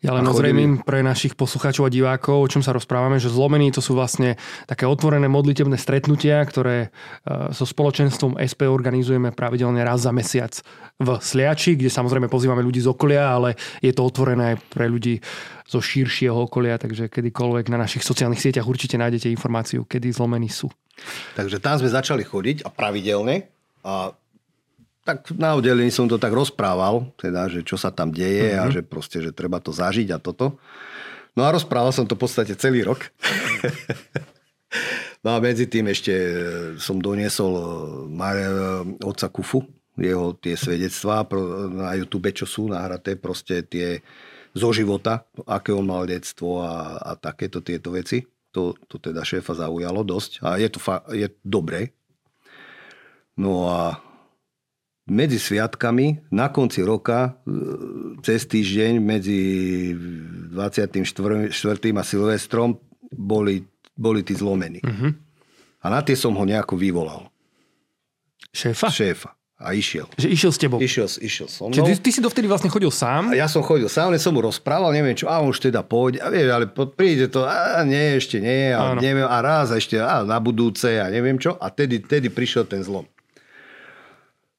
Ja 0.04 0.14
len 0.14 0.28
ozrejmím 0.28 0.84
pre 0.84 1.02
našich 1.02 1.34
poslucháčov 1.34 1.88
a 1.88 1.94
divákov, 1.94 2.38
o 2.44 2.52
čom 2.52 2.62
sa 2.62 2.76
rozprávame, 2.76 3.18
že 3.18 3.32
zlomení 3.32 3.74
to 3.74 3.82
sú 3.84 3.98
vlastne 3.98 4.36
také 4.68 4.86
otvorené 4.86 5.26
modlitebné 5.32 5.76
stretnutia, 5.80 6.44
ktoré 6.44 6.88
e, 6.88 6.90
so 7.56 7.64
spoločenstvom 7.64 8.40
SP 8.42 8.68
organizujeme 8.68 9.34
pravidelne 9.34 9.82
raz 9.82 10.06
za 10.06 10.12
mesiac 10.16 10.54
v 10.98 11.10
Sliači, 11.22 11.78
kde 11.78 11.94
samozrejme 11.94 12.28
pozývame 12.28 12.66
ľudí 12.66 12.82
z 12.82 12.90
okolia, 12.90 13.34
ale 13.34 13.54
je 13.80 13.94
to 13.94 14.02
otvorené 14.02 14.54
aj 14.54 14.58
pre 14.72 14.90
ľudí 14.90 15.22
zo 15.68 15.84
širšieho 15.84 16.48
okolia, 16.48 16.80
takže 16.80 17.12
kedykoľvek 17.12 17.68
na 17.68 17.84
našich 17.84 18.02
sociálnych 18.02 18.40
sieťach 18.40 18.66
určite 18.66 18.96
nájdete 18.96 19.28
informáciu, 19.28 19.84
kedy 19.84 20.16
zlomení 20.16 20.48
sú. 20.48 20.72
Takže 21.38 21.62
tam 21.62 21.78
sme 21.78 21.92
začali 21.92 22.24
chodiť 22.26 22.66
a 22.66 22.70
pravidelne 22.74 23.46
a 23.86 24.16
tak 25.08 25.32
na 25.39 25.55
oddelení 25.55 25.88
som 25.88 26.12
to 26.12 26.20
tak 26.20 26.36
rozprával, 26.36 27.16
teda, 27.16 27.47
že 27.47 27.64
čo 27.64 27.80
sa 27.80 27.95
tam 27.95 28.12
deje 28.12 28.51
mm-hmm. 28.51 28.60
a 28.60 28.66
mhm. 28.68 28.74
že 28.76 28.82
proste, 28.84 29.18
že 29.24 29.32
treba 29.32 29.64
to 29.64 29.72
zažiť 29.72 30.12
a 30.12 30.20
toto. 30.20 30.60
No 31.39 31.47
a 31.47 31.53
rozprával 31.53 31.95
som 31.95 32.03
to 32.03 32.20
v 32.20 32.28
podstate 32.28 32.60
celý 32.60 32.84
rok. 32.84 33.08
no 35.24 35.30
a 35.32 35.39
medzi 35.39 35.70
tým 35.70 35.88
ešte 35.88 36.12
som 36.82 36.99
doniesol 36.99 37.53
Mare, 38.12 38.51
otca 39.05 39.32
Kufu, 39.32 39.64
jeho 39.95 40.36
tie 40.38 40.58
svedectvá 40.58 41.24
na 41.72 41.95
YouTube, 41.95 42.34
čo 42.34 42.49
sú 42.49 42.68
nahraté, 42.68 43.16
proste 43.16 43.64
tie 43.64 44.01
zo 44.58 44.74
života, 44.74 45.30
aké 45.45 45.70
on 45.70 45.86
mal 45.86 46.10
detstvo 46.10 46.66
a, 46.66 46.97
a 46.97 47.12
takéto 47.14 47.62
tieto 47.62 47.93
veci. 47.93 48.26
To, 48.58 48.74
to 48.89 48.97
teda 48.97 49.22
šéfa 49.22 49.53
zaujalo 49.53 50.01
dosť 50.01 50.41
a 50.41 50.58
je 50.58 50.70
to 50.74 50.80
fa- 50.82 51.05
je 51.14 51.30
dobré. 51.45 51.93
No 53.38 53.70
a 53.70 54.01
medzi 55.08 55.39
sviatkami 55.39 56.32
na 56.36 56.51
konci 56.51 56.84
roka, 56.84 57.39
e, 57.47 58.22
cez 58.22 58.43
týždeň 58.47 58.93
medzi 58.99 59.39
24. 60.51 61.51
a 61.95 62.03
Silvestrom 62.03 62.76
boli, 63.12 63.64
boli 63.95 64.22
tí 64.22 64.36
zlomení. 64.36 64.84
Uh-huh. 64.84 65.16
A 65.82 65.86
na 65.88 66.03
tie 66.03 66.20
som 66.20 66.36
ho 66.36 66.43
nejako 66.43 66.76
vyvolal. 66.76 67.32
Šéfa? 68.51 68.91
Šéfa 68.91 69.38
a 69.58 69.74
išiel. 69.74 70.05
Že 70.14 70.28
išiel 70.30 70.51
s 70.53 70.60
tebou? 70.62 70.78
Išiel, 70.78 71.10
išiel 71.10 71.49
som. 71.49 71.74
Čiže 71.74 71.97
ty, 71.97 72.10
ty 72.10 72.10
si 72.14 72.22
dovtedy 72.22 72.45
vlastne 72.45 72.70
chodil 72.70 72.93
sám? 72.93 73.34
A 73.34 73.41
ja 73.41 73.49
som 73.49 73.66
chodil 73.66 73.89
sám, 73.89 74.14
len 74.14 74.22
som 74.22 74.30
mu 74.30 74.45
rozprával, 74.45 74.93
neviem 74.93 75.18
čo, 75.18 75.26
a 75.26 75.41
už 75.41 75.74
teda 75.74 75.82
pôjde, 75.82 76.22
a 76.22 76.30
vieš, 76.30 76.53
ale 76.53 76.70
príde 76.70 77.26
to, 77.26 77.41
a 77.41 77.82
nie, 77.82 78.22
ešte 78.22 78.38
nie, 78.38 78.70
a, 78.70 78.93
neviem, 78.93 79.26
a 79.26 79.38
raz 79.41 79.74
ešte, 79.74 79.97
a 79.97 80.22
na 80.22 80.38
budúce, 80.38 81.01
a 81.01 81.10
neviem 81.10 81.41
čo, 81.41 81.58
a 81.58 81.74
tedy, 81.74 81.97
tedy 82.05 82.30
prišiel 82.30 82.70
ten 82.70 82.86
zlom. 82.86 83.10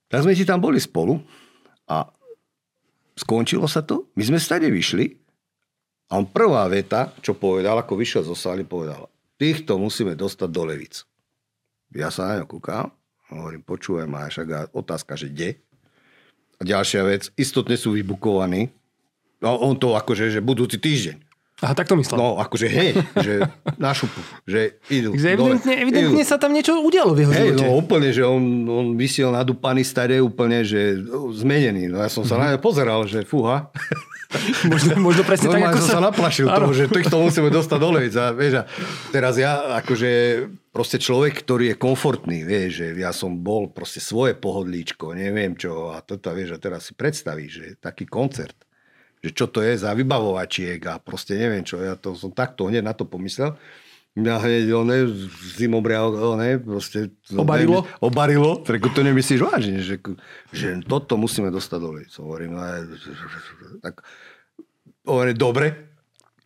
Tak 0.09 0.25
sme 0.25 0.37
ti 0.37 0.45
tam 0.49 0.61
boli 0.61 0.81
spolu 0.81 1.21
a 1.89 2.09
skončilo 3.17 3.69
sa 3.69 3.85
to, 3.85 4.09
my 4.17 4.23
sme 4.25 4.39
stade 4.41 4.69
vyšli 4.69 5.13
a 6.09 6.17
on 6.17 6.25
prvá 6.25 6.65
veta, 6.73 7.13
čo 7.21 7.37
povedal, 7.37 7.77
ako 7.77 7.93
vyšiel 7.97 8.25
zo 8.25 8.33
sály, 8.33 8.65
povedal, 8.65 9.13
týchto 9.37 9.77
musíme 9.77 10.17
dostať 10.17 10.49
do 10.49 10.63
Levic. 10.65 11.05
Ja 11.93 12.09
sa 12.09 12.33
na 12.33 12.45
ňo 12.45 12.47
kúkam 12.49 12.93
Hovorím, 13.29 13.61
počúvaj 13.61 14.09
ma, 14.09 14.25
však 14.25 14.73
otázka, 14.73 15.13
že 15.21 15.29
kde? 15.29 15.51
A 16.59 16.65
ďalšia 16.65 17.05
vec, 17.05 17.29
istotne 17.37 17.77
sú 17.77 17.93
vybukovaní. 17.93 18.73
No, 19.45 19.61
on 19.61 19.77
to 19.77 19.93
akože, 19.93 20.33
že 20.33 20.41
budúci 20.41 20.81
týždeň. 20.81 21.28
Aha, 21.59 21.75
tak 21.75 21.91
to 21.91 21.99
myslel. 21.99 22.23
No, 22.23 22.29
akože 22.39 22.71
hej, 22.71 22.95
že 23.19 23.43
na 23.83 23.91
šupu, 23.91 24.23
že 24.47 24.79
idú. 24.95 25.11
Takže 25.19 25.29
evidentne, 25.35 25.75
evidentne 25.75 26.23
idú. 26.23 26.31
sa 26.31 26.39
tam 26.39 26.55
niečo 26.55 26.79
udialo 26.79 27.19
v 27.19 27.27
jeho 27.27 27.33
hej, 27.35 27.51
živote. 27.51 27.67
no 27.67 27.75
úplne, 27.75 28.09
že 28.15 28.23
on, 28.23 28.43
on 28.71 28.87
vysiel 28.95 29.35
nadúpaný 29.35 29.83
staré, 29.83 30.23
úplne, 30.23 30.63
že 30.63 31.03
zmenený. 31.35 31.91
No 31.91 31.99
ja 31.99 32.07
som 32.07 32.23
sa 32.23 32.39
mm-hmm. 32.39 32.55
na 32.55 32.63
pozeral, 32.63 33.03
že 33.11 33.27
fúha. 33.27 33.75
možno, 34.71 35.03
možno 35.03 35.23
presne 35.25 35.49
tak, 35.51 35.73
ako 35.73 35.81
som 35.83 35.99
sa... 35.99 36.07
naplašil 36.15 36.47
toho, 36.47 36.71
že 36.71 36.85
týchto 36.87 37.17
musíme 37.19 37.51
dostať 37.51 37.79
dole. 37.81 38.07
A, 38.07 38.25
vieš, 38.31 38.53
a 38.61 38.63
teraz 39.11 39.35
ja, 39.41 39.81
akože 39.83 40.11
proste 40.71 41.01
človek, 41.01 41.43
ktorý 41.43 41.75
je 41.75 41.77
komfortný, 41.81 42.45
vieš, 42.45 42.85
že 42.85 42.87
ja 43.01 43.11
som 43.11 43.35
bol 43.41 43.73
proste 43.73 43.99
svoje 43.99 44.37
pohodlíčko, 44.37 45.17
neviem 45.17 45.57
čo, 45.57 45.91
a 45.91 46.05
toto, 46.05 46.31
vieš, 46.37 46.55
a 46.55 46.63
teraz 46.63 46.87
si 46.87 46.95
predstavíš, 46.95 47.51
že 47.51 47.67
taký 47.81 48.05
koncert, 48.05 48.68
že 49.25 49.31
čo 49.35 49.47
to 49.51 49.65
je 49.65 49.75
za 49.79 49.95
vybavovačiek 49.95 50.79
a 50.87 51.03
proste 51.03 51.35
neviem 51.35 51.67
čo, 51.67 51.83
ja 51.83 51.99
to 51.99 52.15
som 52.15 52.31
takto 52.31 52.71
hneď 52.71 52.85
na 52.85 52.95
to 52.95 53.05
pomyslel. 53.07 53.59
Mňa 54.19 54.35
hneď, 54.43 54.67
one, 54.75 54.97
zimobria, 55.55 56.03
one, 56.03 56.59
proste... 56.59 57.15
Obarilo? 57.31 57.87
Ne, 57.87 58.03
obarilo. 58.03 58.51
Reku, 58.67 58.91
to 58.91 59.07
nemyslíš 59.07 59.47
vážne, 59.47 59.79
že, 59.79 60.03
že 60.51 60.83
toto 60.83 61.15
musíme 61.15 61.55
dostať 61.55 61.79
dole. 61.79 62.03
So, 62.11 62.27
hovorím, 62.27 62.59
no, 62.59 62.67
tak, 63.79 64.03
hovorím, 65.07 65.37
dobre. 65.39 65.67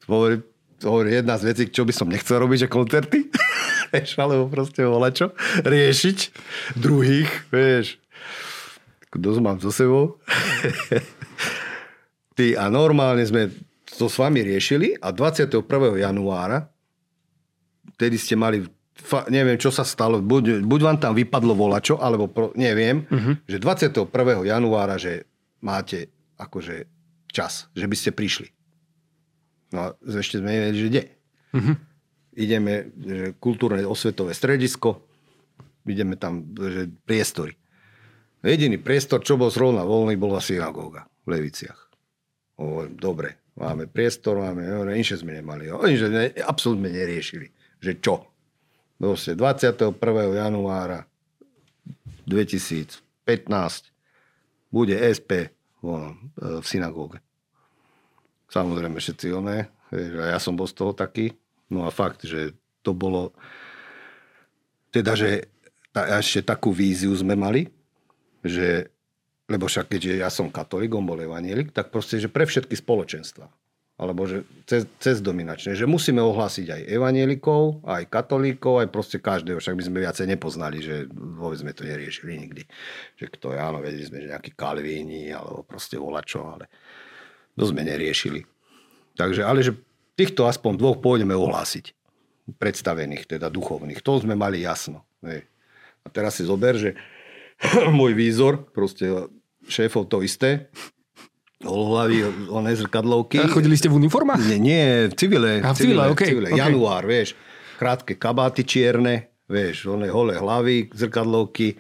Hovorím, 0.05 0.45
hovorím, 0.85 1.13
jedna 1.25 1.41
z 1.41 1.45
vecí, 1.49 1.63
čo 1.73 1.89
by 1.89 1.93
som 1.97 2.13
nechcel 2.13 2.45
robiť, 2.45 2.69
že 2.69 2.69
koncerty. 2.69 3.19
vieš, 3.93 4.17
alebo 4.17 4.49
proste 4.49 4.89
čo, 5.13 5.37
riešiť 5.63 6.19
druhých, 6.81 7.31
vieš. 7.53 8.01
Dosť 9.13 9.41
mám 9.45 9.61
so 9.61 9.69
sebou. 9.69 10.17
Ty, 12.33 12.47
a 12.57 12.65
normálne 12.73 13.25
sme 13.25 13.53
to 13.93 14.09
s 14.09 14.17
vami 14.17 14.41
riešili 14.41 14.97
a 14.99 15.13
21. 15.13 15.61
januára 16.01 16.73
vtedy 18.03 18.17
ste 18.19 18.35
mali, 18.35 18.67
fa, 18.95 19.27
neviem, 19.31 19.59
čo 19.59 19.71
sa 19.75 19.83
stalo, 19.83 20.19
buď, 20.19 20.67
buď 20.67 20.81
vám 20.83 20.99
tam 20.99 21.13
vypadlo 21.15 21.55
volačo, 21.55 21.99
alebo 21.99 22.27
pro, 22.27 22.51
neviem, 22.55 23.07
uh-huh. 23.07 23.39
že 23.47 23.57
21. 23.59 24.11
januára, 24.43 24.99
že 24.99 25.27
máte 25.63 26.11
akože 26.39 26.91
čas, 27.31 27.71
že 27.79 27.87
by 27.87 27.97
ste 27.97 28.11
prišli. 28.11 28.49
No 29.73 29.79
a 29.79 29.87
ešte 30.03 30.43
sme 30.43 30.53
nevedeli, 30.53 30.79
že 30.79 30.89
kde. 30.91 31.03
Uh-huh. 31.55 31.75
Ideme, 32.33 32.91
že 32.97 33.25
kultúrne 33.39 33.85
osvetové 33.85 34.35
stredisko, 34.35 35.05
ideme 35.87 36.17
tam, 36.17 36.53
že 36.57 36.89
priestory. 37.07 37.55
Jediný 38.43 38.83
priestor, 38.83 39.23
čo 39.23 39.39
bol 39.39 39.55
zrovna 39.55 39.87
voľný, 39.87 40.19
bola 40.19 40.43
synagóga 40.43 41.07
v 41.23 41.39
Leviciach. 41.39 41.79
O, 42.61 42.85
dobre, 42.89 43.53
máme 43.57 43.89
priestor, 43.89 44.39
máme, 44.39 44.65
inšie 44.97 45.23
sme 45.23 45.37
nemali. 45.37 45.71
Inšie 45.71 46.09
ne, 46.13 46.25
absolútne 46.45 46.93
neriešili 46.93 47.63
že 47.83 47.99
čo? 47.99 48.31
Proste 49.03 49.35
21. 49.35 49.99
januára 50.39 51.03
2015 52.31 53.03
bude 54.71 54.95
SP 54.95 55.51
v 55.83 56.63
synagóge. 56.63 57.19
Samozrejme 58.47 59.03
všetci 59.03 59.27
oné, 59.35 59.67
ja 60.31 60.39
som 60.39 60.55
bol 60.55 60.71
z 60.71 60.79
toho 60.79 60.95
taký. 60.95 61.35
No 61.67 61.83
a 61.83 61.91
fakt, 61.91 62.23
že 62.23 62.55
to 62.87 62.95
bolo 62.95 63.35
teda, 64.95 65.19
že 65.19 65.51
ta, 65.91 66.21
ešte 66.23 66.47
takú 66.47 66.71
víziu 66.71 67.11
sme 67.17 67.35
mali, 67.35 67.67
že 68.45 68.92
lebo 69.53 69.69
však 69.69 69.93
keďže 69.93 70.25
ja 70.25 70.33
som 70.33 70.49
katolík, 70.49 70.97
on 70.97 71.05
bol 71.05 71.21
evanielik, 71.21 71.77
tak 71.77 71.93
proste, 71.93 72.17
že 72.17 72.33
pre 72.33 72.49
všetky 72.49 72.73
spoločenstva 72.73 73.53
alebo 74.03 74.27
že 74.27 74.43
cez, 74.67 74.83
cez 74.99 75.23
dominačné, 75.23 75.79
že 75.79 75.87
musíme 75.87 76.19
ohlásiť 76.19 76.67
aj 76.75 76.83
evanielikov, 76.91 77.87
aj 77.87 78.11
katolíkov, 78.11 78.83
aj 78.83 78.89
proste 78.91 79.23
každého, 79.23 79.63
však 79.63 79.79
by 79.79 79.85
sme 79.87 79.99
viacej 80.03 80.27
nepoznali, 80.27 80.83
že 80.83 81.07
vôbec 81.15 81.63
sme 81.63 81.71
to 81.71 81.87
neriešili 81.87 82.35
nikdy. 82.35 82.67
Že 83.21 83.27
kto 83.39 83.47
je, 83.55 83.59
áno, 83.63 83.79
vedeli 83.79 84.03
sme, 84.03 84.19
že 84.19 84.35
nejakí 84.35 84.59
kalvíni, 84.59 85.31
alebo 85.31 85.63
proste 85.63 86.03
volačo, 86.03 86.43
ale 86.43 86.67
to 87.55 87.63
sme 87.63 87.87
neriešili. 87.87 88.43
Takže, 89.15 89.47
ale 89.47 89.63
že 89.63 89.79
týchto 90.19 90.51
aspoň 90.51 90.83
dvoch 90.83 90.99
pôjdeme 90.99 91.39
ohlásiť. 91.39 91.95
Predstavených, 92.59 93.39
teda 93.39 93.47
duchovných. 93.55 94.03
To 94.03 94.19
sme 94.19 94.35
mali 94.35 94.67
jasno. 94.67 95.07
Hej. 95.23 95.47
A 96.03 96.11
teraz 96.11 96.41
si 96.41 96.43
zober, 96.43 96.75
že 96.75 96.99
môj 97.99 98.19
výzor, 98.19 98.67
proste 98.75 99.31
šéfov 99.67 100.11
to 100.11 100.23
isté, 100.23 100.71
Hlavy, 101.63 102.51
oné 102.51 102.75
zrkadlovky. 102.75 103.39
A 103.39 103.47
chodili 103.47 103.79
ste 103.79 103.87
v 103.87 104.03
uniformách? 104.03 104.43
Nie, 104.51 104.59
nie 104.59 104.85
v 105.07 105.15
civile. 105.15 105.63
A 105.63 105.71
v 105.71 105.79
civile, 105.79 106.11
okay, 106.11 106.29
civile. 106.35 106.49
Okay. 106.51 106.59
Január, 106.59 107.07
vieš. 107.07 107.39
Krátke 107.79 108.19
kabáty 108.19 108.67
čierne, 108.67 109.39
vieš, 109.47 109.87
oné 109.87 110.11
holé 110.11 110.43
hlavy, 110.43 110.91
zrkadlovky. 110.91 111.79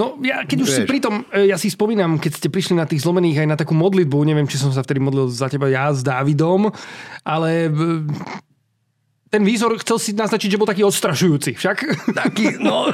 No, 0.00 0.16
ja, 0.24 0.48
keď 0.48 0.58
už 0.64 0.68
vieš. 0.72 0.76
si 0.80 0.88
pri 0.88 0.98
tom, 1.04 1.28
e, 1.28 1.44
ja 1.44 1.60
si 1.60 1.68
spomínam, 1.68 2.16
keď 2.16 2.40
ste 2.40 2.48
prišli 2.48 2.80
na 2.80 2.88
tých 2.88 3.04
zlomených 3.04 3.44
aj 3.44 3.48
na 3.52 3.56
takú 3.60 3.76
modlitbu, 3.76 4.16
neviem, 4.24 4.48
či 4.48 4.56
som 4.56 4.72
sa 4.72 4.80
vtedy 4.80 5.00
modlil 5.00 5.28
za 5.28 5.52
teba 5.52 5.68
ja 5.68 5.92
s 5.92 6.00
Dávidom, 6.00 6.72
ale 7.20 7.68
ten 9.28 9.44
výzor 9.44 9.76
chcel 9.84 10.00
si 10.00 10.10
naznačiť, 10.16 10.48
že 10.48 10.56
bol 10.56 10.64
taký 10.64 10.88
odstrašujúci, 10.88 11.52
však? 11.60 11.76
Taký, 12.16 12.56
no, 12.64 12.88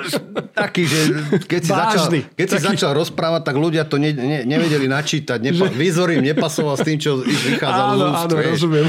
taký, 0.50 0.82
že 0.82 0.98
keď 1.46 1.60
si, 1.62 1.70
začal, 1.70 2.04
keď 2.34 2.46
si 2.50 2.58
začal 2.58 2.90
rozprávať, 2.98 3.46
tak 3.46 3.54
ľudia 3.54 3.86
to 3.86 4.02
ne, 4.02 4.10
ne, 4.10 4.42
nevedeli 4.42 4.90
načítať. 4.90 5.38
Nepa, 5.38 5.70
že... 5.70 5.78
Výzor 5.78 6.10
im 6.10 6.26
nepasoval 6.26 6.74
s 6.74 6.82
tým, 6.82 6.98
čo 6.98 7.22
ich 7.22 7.38
vychádzalo 7.54 7.86
áno, 7.86 8.02
z 8.02 8.02
úst. 8.02 8.24
Áno, 8.26 8.34
rozumiem. 8.50 8.86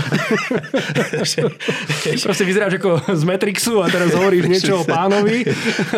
Proste 2.25 2.43
vyzeráš 2.49 2.81
ako 2.81 3.13
z 3.13 3.23
Matrixu 3.29 3.77
a 3.85 3.93
teraz 3.93 4.09
hovoríš 4.17 4.49
niečo 4.49 4.81
o 4.81 4.83
pánovi, 4.83 5.45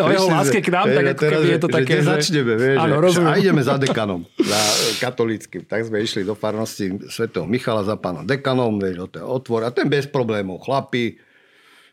o 0.04 0.08
jeho 0.12 0.28
láske 0.28 0.60
k 0.60 0.68
nám, 0.68 0.92
tak 0.92 1.16
ako 1.16 1.22
keby 1.32 1.46
je 1.48 1.60
to 1.64 1.68
také, 1.72 1.94
že... 2.04 2.08
začneme, 2.12 2.54
vieš, 2.60 2.76
áno, 2.76 2.94
rozumiem. 3.00 3.32
a 3.32 3.40
ideme 3.40 3.62
za 3.64 3.80
dekanom, 3.80 4.20
za 4.36 4.60
katolíckým. 5.00 5.64
Tak 5.64 5.88
sme 5.88 6.04
išli 6.04 6.28
do 6.28 6.36
farnosti 6.36 7.08
svetého 7.08 7.48
Michala 7.48 7.88
za 7.88 7.96
pánom 7.96 8.28
dekanom, 8.28 8.76
vieš, 8.76 9.08
otvor 9.24 9.64
a 9.64 9.72
ten 9.72 9.88
bez 9.88 10.04
problémov, 10.04 10.60
chlapi, 10.60 11.16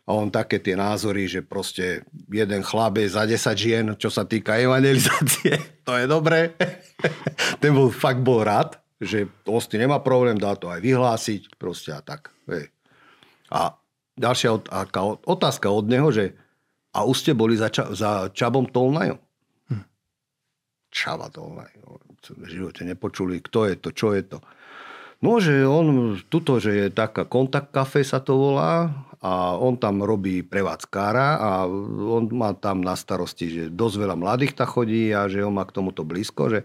a 0.06 0.10
on 0.14 0.30
také 0.30 0.62
tie 0.62 0.78
názory, 0.78 1.26
že 1.26 1.42
proste 1.42 2.06
jeden 2.30 2.62
chlap 2.62 2.94
je 3.02 3.10
za 3.10 3.26
10 3.26 3.58
žien, 3.58 3.84
čo 3.98 4.06
sa 4.06 4.22
týka 4.22 4.54
evangelizácie, 4.54 5.58
to 5.86 5.98
je 5.98 6.06
dobré. 6.06 6.54
Ten 7.62 7.74
bol, 7.74 7.90
fakt 7.90 8.22
bol 8.22 8.46
rád, 8.46 8.78
že 9.02 9.26
hosti 9.42 9.82
nemá 9.82 9.98
problém, 9.98 10.38
dá 10.38 10.54
to 10.54 10.70
aj 10.70 10.78
vyhlásiť, 10.78 11.58
proste 11.58 11.90
a 11.90 12.00
tak. 12.06 12.30
Hej. 12.46 12.70
A 13.50 13.74
ďalšia 14.14 14.54
otázka 15.26 15.66
od 15.74 15.90
neho, 15.90 16.14
že 16.14 16.38
a 16.96 17.04
už 17.04 17.16
ste 17.26 17.32
boli 17.36 17.58
za, 17.58 17.68
ča, 17.68 17.92
za 17.92 18.32
Čabom 18.32 18.70
Tolnajom? 18.72 19.20
Hm. 19.68 19.84
Čaba 20.88 21.28
Tolnaj. 21.28 21.76
V 22.26 22.46
živote 22.46 22.82
nepočuli, 22.82 23.38
kto 23.44 23.68
je 23.68 23.74
to, 23.76 23.88
čo 23.92 24.16
je 24.16 24.22
to. 24.24 24.38
No, 25.20 25.38
že 25.38 25.62
on, 25.64 26.16
tuto, 26.28 26.58
že 26.58 26.72
je 26.72 26.86
taká 26.92 27.28
kontakt 27.28 27.72
kafe 27.72 28.04
sa 28.04 28.20
to 28.20 28.36
volá 28.36 28.92
a 29.26 29.58
on 29.58 29.74
tam 29.74 30.06
robí 30.06 30.46
prevádzkára 30.46 31.28
a 31.42 31.50
on 31.98 32.30
má 32.30 32.54
tam 32.54 32.78
na 32.78 32.94
starosti, 32.94 33.46
že 33.50 33.62
dosť 33.74 34.06
veľa 34.06 34.14
mladých 34.14 34.54
tam 34.54 34.70
chodí 34.70 35.10
a 35.10 35.26
že 35.26 35.42
on 35.42 35.58
má 35.58 35.66
k 35.66 35.74
tomuto 35.74 36.06
blízko, 36.06 36.46
že, 36.46 36.60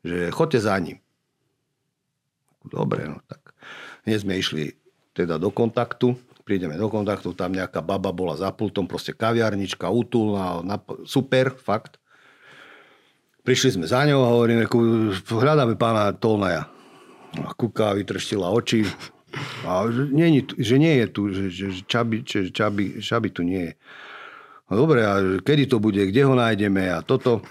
že 0.00 0.32
chodte 0.32 0.56
za 0.56 0.80
ním. 0.80 0.96
Dobre, 2.64 3.04
no 3.12 3.20
tak. 3.28 3.52
Dnes 4.08 4.24
sme 4.24 4.40
išli 4.40 4.72
teda 5.12 5.36
do 5.36 5.52
kontaktu, 5.52 6.16
prídeme 6.48 6.80
do 6.80 6.88
kontaktu, 6.88 7.36
tam 7.36 7.52
nejaká 7.52 7.84
baba 7.84 8.16
bola 8.16 8.32
za 8.40 8.48
pultom, 8.48 8.88
proste 8.88 9.12
kaviarnička, 9.12 9.84
útulná, 9.84 10.64
super, 11.04 11.52
fakt. 11.52 12.00
Prišli 13.44 13.76
sme 13.76 13.86
za 13.86 14.08
ňou 14.08 14.24
a 14.24 14.32
hovoríme, 14.32 14.64
hľadáme 15.26 15.76
pána 15.76 16.16
Tolnaja 16.16 16.66
a 17.44 17.52
kúka, 17.52 17.92
vytrštila 17.92 18.48
oči. 18.48 18.88
A 19.66 19.86
že 19.90 20.08
nie, 20.10 20.42
že 20.44 20.76
nie 20.76 20.94
je 21.02 21.06
tu, 21.10 21.22
že, 21.32 21.44
že 21.52 21.66
čaby, 21.84 22.24
že 22.24 22.50
čaby, 22.50 23.02
čaby 23.02 23.28
tu 23.30 23.42
nie 23.42 23.72
je. 23.72 23.74
No 24.66 24.82
dobre, 24.82 25.06
a 25.06 25.40
kedy 25.42 25.70
to 25.70 25.78
bude, 25.78 26.00
kde 26.10 26.26
ho 26.26 26.34
nájdeme 26.34 26.90
a 26.90 27.02
toto. 27.02 27.42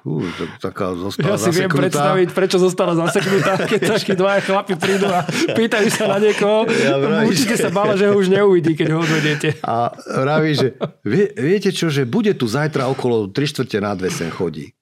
Fú, 0.00 0.24
to, 0.32 0.48
taká 0.64 0.96
zostala 0.96 1.36
ja 1.36 1.36
si 1.36 1.52
zaseknutá. 1.52 1.60
viem 1.60 1.70
predstaviť, 1.76 2.28
prečo 2.32 2.56
zostala 2.56 2.96
zaseknutá, 2.96 3.68
keď 3.68 3.80
takí 4.00 4.16
dvaja 4.16 4.40
chlapi 4.48 4.74
prídu 4.80 5.04
a 5.12 5.28
pýtajú 5.52 5.88
sa 5.92 6.16
na 6.16 6.18
niekoho. 6.24 6.64
Ja 6.72 6.96
Určite 7.28 7.60
že... 7.60 7.68
sa 7.68 7.70
bála, 7.70 8.00
že 8.00 8.08
ho 8.08 8.16
už 8.16 8.32
neuvidí, 8.32 8.72
keď 8.72 8.96
ho 8.96 9.04
odvediete. 9.04 9.60
A 9.60 9.92
vraví, 10.24 10.56
že 10.56 10.72
vie, 11.04 11.28
viete 11.36 11.68
čo, 11.68 11.92
že 11.92 12.08
bude 12.08 12.32
tu 12.32 12.48
zajtra 12.48 12.88
okolo 12.88 13.28
3 13.28 13.44
čtvrte 13.52 13.76
na 13.84 13.92
dve 13.92 14.08
sem 14.08 14.32
chodí 14.32 14.72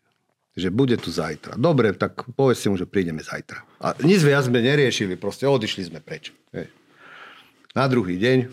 že 0.58 0.74
bude 0.74 0.98
tu 0.98 1.14
zajtra. 1.14 1.54
Dobre, 1.54 1.94
tak 1.94 2.26
povedzte 2.34 2.66
mu, 2.66 2.74
že 2.74 2.90
prídeme 2.90 3.22
zajtra. 3.22 3.62
A 3.78 3.94
nič 4.02 4.26
viac 4.26 4.50
sme 4.50 4.58
neriešili, 4.58 5.14
proste 5.14 5.46
odišli 5.46 5.86
sme 5.86 6.02
preč. 6.02 6.34
Na 7.78 7.86
druhý 7.86 8.18
deň 8.18 8.50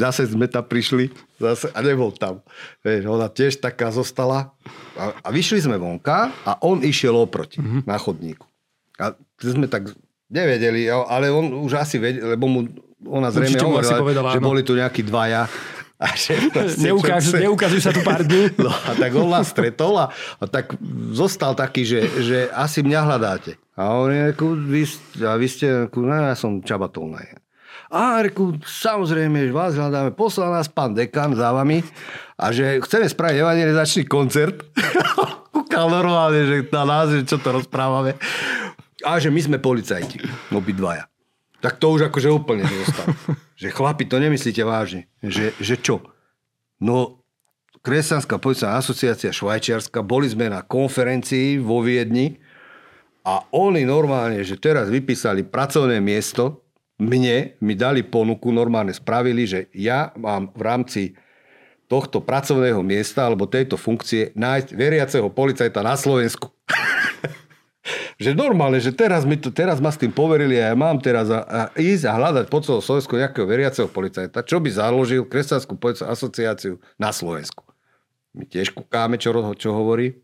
zase 0.00 0.24
sme 0.32 0.48
tam 0.48 0.64
prišli 0.64 1.12
zase, 1.36 1.68
a 1.76 1.78
nebol 1.84 2.08
tam. 2.16 2.40
Vieš, 2.80 3.04
ona 3.04 3.28
tiež 3.28 3.60
taká 3.60 3.92
zostala. 3.92 4.56
A, 4.96 5.12
a 5.20 5.28
vyšli 5.28 5.60
sme 5.60 5.76
vonka 5.76 6.32
a 6.48 6.56
on 6.64 6.80
išiel 6.80 7.12
oproti 7.12 7.60
mm-hmm. 7.60 7.84
na 7.84 8.00
chodníku. 8.00 8.48
A 8.96 9.12
sme 9.36 9.68
tak 9.68 9.92
nevedeli, 10.32 10.88
ale 10.88 11.28
on 11.28 11.52
už 11.52 11.76
asi 11.76 12.00
vedel, 12.00 12.32
lebo 12.32 12.48
mu 12.48 12.60
ona 13.04 13.32
zrejme 13.32 13.60
hovorila, 13.60 13.96
povedala, 14.00 14.28
že 14.36 14.40
áno. 14.40 14.48
boli 14.52 14.60
tu 14.64 14.76
nejakí 14.76 15.00
dvaja 15.04 15.48
a 16.00 16.16
že 16.16 16.32
Neukáž, 16.88 17.36
neukážu 17.36 17.78
sa 17.84 17.92
tu 17.92 18.00
pár 18.00 18.24
dní. 18.24 18.48
No 18.64 18.72
a 18.72 18.96
tak 18.96 19.12
on 19.12 19.28
nás 19.28 19.52
stretol 19.52 20.00
a, 20.00 20.08
a 20.40 20.44
tak 20.48 20.72
zostal 21.12 21.52
taký, 21.52 21.84
že, 21.84 22.00
že 22.24 22.38
asi 22.56 22.80
mňa 22.80 23.00
hľadáte. 23.04 23.60
A 23.76 24.00
on 24.00 24.08
je, 24.08 24.32
vy, 24.64 24.82
a 25.28 25.36
vy 25.36 25.46
ste, 25.48 25.88
no 25.92 26.12
ja 26.12 26.32
som 26.32 26.64
Čabatolná. 26.64 27.40
A 27.90 28.22
reku, 28.22 28.54
samozrejme, 28.62 29.50
že 29.50 29.52
vás 29.52 29.74
hľadáme, 29.74 30.14
poslal 30.14 30.54
nás 30.54 30.70
pán 30.70 30.94
dekan 30.94 31.34
za 31.34 31.50
vami 31.50 31.82
a 32.38 32.54
že 32.54 32.78
chceme 32.86 33.10
spraviť 33.10 33.36
evangelizačný 33.42 34.02
koncert. 34.06 34.62
Kúkal 35.54 35.90
normálne, 35.90 36.46
že 36.46 36.56
na 36.70 36.84
nás, 36.86 37.10
že 37.10 37.26
čo 37.26 37.42
to 37.42 37.50
rozprávame. 37.50 38.14
A 39.02 39.18
že 39.18 39.32
my 39.32 39.40
sme 39.42 39.58
policajti, 39.58 40.22
obidvaja. 40.54 41.10
Tak 41.60 41.76
to 41.76 41.92
už 41.92 42.08
akože 42.08 42.28
úplne 42.32 42.64
zostalo. 42.64 43.12
že 43.60 43.68
chlapi, 43.68 44.08
to 44.08 44.16
nemyslíte 44.16 44.64
vážne. 44.64 45.08
Že, 45.20 45.52
že 45.60 45.74
čo? 45.76 46.00
No, 46.80 47.20
Kresťanská 47.80 48.36
policajná 48.36 48.76
asociácia 48.76 49.32
Švajčiarska, 49.32 50.04
boli 50.04 50.28
sme 50.28 50.52
na 50.52 50.60
konferencii 50.60 51.56
vo 51.56 51.80
Viedni 51.80 52.36
a 53.24 53.40
oni 53.56 53.88
normálne, 53.88 54.44
že 54.44 54.60
teraz 54.60 54.92
vypísali 54.92 55.48
pracovné 55.48 55.96
miesto, 55.96 56.60
mne, 57.00 57.56
mi 57.64 57.72
dali 57.72 58.04
ponuku, 58.04 58.52
normálne 58.52 58.92
spravili, 58.92 59.48
že 59.48 59.60
ja 59.72 60.12
mám 60.20 60.52
v 60.52 60.60
rámci 60.60 61.02
tohto 61.88 62.20
pracovného 62.20 62.84
miesta 62.84 63.24
alebo 63.24 63.48
tejto 63.48 63.80
funkcie 63.80 64.36
nájsť 64.36 64.68
veriaceho 64.76 65.32
policajta 65.32 65.80
na 65.80 65.96
Slovensku. 65.96 66.52
že 68.22 68.30
normálne, 68.36 68.78
že 68.78 68.92
teraz, 68.92 69.24
mi 69.24 69.40
to, 69.40 69.48
teraz 69.48 69.80
ma 69.80 69.88
s 69.88 70.00
tým 70.00 70.12
poverili 70.12 70.60
a 70.60 70.72
ja 70.72 70.76
mám 70.76 71.00
teraz 71.00 71.32
a, 71.32 71.40
a 71.44 71.60
ísť 71.76 72.04
a 72.08 72.12
hľadať 72.16 72.44
po 72.52 72.58
celom 72.60 72.82
Slovensku 72.84 73.16
nejakého 73.16 73.46
veriaceho 73.48 73.88
policajta, 73.88 74.44
čo 74.44 74.60
by 74.60 74.68
založil 74.68 75.24
Kresťanskú 75.24 75.76
policajnú 75.80 76.12
asociáciu 76.12 76.74
na 77.00 77.10
Slovensku. 77.10 77.64
My 78.36 78.46
tiež 78.46 78.70
kúkáme, 78.70 79.18
čo, 79.18 79.34
čo 79.58 79.74
hovorí. 79.74 80.14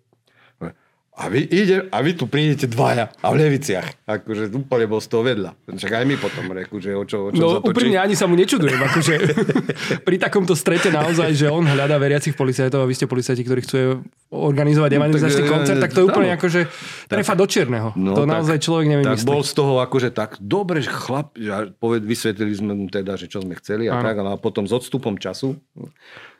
A 1.16 1.32
vy, 1.32 1.48
ide, 1.48 1.88
a 1.88 2.04
vy 2.04 2.12
tu 2.12 2.28
prídete 2.28 2.68
dvaja 2.68 3.08
a 3.24 3.32
v 3.32 3.40
Leviciach. 3.40 4.04
Akože 4.04 4.52
úplne 4.52 4.84
bol 4.84 5.00
z 5.00 5.08
toho 5.08 5.24
vedľa. 5.24 5.56
Však 5.64 5.92
aj 5.96 6.04
my 6.04 6.14
potom 6.20 6.44
reku, 6.52 6.76
že 6.76 6.92
o 6.92 7.08
čo, 7.08 7.16
o 7.24 7.28
čo 7.32 7.40
No 7.40 7.48
úprimne 7.64 7.96
ani 7.96 8.12
sa 8.12 8.28
mu 8.28 8.36
nečudujem. 8.36 8.76
Akože 8.76 9.14
pri 10.06 10.16
takomto 10.20 10.52
strete 10.52 10.92
naozaj, 10.92 11.32
že 11.32 11.48
on 11.48 11.64
hľadá 11.64 11.96
veriacich 11.96 12.36
policajtov 12.36 12.84
a 12.84 12.88
vy 12.88 12.92
ste 12.92 13.08
policajti, 13.08 13.48
ktorí 13.48 13.60
chcú 13.64 14.04
no, 14.26 14.98
evangelizačný 15.06 15.42
tak, 15.46 15.52
koncert, 15.54 15.78
tak 15.78 15.90
to 15.94 16.02
je 16.02 16.06
úplne 16.10 16.30
akože 16.34 16.60
trefa 17.06 17.34
do 17.38 17.46
čierneho. 17.46 17.88
No, 17.94 18.18
to 18.18 18.26
tak, 18.26 18.34
naozaj 18.34 18.58
človek 18.58 18.86
nevie 18.90 19.04
Tak 19.06 19.22
bol 19.22 19.46
z 19.46 19.52
toho 19.54 19.78
akože 19.78 20.10
tak, 20.10 20.42
dobre, 20.42 20.82
že 20.82 20.90
chlap, 20.90 21.38
že 21.38 21.70
poved, 21.78 22.02
vysvetlili 22.02 22.54
sme 22.58 22.72
mu 22.74 22.90
teda, 22.90 23.14
že 23.14 23.30
čo 23.30 23.38
sme 23.46 23.54
chceli 23.62 23.86
a 23.86 23.98
ano. 23.98 24.02
tak, 24.02 24.14
a 24.18 24.34
potom 24.34 24.66
s 24.66 24.74
odstupom 24.74 25.14
času, 25.14 25.54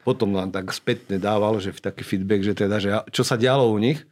potom 0.03 0.35
nám 0.35 0.51
tak 0.51 0.75
spätne 0.75 1.23
dával, 1.23 1.63
že 1.63 1.71
taký 1.79 2.03
feedback, 2.03 2.43
že 2.43 2.55
teda, 2.59 2.77
že 2.83 2.91
čo 3.15 3.23
sa 3.23 3.39
dialo 3.39 3.71
u 3.71 3.79
nich, 3.79 4.03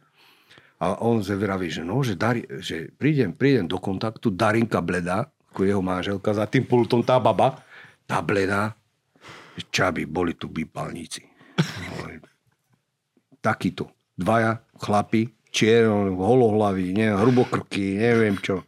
a 0.75 0.99
on 1.03 1.23
vraví, 1.23 1.71
že 1.71 1.87
no, 1.87 2.03
že, 2.03 2.19
Dari, 2.19 2.43
že 2.59 2.91
prídem, 2.95 3.31
prídem 3.31 3.63
do 3.67 3.79
kontaktu, 3.79 4.27
Darinka 4.31 4.83
Bleda, 4.83 5.31
ako 5.51 5.63
jeho 5.63 5.79
manželka, 5.79 6.35
za 6.35 6.43
tým 6.51 6.67
pultom 6.67 6.99
tá 6.99 7.15
baba, 7.15 7.63
tá 8.03 8.19
Bleda, 8.19 8.75
čaby, 9.71 10.03
boli 10.03 10.35
tu 10.35 10.51
býpalníci. 10.51 11.23
Takýto. 13.45 13.93
Dvaja 14.17 14.57
chlapi, 14.81 15.29
čierno, 15.53 16.17
holohlaví, 16.17 16.97
neviem, 16.97 17.21
hrubokrky, 17.21 18.01
neviem 18.01 18.41
čo. 18.41 18.65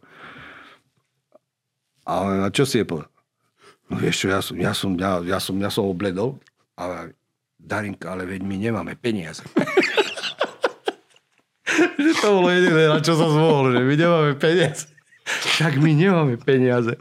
A, 2.06 2.46
a 2.46 2.48
čo 2.54 2.62
si 2.62 2.78
je 2.78 2.86
povedal? 2.86 3.10
No 3.90 3.98
vieš 3.98 4.22
čo, 4.22 4.26
ja 4.30 4.38
som, 4.38 4.54
ja 4.54 4.72
som, 4.76 4.90
ja, 4.94 5.18
ja 5.26 5.38
som, 5.42 5.58
ja 5.58 5.70
som 5.72 5.90
obledol. 5.90 6.38
A 6.78 7.10
Darinka, 7.58 8.14
ale 8.14 8.22
veď 8.22 8.46
my 8.46 8.56
nemáme 8.56 8.94
peniaze. 8.94 9.42
že 11.98 12.12
to 12.22 12.38
bolo 12.38 12.54
jediné, 12.54 12.86
na 12.86 13.02
čo 13.02 13.18
sa 13.18 13.26
zvolil, 13.26 13.74
že 13.74 13.82
my 13.82 13.94
nemáme 13.98 14.32
peniaze. 14.38 14.86
Však 15.26 15.82
my 15.82 15.92
nemáme 15.92 16.34
peniaze. 16.38 16.94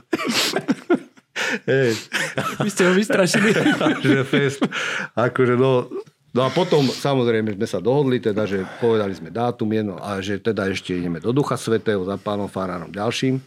Hej. 1.69 1.93
Vy 2.59 2.69
ste 2.73 2.83
ho 2.89 2.91
vystrašili. 2.91 3.55
že 4.03 4.27
fest. 4.27 4.59
Akože 5.15 5.55
no, 5.55 5.87
no 6.37 6.45
a 6.45 6.53
potom 6.53 6.85
samozrejme 6.85 7.57
sme 7.57 7.65
sa 7.65 7.81
dohodli, 7.81 8.21
teda, 8.21 8.45
že 8.45 8.61
povedali 8.77 9.17
sme 9.17 9.33
dátum 9.33 9.65
jedno 9.73 9.97
a 9.97 10.21
že 10.21 10.37
teda 10.37 10.69
ešte 10.69 10.93
ideme 10.93 11.17
do 11.17 11.33
Ducha 11.33 11.57
Svetého 11.57 12.05
za 12.05 12.21
pánom 12.21 12.45
Faránom 12.45 12.93
ďalším. 12.93 13.41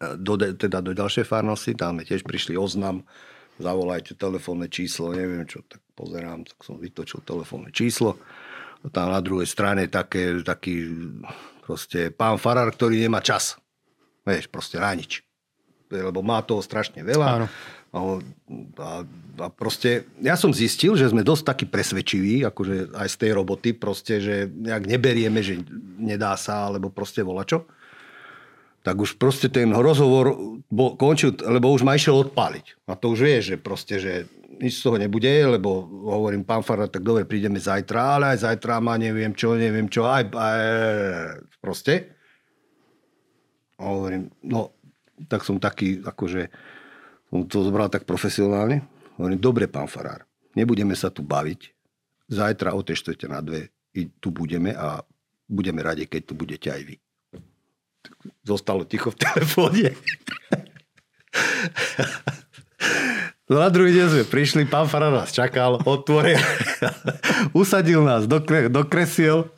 Do, 0.00 0.38
teda 0.38 0.80
do 0.80 0.96
ďalšej 0.96 1.28
farnosti, 1.28 1.76
tam 1.76 2.00
sme 2.00 2.08
tiež 2.08 2.24
prišli 2.24 2.56
oznam, 2.56 3.04
zavolajte 3.60 4.16
telefónne 4.16 4.70
číslo, 4.72 5.12
neviem 5.12 5.44
čo, 5.44 5.60
tak 5.68 5.84
pozerám, 5.92 6.48
tak 6.48 6.56
som 6.64 6.80
vytočil 6.80 7.20
telefónne 7.20 7.68
číslo 7.68 8.16
tam 8.88 9.12
na 9.12 9.20
druhej 9.20 9.44
strane 9.44 9.92
také, 9.92 10.40
taký 10.40 10.88
proste 11.60 12.08
pán 12.08 12.40
Farar, 12.40 12.72
ktorý 12.72 12.96
nemá 12.96 13.20
čas. 13.20 13.60
Vieš, 14.24 14.48
proste 14.48 14.80
na 14.80 14.96
nič. 14.96 15.20
Lebo 15.92 16.24
má 16.24 16.40
toho 16.40 16.64
strašne 16.64 17.04
veľa. 17.04 17.26
Áno. 17.28 17.46
A, 17.90 18.22
a, 18.78 19.48
proste, 19.50 20.06
ja 20.22 20.38
som 20.38 20.54
zistil, 20.54 20.94
že 20.94 21.10
sme 21.10 21.26
dosť 21.26 21.42
takí 21.42 21.64
presvedčiví, 21.66 22.46
akože 22.46 22.94
aj 22.94 23.08
z 23.10 23.16
tej 23.18 23.30
roboty, 23.34 23.74
proste, 23.74 24.22
že 24.22 24.46
nejak 24.46 24.86
neberieme, 24.86 25.42
že 25.42 25.58
nedá 25.98 26.38
sa, 26.38 26.70
alebo 26.70 26.86
proste 26.94 27.26
volačo. 27.26 27.66
Tak 28.86 28.96
už 28.96 29.18
proste 29.18 29.50
ten 29.50 29.74
rozhovor 29.74 30.38
bol, 30.70 30.94
končil, 30.94 31.34
lebo 31.34 31.68
už 31.74 31.82
ma 31.82 31.98
išiel 31.98 32.30
odpáliť. 32.30 32.88
A 32.88 32.94
to 32.94 33.12
už 33.12 33.20
vieš, 33.26 33.42
že 33.52 33.56
proste, 33.58 33.98
že 33.98 34.12
nič 34.60 34.78
z 34.78 34.84
toho 34.86 34.96
nebude, 35.00 35.28
lebo 35.28 35.88
hovorím, 36.14 36.44
pán 36.44 36.60
Farad, 36.60 36.92
tak 36.92 37.02
dobre, 37.02 37.24
prídeme 37.24 37.56
zajtra, 37.56 38.20
ale 38.20 38.24
aj 38.36 38.44
zajtra 38.44 38.78
má 38.78 39.00
neviem 39.00 39.32
čo, 39.32 39.56
neviem 39.56 39.88
čo, 39.88 40.04
aj, 40.04 40.30
aj 40.36 40.60
proste. 41.58 42.12
A 43.80 43.88
hovorím, 43.88 44.28
no, 44.44 44.76
tak 45.32 45.48
som 45.48 45.56
taký, 45.56 46.04
akože, 46.04 46.52
som 47.30 47.46
to 47.46 47.62
zobral 47.62 47.86
tak 47.86 48.02
profesionálne. 48.02 48.82
Hovorím, 49.14 49.38
dobre, 49.38 49.70
pán 49.70 49.86
Farár, 49.86 50.26
nebudeme 50.58 50.98
sa 50.98 51.14
tu 51.14 51.22
baviť. 51.22 51.70
Zajtra 52.30 52.74
o 52.74 52.82
tej 52.82 52.98
na 53.30 53.42
dve 53.42 53.70
i 53.94 54.06
tu 54.06 54.30
budeme 54.30 54.74
a 54.74 55.02
budeme 55.50 55.82
radi, 55.82 56.06
keď 56.06 56.22
tu 56.30 56.34
budete 56.34 56.70
aj 56.70 56.82
vy. 56.86 56.96
Zostalo 58.46 58.86
ticho 58.86 59.10
v 59.10 59.18
telefóne. 59.18 59.94
No 63.50 63.58
na 63.58 63.66
druhý 63.66 63.90
deň 63.90 64.06
sme 64.14 64.24
prišli, 64.30 64.62
pán 64.70 64.86
Fara 64.86 65.10
nás 65.10 65.34
čakal, 65.34 65.82
otvoril, 65.82 66.38
usadil 67.60 68.06
nás 68.06 68.30
do, 68.30 68.38
do 68.70 68.82
kresiel 68.86 69.50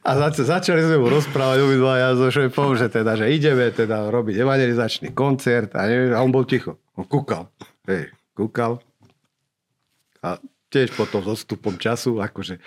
a 0.00 0.10
zač- 0.16 0.44
začali 0.44 0.80
sme 0.80 0.96
mu 1.00 1.08
rozprávať 1.12 1.58
obidva 1.60 2.00
ja 2.00 2.08
so 2.16 2.32
šéfom, 2.32 2.76
že 2.76 2.88
teda, 2.88 3.16
že 3.16 3.28
ideme 3.28 3.68
teda 3.68 4.08
robiť 4.08 4.40
evangelizačný 4.40 5.12
koncert 5.12 5.76
a, 5.76 5.84
neviem, 5.84 6.16
a 6.16 6.24
on 6.24 6.32
bol 6.32 6.48
ticho. 6.48 6.80
On 6.96 7.04
kúkal. 7.04 7.52
Hej, 7.84 8.12
kúkal. 8.32 8.80
A 10.24 10.40
tiež 10.72 10.96
potom 10.96 11.24
s 11.24 11.40
odstupom 11.40 11.76
času, 11.76 12.20
akože 12.20 12.60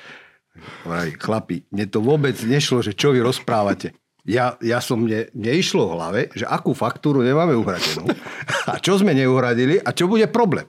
chlapi, 1.18 1.66
mne 1.74 1.86
to 1.90 1.98
vôbec 1.98 2.38
nešlo, 2.46 2.86
že 2.86 2.94
čo 2.94 3.10
vy 3.10 3.26
rozprávate 3.26 3.98
ja, 4.24 4.56
ja 4.64 4.80
som 4.80 5.04
mne, 5.04 5.28
neišlo 5.36 5.84
v 5.84 5.94
hlave, 6.00 6.22
že 6.32 6.48
akú 6.48 6.72
faktúru 6.72 7.20
nemáme 7.20 7.60
uhradenú 7.60 8.08
a 8.72 8.80
čo 8.80 8.96
sme 8.96 9.12
neuhradili 9.12 9.84
a 9.84 9.92
čo 9.92 10.08
bude 10.08 10.32
problém. 10.32 10.68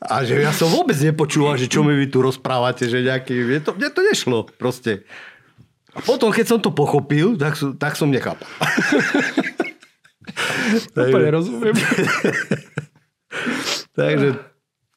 A 0.00 0.24
že 0.24 0.40
ja 0.40 0.56
som 0.56 0.72
vôbec 0.72 0.96
nepočúval, 0.96 1.60
že 1.60 1.68
čo 1.68 1.84
mi 1.84 1.92
vy 1.92 2.08
tu 2.08 2.24
rozprávate, 2.24 2.88
že 2.88 3.04
nejaký, 3.04 3.34
mne 3.44 3.60
to, 3.60 3.70
mne 3.76 3.88
to 3.92 4.00
nešlo 4.00 4.38
proste. 4.56 5.04
A 5.98 6.00
potom, 6.06 6.30
keď 6.30 6.46
som 6.46 6.62
to 6.62 6.70
pochopil, 6.70 7.34
tak, 7.34 7.58
tak 7.74 7.98
som 7.98 8.06
nechápal. 8.06 8.46
Úplne 10.94 11.30
rozumiem. 11.34 11.74
Takže 13.98 14.38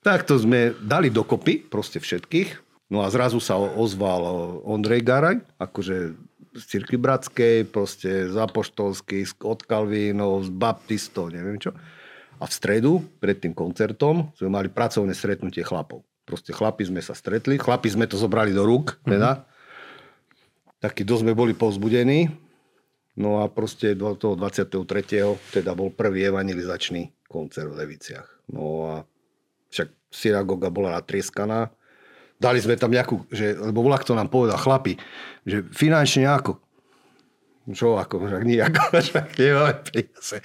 takto 0.05 0.37
sme 0.37 0.77
dali 0.77 1.09
dokopy 1.09 1.65
proste 1.65 1.97
všetkých. 1.97 2.69
No 2.93 3.01
a 3.01 3.09
zrazu 3.09 3.41
sa 3.41 3.57
ozval 3.57 4.21
Ondrej 4.67 5.01
Garaj, 5.01 5.41
akože 5.57 6.13
z 6.51 6.63
Cirky 6.67 6.99
Bratskej, 6.99 7.71
proste 7.71 8.27
z 8.27 8.35
Apoštolských, 8.35 9.39
od 9.47 9.63
Kalvínov, 9.63 10.45
z 10.45 10.49
Baptistov, 10.51 11.31
neviem 11.31 11.55
čo. 11.55 11.71
A 12.41 12.43
v 12.43 12.53
stredu, 12.53 12.99
pred 13.23 13.39
tým 13.39 13.55
koncertom, 13.55 14.35
sme 14.35 14.51
mali 14.51 14.67
pracovné 14.67 15.15
stretnutie 15.15 15.63
chlapov. 15.63 16.03
Proste 16.27 16.51
chlapi 16.51 16.83
sme 16.83 16.99
sa 16.99 17.15
stretli, 17.15 17.55
chlapi 17.55 17.87
sme 17.87 18.05
to 18.05 18.19
zobrali 18.19 18.51
do 18.51 18.67
rúk, 18.67 18.99
mhm. 19.01 19.07
teda. 19.07 19.31
Mm-hmm. 19.31 19.49
Taký 20.81 21.05
dosť 21.05 21.21
sme 21.23 21.37
boli 21.37 21.53
povzbudení. 21.53 22.27
No 23.15 23.43
a 23.43 23.47
proste 23.51 23.93
do 23.93 24.17
toho 24.17 24.33
23. 24.33 24.81
teda 25.53 25.77
bol 25.77 25.93
prvý 25.93 26.25
evangelizačný 26.27 27.29
koncert 27.29 27.69
v 27.69 27.85
Leviciach. 27.85 28.27
No 28.49 28.89
a 28.89 28.93
však 29.69 29.93
synagoga 30.09 30.73
bola 30.73 30.97
natrieskaná 30.97 31.69
Dali 32.41 32.57
sme 32.57 32.73
tam 32.73 32.89
nejakú, 32.89 33.29
že, 33.29 33.53
lebo 33.53 33.85
volá, 33.85 34.01
kto 34.01 34.17
nám 34.17 34.33
povedal, 34.33 34.57
chlapi, 34.57 34.97
že 35.45 35.61
finančne 35.77 36.25
ako? 36.25 36.57
Čo 37.69 38.01
ako, 38.01 38.17
však 38.17 38.41
nejako, 38.41 38.81
však 39.05 39.25
nemáme 39.37 39.73
peniaze. 39.85 40.37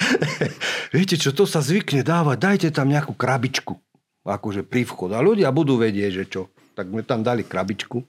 Viete 0.95 1.17
čo, 1.17 1.33
to 1.33 1.49
sa 1.49 1.65
zvykne 1.65 2.05
dávať, 2.05 2.37
dajte 2.37 2.69
tam 2.69 2.93
nejakú 2.93 3.17
krabičku, 3.17 3.81
akože 4.29 4.69
pri 4.69 4.85
vchod. 4.85 5.17
A 5.17 5.25
ľudia 5.25 5.49
budú 5.49 5.81
vedieť, 5.81 6.13
že 6.13 6.25
čo. 6.29 6.43
Tak 6.77 6.93
sme 6.93 7.01
tam 7.01 7.25
dali 7.25 7.41
krabičku. 7.41 8.05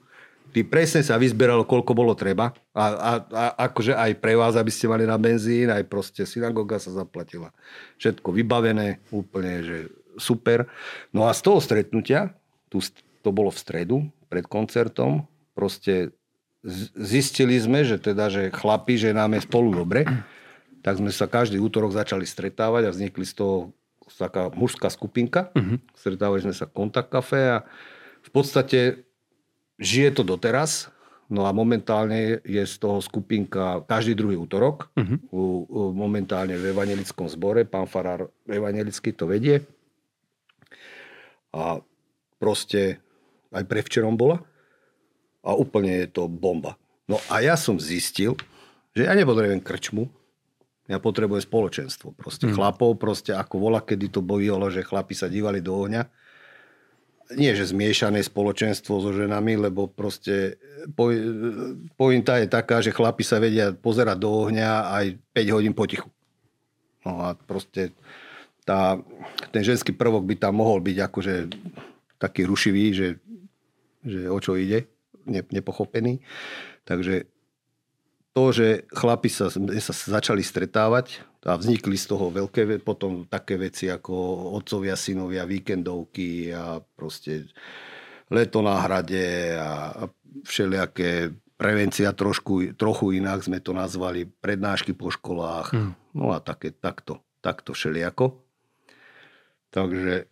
Tý 0.48 0.64
presne 0.64 1.04
sa 1.04 1.20
vyzberalo, 1.20 1.68
koľko 1.68 1.92
bolo 1.92 2.16
treba. 2.16 2.56
A, 2.72 2.84
a, 2.94 3.12
a 3.28 3.44
akože 3.68 3.92
aj 3.92 4.16
pre 4.18 4.34
vás, 4.34 4.56
aby 4.56 4.72
ste 4.72 4.88
mali 4.88 5.04
na 5.04 5.20
benzín, 5.20 5.68
aj 5.68 5.84
proste 5.86 6.24
synagoga 6.24 6.80
sa 6.80 6.90
zaplatila. 6.90 7.52
Všetko 8.00 8.32
vybavené, 8.32 9.04
úplne, 9.12 9.62
že 9.62 9.78
super. 10.16 10.66
No 11.12 11.28
a 11.28 11.36
z 11.36 11.40
toho 11.44 11.58
stretnutia, 11.60 12.32
tu 12.72 12.80
to 13.20 13.30
bolo 13.30 13.52
v 13.52 13.60
stredu 13.60 13.96
pred 14.32 14.44
koncertom, 14.44 15.24
proste 15.52 16.12
zistili 16.96 17.56
sme, 17.56 17.86
že 17.86 17.96
teda, 18.00 18.28
že 18.28 18.50
chlapi, 18.50 18.98
že 18.98 19.16
nám 19.16 19.36
je 19.38 19.46
spolu 19.46 19.72
dobre 19.72 20.04
tak 20.82 20.98
sme 20.98 21.10
sa 21.10 21.26
každý 21.26 21.58
útorok 21.58 21.92
začali 21.94 22.24
stretávať 22.24 22.88
a 22.88 22.94
vznikli 22.94 23.26
z 23.26 23.34
toho 23.36 23.76
taká 24.16 24.48
mužská 24.48 24.88
skupinka. 24.88 25.52
Uh-huh. 25.52 25.76
Stretávali 25.92 26.40
sme 26.40 26.54
sa 26.56 26.64
v 26.64 26.72
kontakt 26.72 27.12
kafe 27.12 27.60
a 27.60 27.68
v 28.24 28.30
podstate 28.32 29.04
žije 29.78 30.20
to 30.20 30.22
doteraz. 30.26 30.90
No 31.28 31.44
a 31.44 31.52
momentálne 31.52 32.40
je 32.40 32.62
z 32.64 32.74
toho 32.80 33.04
skupinka 33.04 33.84
každý 33.84 34.16
druhý 34.16 34.40
útorok. 34.40 34.88
Uh-huh. 34.96 35.18
U, 35.28 35.42
u, 35.68 35.80
momentálne 35.92 36.56
v 36.56 36.72
evangelickom 36.72 37.28
zbore. 37.28 37.68
Pán 37.68 37.84
Farár 37.84 38.32
evangelický 38.48 39.12
to 39.12 39.28
vedie. 39.28 39.60
A 41.52 41.84
proste 42.40 43.04
aj 43.52 43.64
prevčerom 43.68 44.16
bola. 44.16 44.40
A 45.44 45.52
úplne 45.52 46.00
je 46.04 46.08
to 46.08 46.32
bomba. 46.32 46.80
No 47.08 47.20
a 47.28 47.40
ja 47.40 47.56
som 47.56 47.80
zistil, 47.80 48.36
že 48.92 49.08
ja 49.08 49.16
nepotrebujem 49.16 49.64
krčmu, 49.64 50.12
ja 50.88 50.96
potrebujem 51.00 51.44
spoločenstvo. 51.44 52.16
Proste 52.16 52.48
mm. 52.48 52.56
chlapov, 52.56 52.96
proste 52.96 53.36
ako 53.36 53.68
vola, 53.68 53.80
kedy 53.84 54.08
to 54.08 54.20
bojilo, 54.24 54.68
že 54.72 54.84
chlapi 54.84 55.12
sa 55.12 55.28
dívali 55.28 55.60
do 55.60 55.76
ohňa. 55.76 56.08
Nie, 57.36 57.52
že 57.52 57.68
zmiešané 57.68 58.24
spoločenstvo 58.24 59.04
so 59.04 59.12
ženami, 59.12 59.60
lebo 59.68 59.84
proste 59.84 60.56
pointa 62.00 62.40
je 62.40 62.48
taká, 62.48 62.80
že 62.80 62.94
chlapi 62.94 63.20
sa 63.20 63.36
vedia 63.36 63.76
pozerať 63.76 64.16
do 64.16 64.48
ohňa 64.48 64.88
aj 64.96 65.06
5 65.36 65.56
hodín 65.56 65.76
potichu. 65.76 66.08
No 67.04 67.20
a 67.20 67.36
proste 67.36 67.92
tá, 68.64 68.96
ten 69.52 69.60
ženský 69.60 69.92
prvok 69.92 70.24
by 70.24 70.40
tam 70.40 70.60
mohol 70.60 70.80
byť 70.80 70.96
akože 71.04 71.34
taký 72.16 72.48
rušivý, 72.48 72.84
že, 72.96 73.08
že 74.04 74.28
o 74.32 74.38
čo 74.40 74.56
ide, 74.56 74.88
nepochopený. 75.28 76.24
Takže 76.88 77.28
to, 78.38 78.54
že 78.54 78.86
chlapi 78.94 79.26
sa, 79.26 79.50
sa 79.50 79.92
začali 80.14 80.46
stretávať 80.46 81.26
a 81.42 81.58
vznikli 81.58 81.98
z 81.98 82.06
toho 82.06 82.30
veľké, 82.30 82.86
potom 82.86 83.26
také 83.26 83.58
veci 83.58 83.90
ako 83.90 84.14
otcovia, 84.54 84.94
synovia, 84.94 85.42
víkendovky 85.42 86.54
a 86.54 86.78
proste 86.78 87.50
leto 88.30 88.62
na 88.62 88.78
hrade 88.78 89.58
a 89.58 90.06
všelijaké 90.46 91.34
prevencia 91.58 92.14
trošku, 92.14 92.78
trochu 92.78 93.18
inak 93.18 93.42
sme 93.42 93.58
to 93.58 93.74
nazvali, 93.74 94.30
prednášky 94.38 94.94
po 94.94 95.10
školách, 95.10 95.74
hmm. 95.74 95.92
no 96.14 96.30
a 96.30 96.38
také, 96.38 96.70
takto, 96.70 97.18
takto 97.42 97.74
všelijako. 97.74 98.38
Takže, 99.74 100.30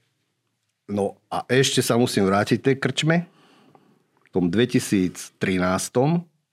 no 0.95 1.19
a 1.27 1.43
ešte 1.51 1.83
sa 1.83 1.99
musím 1.99 2.31
vrátiť 2.31 2.63
tej 2.63 2.77
krčme. 2.79 3.27
V 4.23 4.29
tom 4.31 4.47
2013, 4.47 5.35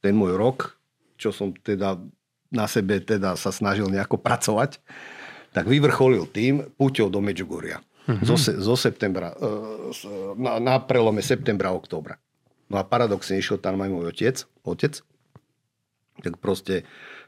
ten 0.01 0.13
môj 0.17 0.33
rok, 0.33 0.81
čo 1.23 1.31
som 1.31 1.55
teda 1.55 2.03
na 2.53 2.67
sebe 2.67 2.99
teda 2.99 3.39
sa 3.39 3.49
snažil 3.49 3.87
nejako 3.87 4.19
pracovať, 4.19 4.83
tak 5.55 5.65
vyvrcholil 5.65 6.27
tým 6.27 6.67
púťou 6.75 7.07
do 7.07 7.23
Medžugoria. 7.23 7.81
Mm-hmm. 8.03 8.27
Zo, 8.27 8.35
zo 8.37 8.75
septembra, 8.75 9.31
e, 9.31 9.47
na, 10.35 10.59
na 10.59 10.75
prelome 10.83 11.23
septembra 11.23 11.71
a 11.71 11.77
októbra. 11.77 12.19
No 12.67 12.75
a 12.75 12.83
paradoxne 12.83 13.39
išiel 13.39 13.63
tam 13.63 13.79
aj 13.79 13.89
môj 13.89 14.05
otec, 14.11 14.35
otec. 14.67 14.99
Tak 16.19 16.37
proste 16.43 16.83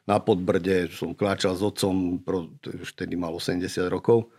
na 0.05 0.19
podbrde 0.21 0.91
som 0.93 1.15
kláčal 1.15 1.55
s 1.55 1.63
otcom, 1.63 2.21
už 2.61 2.89
vtedy 2.91 3.15
mal 3.15 3.33
80 3.33 3.65
rokov. 3.87 4.29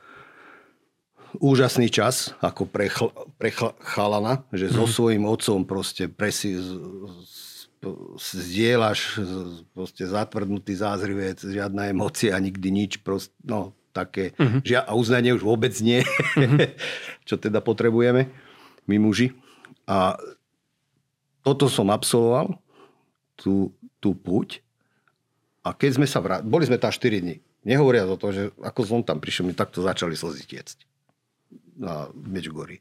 Úžasný 1.43 1.91
čas, 1.91 2.37
ako 2.39 2.69
pre, 2.71 2.87
chl, 2.87 3.11
pre 3.41 3.51
chalana, 3.83 4.47
že 4.53 4.71
mm-hmm. 4.71 4.77
so 4.77 4.85
mhm. 4.87 4.93
svojím 4.93 5.25
otcom 5.27 5.61
proste 5.65 6.05
presi, 6.07 6.55
zdieľaš 8.19 9.21
proste 9.77 10.05
zatvrdnutý 10.09 10.75
zázrivec, 10.75 11.39
žiadna 11.41 11.93
emócia, 11.93 12.35
nikdy 12.39 12.69
nič, 12.73 12.93
proste, 13.05 13.35
no 13.45 13.77
také, 13.97 14.37
uh-huh. 14.37 14.61
žia, 14.61 14.85
a 14.85 14.93
uznanie 14.93 15.33
už 15.33 15.41
vôbec 15.41 15.73
nie, 15.81 16.05
uh-huh. 16.05 16.69
čo 17.29 17.41
teda 17.41 17.65
potrebujeme, 17.65 18.29
my 18.85 18.97
muži. 19.01 19.33
A 19.89 20.21
toto 21.41 21.71
som 21.71 21.89
absolvoval, 21.89 22.59
tú, 23.39 23.73
tú 24.03 24.17
púť. 24.17 24.65
A 25.63 25.73
keď 25.77 26.01
sme 26.03 26.07
sa 26.09 26.19
vrátili, 26.25 26.51
boli 26.51 26.65
sme 26.67 26.81
tam 26.81 26.91
4 26.91 27.23
dní. 27.23 27.37
Nehovoria 27.67 28.07
o 28.07 28.19
to, 28.19 28.31
že 28.31 28.43
ako 28.63 28.81
som 28.87 29.01
tam 29.03 29.19
prišiel, 29.19 29.47
mi 29.47 29.55
takto 29.55 29.83
začali 29.83 30.15
slzy 30.15 30.43
tiecť 30.47 30.77
na 31.77 32.07
Medžugorí. 32.15 32.81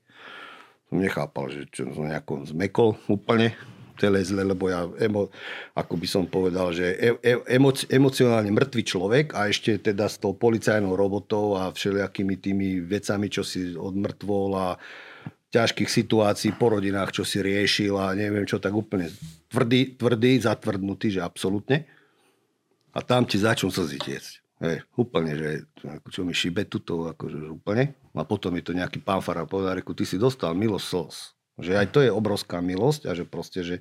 Som 0.90 1.02
nechápal, 1.02 1.50
že 1.50 1.62
čo 1.74 1.90
som 1.90 2.06
nejako 2.06 2.46
zmekol 2.46 2.94
úplne 3.10 3.58
celé 3.96 4.22
zle, 4.24 4.44
lebo 4.44 4.68
ja, 4.68 4.88
emo, 5.00 5.32
ako 5.74 5.94
by 5.96 6.08
som 6.08 6.24
povedal, 6.28 6.72
že 6.76 6.96
e, 6.96 7.16
e, 7.20 7.34
emoci, 7.56 7.88
emocionálne 7.90 8.52
mŕtvý 8.52 8.84
človek 8.84 9.26
a 9.34 9.48
ešte 9.50 9.80
teda 9.80 10.06
s 10.06 10.20
tou 10.20 10.36
policajnou 10.36 10.94
robotou 10.94 11.56
a 11.56 11.72
všelijakými 11.72 12.36
tými 12.38 12.68
vecami, 12.84 13.28
čo 13.32 13.42
si 13.42 13.74
odmrtvol 13.74 14.52
a 14.56 14.68
ťažkých 15.56 15.88
situácií 15.88 16.52
po 16.60 16.76
rodinách, 16.76 17.16
čo 17.16 17.24
si 17.24 17.40
riešil 17.40 17.96
a 17.96 18.12
neviem 18.12 18.44
čo, 18.44 18.60
tak 18.60 18.76
úplne 18.76 19.08
tvrdý, 19.48 19.96
tvrdý 19.96 20.44
zatvrdnutý, 20.44 21.16
že 21.16 21.24
absolútne. 21.24 21.88
A 22.92 23.00
tam 23.00 23.24
ti 23.24 23.40
začnú 23.40 23.72
slzy 23.72 24.00
tiecť. 24.00 24.34
Hej, 24.56 24.88
úplne, 24.96 25.36
že 25.36 25.50
čo 26.08 26.24
mi 26.24 26.32
šibe 26.32 26.64
tuto, 26.72 27.12
akože 27.12 27.44
úplne. 27.52 27.92
A 28.16 28.24
potom 28.24 28.56
je 28.56 28.64
to 28.64 28.72
nejaký 28.72 29.04
pán 29.04 29.20
Fara 29.20 29.44
povedal, 29.44 29.76
reku, 29.76 29.92
ty 29.92 30.08
si 30.08 30.16
dostal 30.16 30.56
milosť 30.56 30.86
slz. 30.88 31.35
Že 31.56 31.72
aj 31.80 31.88
to 31.96 32.00
je 32.04 32.12
obrovská 32.12 32.60
milosť 32.60 33.08
a 33.08 33.16
že 33.16 33.24
proste, 33.24 33.64
že, 33.64 33.80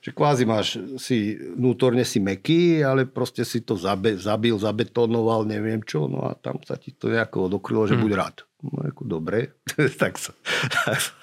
že 0.00 0.10
kvázi 0.10 0.48
máš, 0.48 0.80
si 0.96 1.36
vnútorne 1.36 2.00
si 2.00 2.16
meký, 2.16 2.80
ale 2.80 3.04
proste 3.04 3.44
si 3.44 3.60
to 3.60 3.76
zabe, 3.76 4.16
zabil, 4.16 4.56
zabetonoval, 4.56 5.44
neviem 5.44 5.84
čo, 5.84 6.08
no 6.08 6.24
a 6.24 6.32
tam 6.32 6.56
sa 6.64 6.80
ti 6.80 6.96
to 6.96 7.12
nejako 7.12 7.52
odokrylo, 7.52 7.84
že 7.84 8.00
hmm. 8.00 8.04
buď 8.08 8.12
rád. 8.16 8.36
No 8.60 8.84
ako 8.84 9.02
dobre, 9.04 9.60
tak 10.00 10.16
som, 10.16 10.36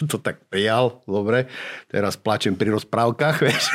to 0.06 0.22
tak 0.22 0.46
prijal, 0.50 1.02
dobre. 1.10 1.50
Teraz 1.90 2.18
plačem 2.18 2.54
pri 2.54 2.78
rozprávkach, 2.78 3.36
vieš. 3.46 3.66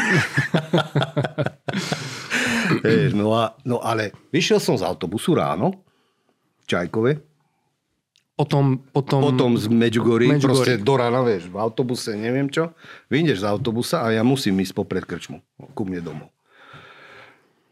no, 3.18 3.34
a, 3.34 3.54
no 3.66 3.82
ale 3.82 4.14
vyšiel 4.30 4.62
som 4.62 4.78
z 4.78 4.86
autobusu 4.86 5.34
ráno, 5.34 5.82
Čajkové, 6.66 7.31
potom, 8.42 8.82
potom... 8.90 9.22
Potom 9.22 9.54
z 9.54 9.70
Medjugorje, 9.70 10.42
proste 10.42 10.74
do 10.74 10.98
rana, 10.98 11.22
vieš, 11.22 11.46
v 11.46 11.62
autobuse, 11.62 12.18
neviem 12.18 12.50
čo. 12.50 12.74
Vyjdeš 13.06 13.46
z 13.46 13.46
autobusa 13.46 14.02
a 14.02 14.10
ja 14.10 14.26
musím 14.26 14.58
ísť 14.58 14.74
popred 14.74 15.06
krčmu, 15.06 15.38
ku 15.78 15.86
mne 15.86 16.02
domov. 16.02 16.28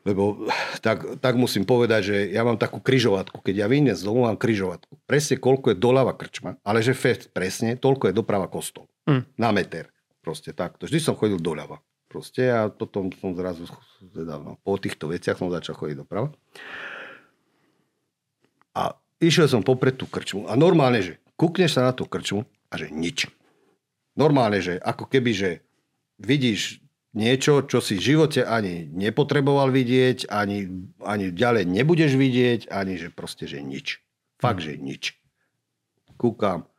Lebo 0.06 0.46
tak, 0.78 1.18
tak 1.18 1.34
musím 1.34 1.66
povedať, 1.66 2.00
že 2.06 2.16
ja 2.30 2.46
mám 2.46 2.56
takú 2.56 2.78
kryžovatku. 2.78 3.42
Keď 3.42 3.54
ja 3.54 3.66
vyjdem 3.66 3.98
z 3.98 4.06
domu, 4.06 4.24
mám 4.24 4.38
kryžovatku. 4.38 4.96
Presne 5.04 5.42
koľko 5.42 5.74
je 5.74 5.76
doľava 5.76 6.14
krčma, 6.14 6.56
ale 6.62 6.86
že 6.86 6.94
fest, 6.94 7.34
presne 7.34 7.74
toľko 7.74 8.08
je 8.08 8.14
doprava 8.14 8.46
kostol. 8.46 8.86
Mm. 9.10 9.26
Na 9.36 9.50
meter. 9.50 9.90
Proste 10.22 10.54
takto. 10.54 10.86
Vždy 10.86 11.02
som 11.02 11.18
chodil 11.18 11.36
doľava. 11.36 11.82
Proste 12.06 12.46
a 12.48 12.70
potom 12.70 13.10
som 13.18 13.34
zrazu, 13.34 13.66
teda, 14.02 14.38
no, 14.38 14.56
po 14.62 14.78
týchto 14.78 15.10
veciach 15.10 15.36
som 15.36 15.52
začal 15.52 15.74
chodiť 15.74 15.96
doprava. 16.00 16.30
Išiel 19.20 19.46
som 19.52 19.60
popred 19.60 20.00
tú 20.00 20.08
krčmu 20.08 20.48
a 20.48 20.56
normálne, 20.56 21.04
že 21.04 21.14
kúkneš 21.36 21.76
sa 21.76 21.84
na 21.84 21.92
tú 21.92 22.08
krčmu 22.08 22.48
a 22.72 22.74
že 22.80 22.88
nič. 22.88 23.28
Normálne, 24.16 24.64
že 24.64 24.80
ako 24.80 25.06
keby, 25.06 25.30
že 25.36 25.50
vidíš 26.16 26.80
niečo, 27.12 27.64
čo 27.68 27.84
si 27.84 28.00
v 28.00 28.16
živote 28.16 28.48
ani 28.48 28.88
nepotreboval 28.88 29.68
vidieť, 29.68 30.32
ani, 30.32 30.88
ani 31.04 31.36
ďalej 31.36 31.68
nebudeš 31.68 32.16
vidieť, 32.16 32.72
ani 32.72 32.96
že 32.96 33.12
proste, 33.12 33.44
že 33.44 33.60
nič. 33.60 34.00
Fakt, 34.40 34.64
že 34.64 34.80
nič. 34.80 35.20
Kúkam 36.16 36.70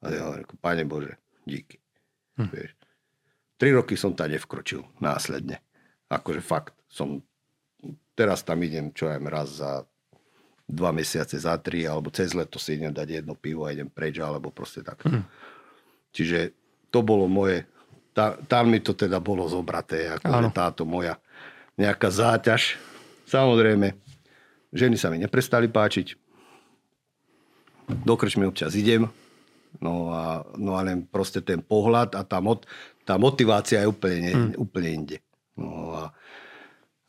a 0.00 0.06
ja 0.08 0.32
hovorím, 0.32 0.48
Pane 0.60 0.84
Bože, 0.88 1.20
díky. 1.44 1.76
Hmm. 2.40 2.48
Vieš. 2.48 2.72
Tri 3.60 3.76
roky 3.76 4.00
som 4.00 4.16
tam 4.16 4.32
nevkročil 4.32 4.80
následne. 5.04 5.60
Akože 6.08 6.40
fakt, 6.40 6.72
som 6.88 7.20
teraz 8.16 8.40
tam 8.40 8.64
idem, 8.64 8.96
čo 8.96 9.12
aj 9.12 9.20
raz 9.28 9.48
za 9.60 9.84
dva 10.70 10.94
mesiace 10.94 11.34
za 11.36 11.58
tri, 11.58 11.82
alebo 11.84 12.14
cez 12.14 12.30
leto 12.30 12.56
si 12.62 12.78
idem 12.78 12.94
dať 12.94 13.20
jedno 13.20 13.34
pivo 13.34 13.66
a 13.66 13.74
idem 13.74 13.90
preč, 13.90 14.22
alebo 14.22 14.54
proste 14.54 14.86
tak. 14.86 15.02
Hmm. 15.02 15.26
Čiže 16.14 16.54
to 16.94 17.02
bolo 17.02 17.26
moje, 17.26 17.66
tá, 18.14 18.38
tam 18.46 18.70
mi 18.70 18.78
to 18.78 18.94
teda 18.94 19.18
bolo 19.18 19.46
zobraté, 19.50 20.10
ako 20.14 20.50
táto 20.54 20.82
moja 20.86 21.18
nejaká 21.74 22.10
záťaž. 22.10 22.78
Samozrejme, 23.26 23.94
ženy 24.74 24.96
sa 24.98 25.10
mi 25.10 25.18
neprestali 25.18 25.66
páčiť. 25.70 26.18
Do 27.90 28.14
krčmy 28.14 28.46
občas 28.46 28.78
idem, 28.78 29.10
no 29.82 30.14
a, 30.14 30.46
no 30.54 30.78
a 30.78 30.80
len 30.86 31.02
proste 31.10 31.42
ten 31.42 31.58
pohľad 31.58 32.14
a 32.14 32.22
tá, 32.22 32.38
mot, 32.38 32.62
tá 33.02 33.18
motivácia 33.18 33.82
je 33.82 33.90
úplne, 33.90 34.30
hmm. 34.30 34.54
úplne 34.62 34.90
inde. 34.94 35.18
No 35.58 35.98
a 35.98 36.14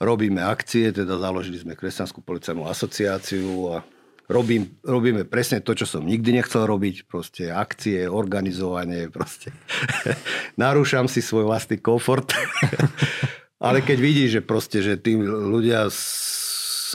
robíme 0.01 0.41
akcie, 0.41 0.89
teda 0.89 1.21
založili 1.21 1.61
sme 1.61 1.77
Kresťanskú 1.77 2.25
policajnú 2.25 2.65
asociáciu 2.65 3.69
a 3.69 3.85
robím, 4.25 4.73
robíme 4.81 5.29
presne 5.29 5.61
to, 5.61 5.77
čo 5.77 5.85
som 5.85 6.01
nikdy 6.01 6.41
nechcel 6.41 6.65
robiť, 6.65 7.05
proste 7.05 7.53
akcie, 7.53 8.09
organizovanie, 8.09 9.13
proste 9.13 9.53
narúšam 10.61 11.05
si 11.05 11.21
svoj 11.21 11.45
vlastný 11.45 11.77
komfort. 11.77 12.33
Ale 13.61 13.85
keď 13.85 13.97
vidíš, 14.01 14.29
že 14.33 14.41
proste, 14.41 14.81
že 14.81 14.97
tým 14.97 15.21
ľudia 15.21 15.85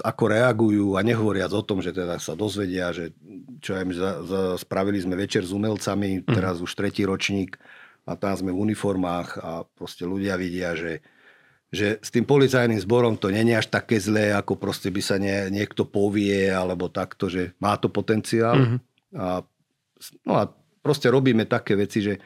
ako 0.02 0.24
reagujú 0.28 0.98
a 0.98 1.00
nehovoriac 1.06 1.54
o 1.54 1.62
tom, 1.62 1.78
že 1.80 1.94
teda 1.94 2.18
sa 2.18 2.34
dozvedia, 2.34 2.90
že 2.90 3.14
čo 3.62 3.78
aj 3.78 3.84
my 3.86 3.94
za, 3.94 4.10
za, 4.26 4.40
spravili 4.60 4.98
sme 5.00 5.16
večer 5.16 5.46
s 5.46 5.54
umelcami, 5.54 6.26
teraz 6.26 6.60
už 6.60 6.68
tretí 6.74 7.06
ročník 7.06 7.56
a 8.04 8.18
tam 8.18 8.34
sme 8.36 8.50
v 8.52 8.60
uniformách 8.66 9.28
a 9.40 9.64
proste 9.64 10.04
ľudia 10.04 10.36
vidia, 10.36 10.76
že, 10.76 11.00
že 11.76 11.88
s 12.00 12.08
tým 12.08 12.24
policajným 12.24 12.80
zborom 12.80 13.20
to 13.20 13.28
není 13.28 13.52
až 13.52 13.68
také 13.68 14.00
zlé, 14.00 14.32
ako 14.32 14.56
proste 14.56 14.88
by 14.88 15.02
sa 15.04 15.20
nie, 15.20 15.52
niekto 15.52 15.84
povie 15.84 16.48
alebo 16.48 16.88
takto, 16.88 17.28
že 17.28 17.52
má 17.60 17.76
to 17.76 17.92
potenciál. 17.92 18.56
Mm-hmm. 18.56 18.80
A, 19.20 19.44
no 20.24 20.32
a 20.40 20.48
proste 20.80 21.12
robíme 21.12 21.44
také 21.44 21.76
veci, 21.76 22.00
že 22.00 22.16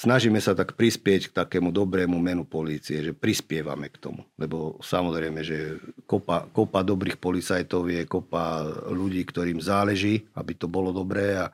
snažíme 0.00 0.40
sa 0.40 0.56
tak 0.56 0.80
prispieť 0.80 1.28
k 1.28 1.36
takému 1.44 1.68
dobrému 1.74 2.16
menu 2.16 2.48
polície, 2.48 3.04
že 3.04 3.12
prispievame 3.12 3.92
k 3.92 4.00
tomu. 4.00 4.24
Lebo 4.40 4.80
samozrejme, 4.80 5.40
že 5.44 5.76
kopa, 6.08 6.48
kopa 6.48 6.80
dobrých 6.80 7.20
policajtov 7.20 7.84
je 7.90 8.08
kopa 8.08 8.64
ľudí, 8.88 9.20
ktorým 9.28 9.60
záleží, 9.60 10.24
aby 10.32 10.52
to 10.56 10.72
bolo 10.72 10.94
dobré. 10.94 11.36
A... 11.36 11.52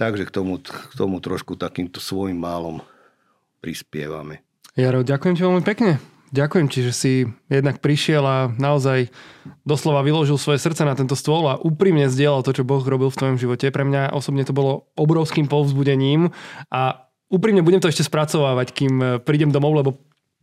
Takže 0.00 0.24
k 0.24 0.32
tomu, 0.32 0.64
k 0.64 0.94
tomu 0.96 1.20
trošku 1.20 1.60
takýmto 1.60 2.00
svojim 2.00 2.40
málom 2.40 2.80
prispievame. 3.60 4.40
Jaro, 4.74 5.06
ďakujem 5.06 5.38
ti 5.38 5.42
veľmi 5.46 5.62
pekne. 5.62 6.02
Ďakujem 6.34 6.66
ti, 6.66 6.82
že 6.82 6.90
si 6.90 7.12
jednak 7.46 7.78
prišiel 7.78 8.26
a 8.26 8.50
naozaj 8.58 9.06
doslova 9.62 10.02
vyložil 10.02 10.34
svoje 10.34 10.58
srdce 10.58 10.82
na 10.82 10.98
tento 10.98 11.14
stôl 11.14 11.46
a 11.46 11.62
úprimne 11.62 12.10
zdieľal 12.10 12.42
to, 12.42 12.50
čo 12.50 12.66
Boh 12.66 12.82
robil 12.82 13.06
v 13.06 13.14
tvojom 13.14 13.38
živote. 13.38 13.70
Pre 13.70 13.86
mňa 13.86 14.10
osobne 14.10 14.42
to 14.42 14.50
bolo 14.50 14.90
obrovským 14.98 15.46
povzbudením 15.46 16.34
a 16.74 17.06
úprimne 17.30 17.62
budem 17.62 17.78
to 17.78 17.86
ešte 17.86 18.02
spracovávať, 18.02 18.74
kým 18.74 19.22
prídem 19.22 19.54
domov, 19.54 19.78
lebo 19.78 19.90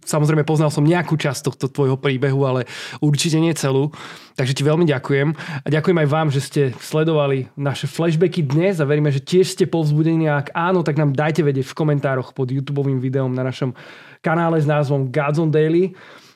Samozrejme 0.02 0.42
poznal 0.42 0.74
som 0.74 0.82
nejakú 0.82 1.14
časť 1.14 1.46
tohto 1.46 1.70
tvojho 1.70 1.94
príbehu, 1.94 2.42
ale 2.42 2.66
určite 3.06 3.38
nie 3.38 3.54
celú. 3.54 3.94
Takže 4.34 4.58
ti 4.58 4.66
veľmi 4.66 4.90
ďakujem. 4.90 5.28
A 5.62 5.68
ďakujem 5.70 5.98
aj 6.02 6.10
vám, 6.10 6.28
že 6.34 6.42
ste 6.42 6.62
sledovali 6.82 7.54
naše 7.54 7.86
flashbacky 7.86 8.42
dnes 8.42 8.82
a 8.82 8.90
veríme, 8.90 9.14
že 9.14 9.22
tiež 9.22 9.54
ste 9.54 9.70
povzbudení. 9.70 10.26
A 10.26 10.42
ak 10.42 10.58
áno, 10.58 10.82
tak 10.82 10.98
nám 10.98 11.14
dajte 11.14 11.46
vedieť 11.46 11.70
v 11.70 11.78
komentároch 11.78 12.34
pod 12.34 12.50
YouTube 12.50 12.82
videom 12.98 13.30
na 13.30 13.46
našom 13.46 13.78
kanále 14.22 14.62
s 14.62 14.70
názvom 14.70 15.10
Gods 15.10 15.42
on 15.42 15.50
Daily. 15.50 15.92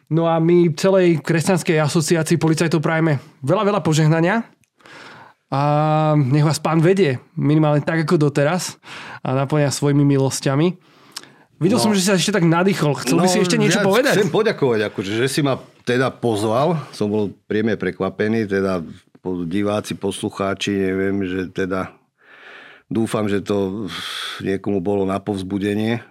No 0.10 0.30
a 0.30 0.38
my 0.38 0.74
celej 0.78 1.22
kresťanskej 1.26 1.82
asociácii 1.82 2.38
policajtov 2.38 2.82
prajeme 2.82 3.18
veľa, 3.42 3.64
veľa 3.66 3.82
požehnania 3.82 4.46
a 5.50 5.62
nech 6.18 6.46
vás 6.46 6.62
pán 6.62 6.82
vedie 6.82 7.22
minimálne 7.38 7.82
tak 7.82 8.06
ako 8.06 8.30
doteraz 8.30 8.78
a 9.26 9.34
naplňa 9.34 9.74
svojimi 9.74 10.06
milosťami. 10.06 10.68
Videl 11.56 11.80
no, 11.80 11.84
som, 11.88 11.96
že 11.96 12.04
sa 12.04 12.20
ešte 12.20 12.36
tak 12.36 12.44
nadýchol. 12.44 13.00
Chcel 13.00 13.16
no, 13.16 13.24
by 13.24 13.30
si 13.32 13.40
ešte 13.40 13.56
niečo 13.56 13.80
ja 13.80 13.88
povedať? 13.88 14.20
Chcem 14.20 14.34
poďakovať, 14.34 14.80
akože, 14.92 15.12
že 15.16 15.28
si 15.32 15.40
ma 15.40 15.56
teda 15.88 16.12
pozval. 16.12 16.76
Som 16.92 17.08
bol 17.08 17.32
príjemne 17.48 17.80
prekvapený, 17.80 18.44
teda 18.44 18.84
diváci, 19.48 19.96
poslucháči, 19.96 20.76
neviem, 20.76 21.24
že 21.24 21.50
teda 21.50 21.96
dúfam, 22.92 23.26
že 23.26 23.42
to 23.42 23.88
niekomu 24.44 24.84
bolo 24.84 25.08
na 25.08 25.18
povzbudenie, 25.18 26.04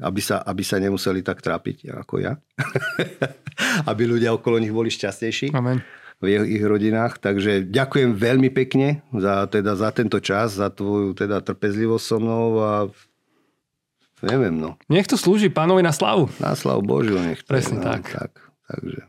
aby 0.00 0.20
sa, 0.20 0.44
aby 0.44 0.62
sa 0.64 0.76
nemuseli 0.76 1.24
tak 1.24 1.40
trápiť 1.40 1.92
ako 1.92 2.20
ja. 2.20 2.36
aby 3.90 4.02
ľudia 4.04 4.32
okolo 4.36 4.60
nich 4.60 4.72
boli 4.72 4.92
šťastnejší. 4.92 5.52
Amen 5.56 5.80
v 6.16 6.32
ich, 6.32 6.60
ich 6.60 6.64
rodinách. 6.64 7.20
Takže 7.20 7.68
ďakujem 7.68 8.16
veľmi 8.16 8.48
pekne 8.48 9.04
za, 9.12 9.44
teda, 9.52 9.76
za 9.76 9.92
tento 9.92 10.16
čas, 10.16 10.56
za 10.56 10.72
tvoju 10.72 11.12
teda 11.12 11.44
trpezlivosť 11.44 12.04
so 12.08 12.16
mnou 12.16 12.46
a 12.64 12.72
Neviem, 14.24 14.56
no. 14.56 14.80
Nech 14.88 15.04
to 15.04 15.20
slúži 15.20 15.52
pánovi 15.52 15.84
na 15.84 15.92
slavu. 15.92 16.32
Na 16.40 16.56
slavu 16.56 16.80
Božiu 16.80 17.20
nech 17.20 17.44
to 17.44 17.52
Presne 17.52 17.84
no, 17.84 17.84
tak. 17.84 18.08
tak. 18.08 18.32
Takže. 18.64 19.04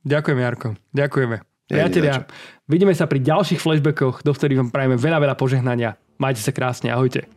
Ďakujem, 0.00 0.38
Jarko. 0.40 0.68
Ďakujeme. 0.96 1.36
Priatelia, 1.68 2.24
vidíme 2.64 2.96
sa 2.96 3.04
pri 3.04 3.20
ďalších 3.20 3.60
flashbackoch, 3.60 4.24
do 4.24 4.32
ktorých 4.32 4.64
vám 4.64 4.70
prajeme 4.72 4.96
veľa, 4.96 5.20
veľa 5.20 5.36
požehnania. 5.36 6.00
Majte 6.16 6.40
sa 6.40 6.56
krásne, 6.56 6.88
ahojte. 6.88 7.28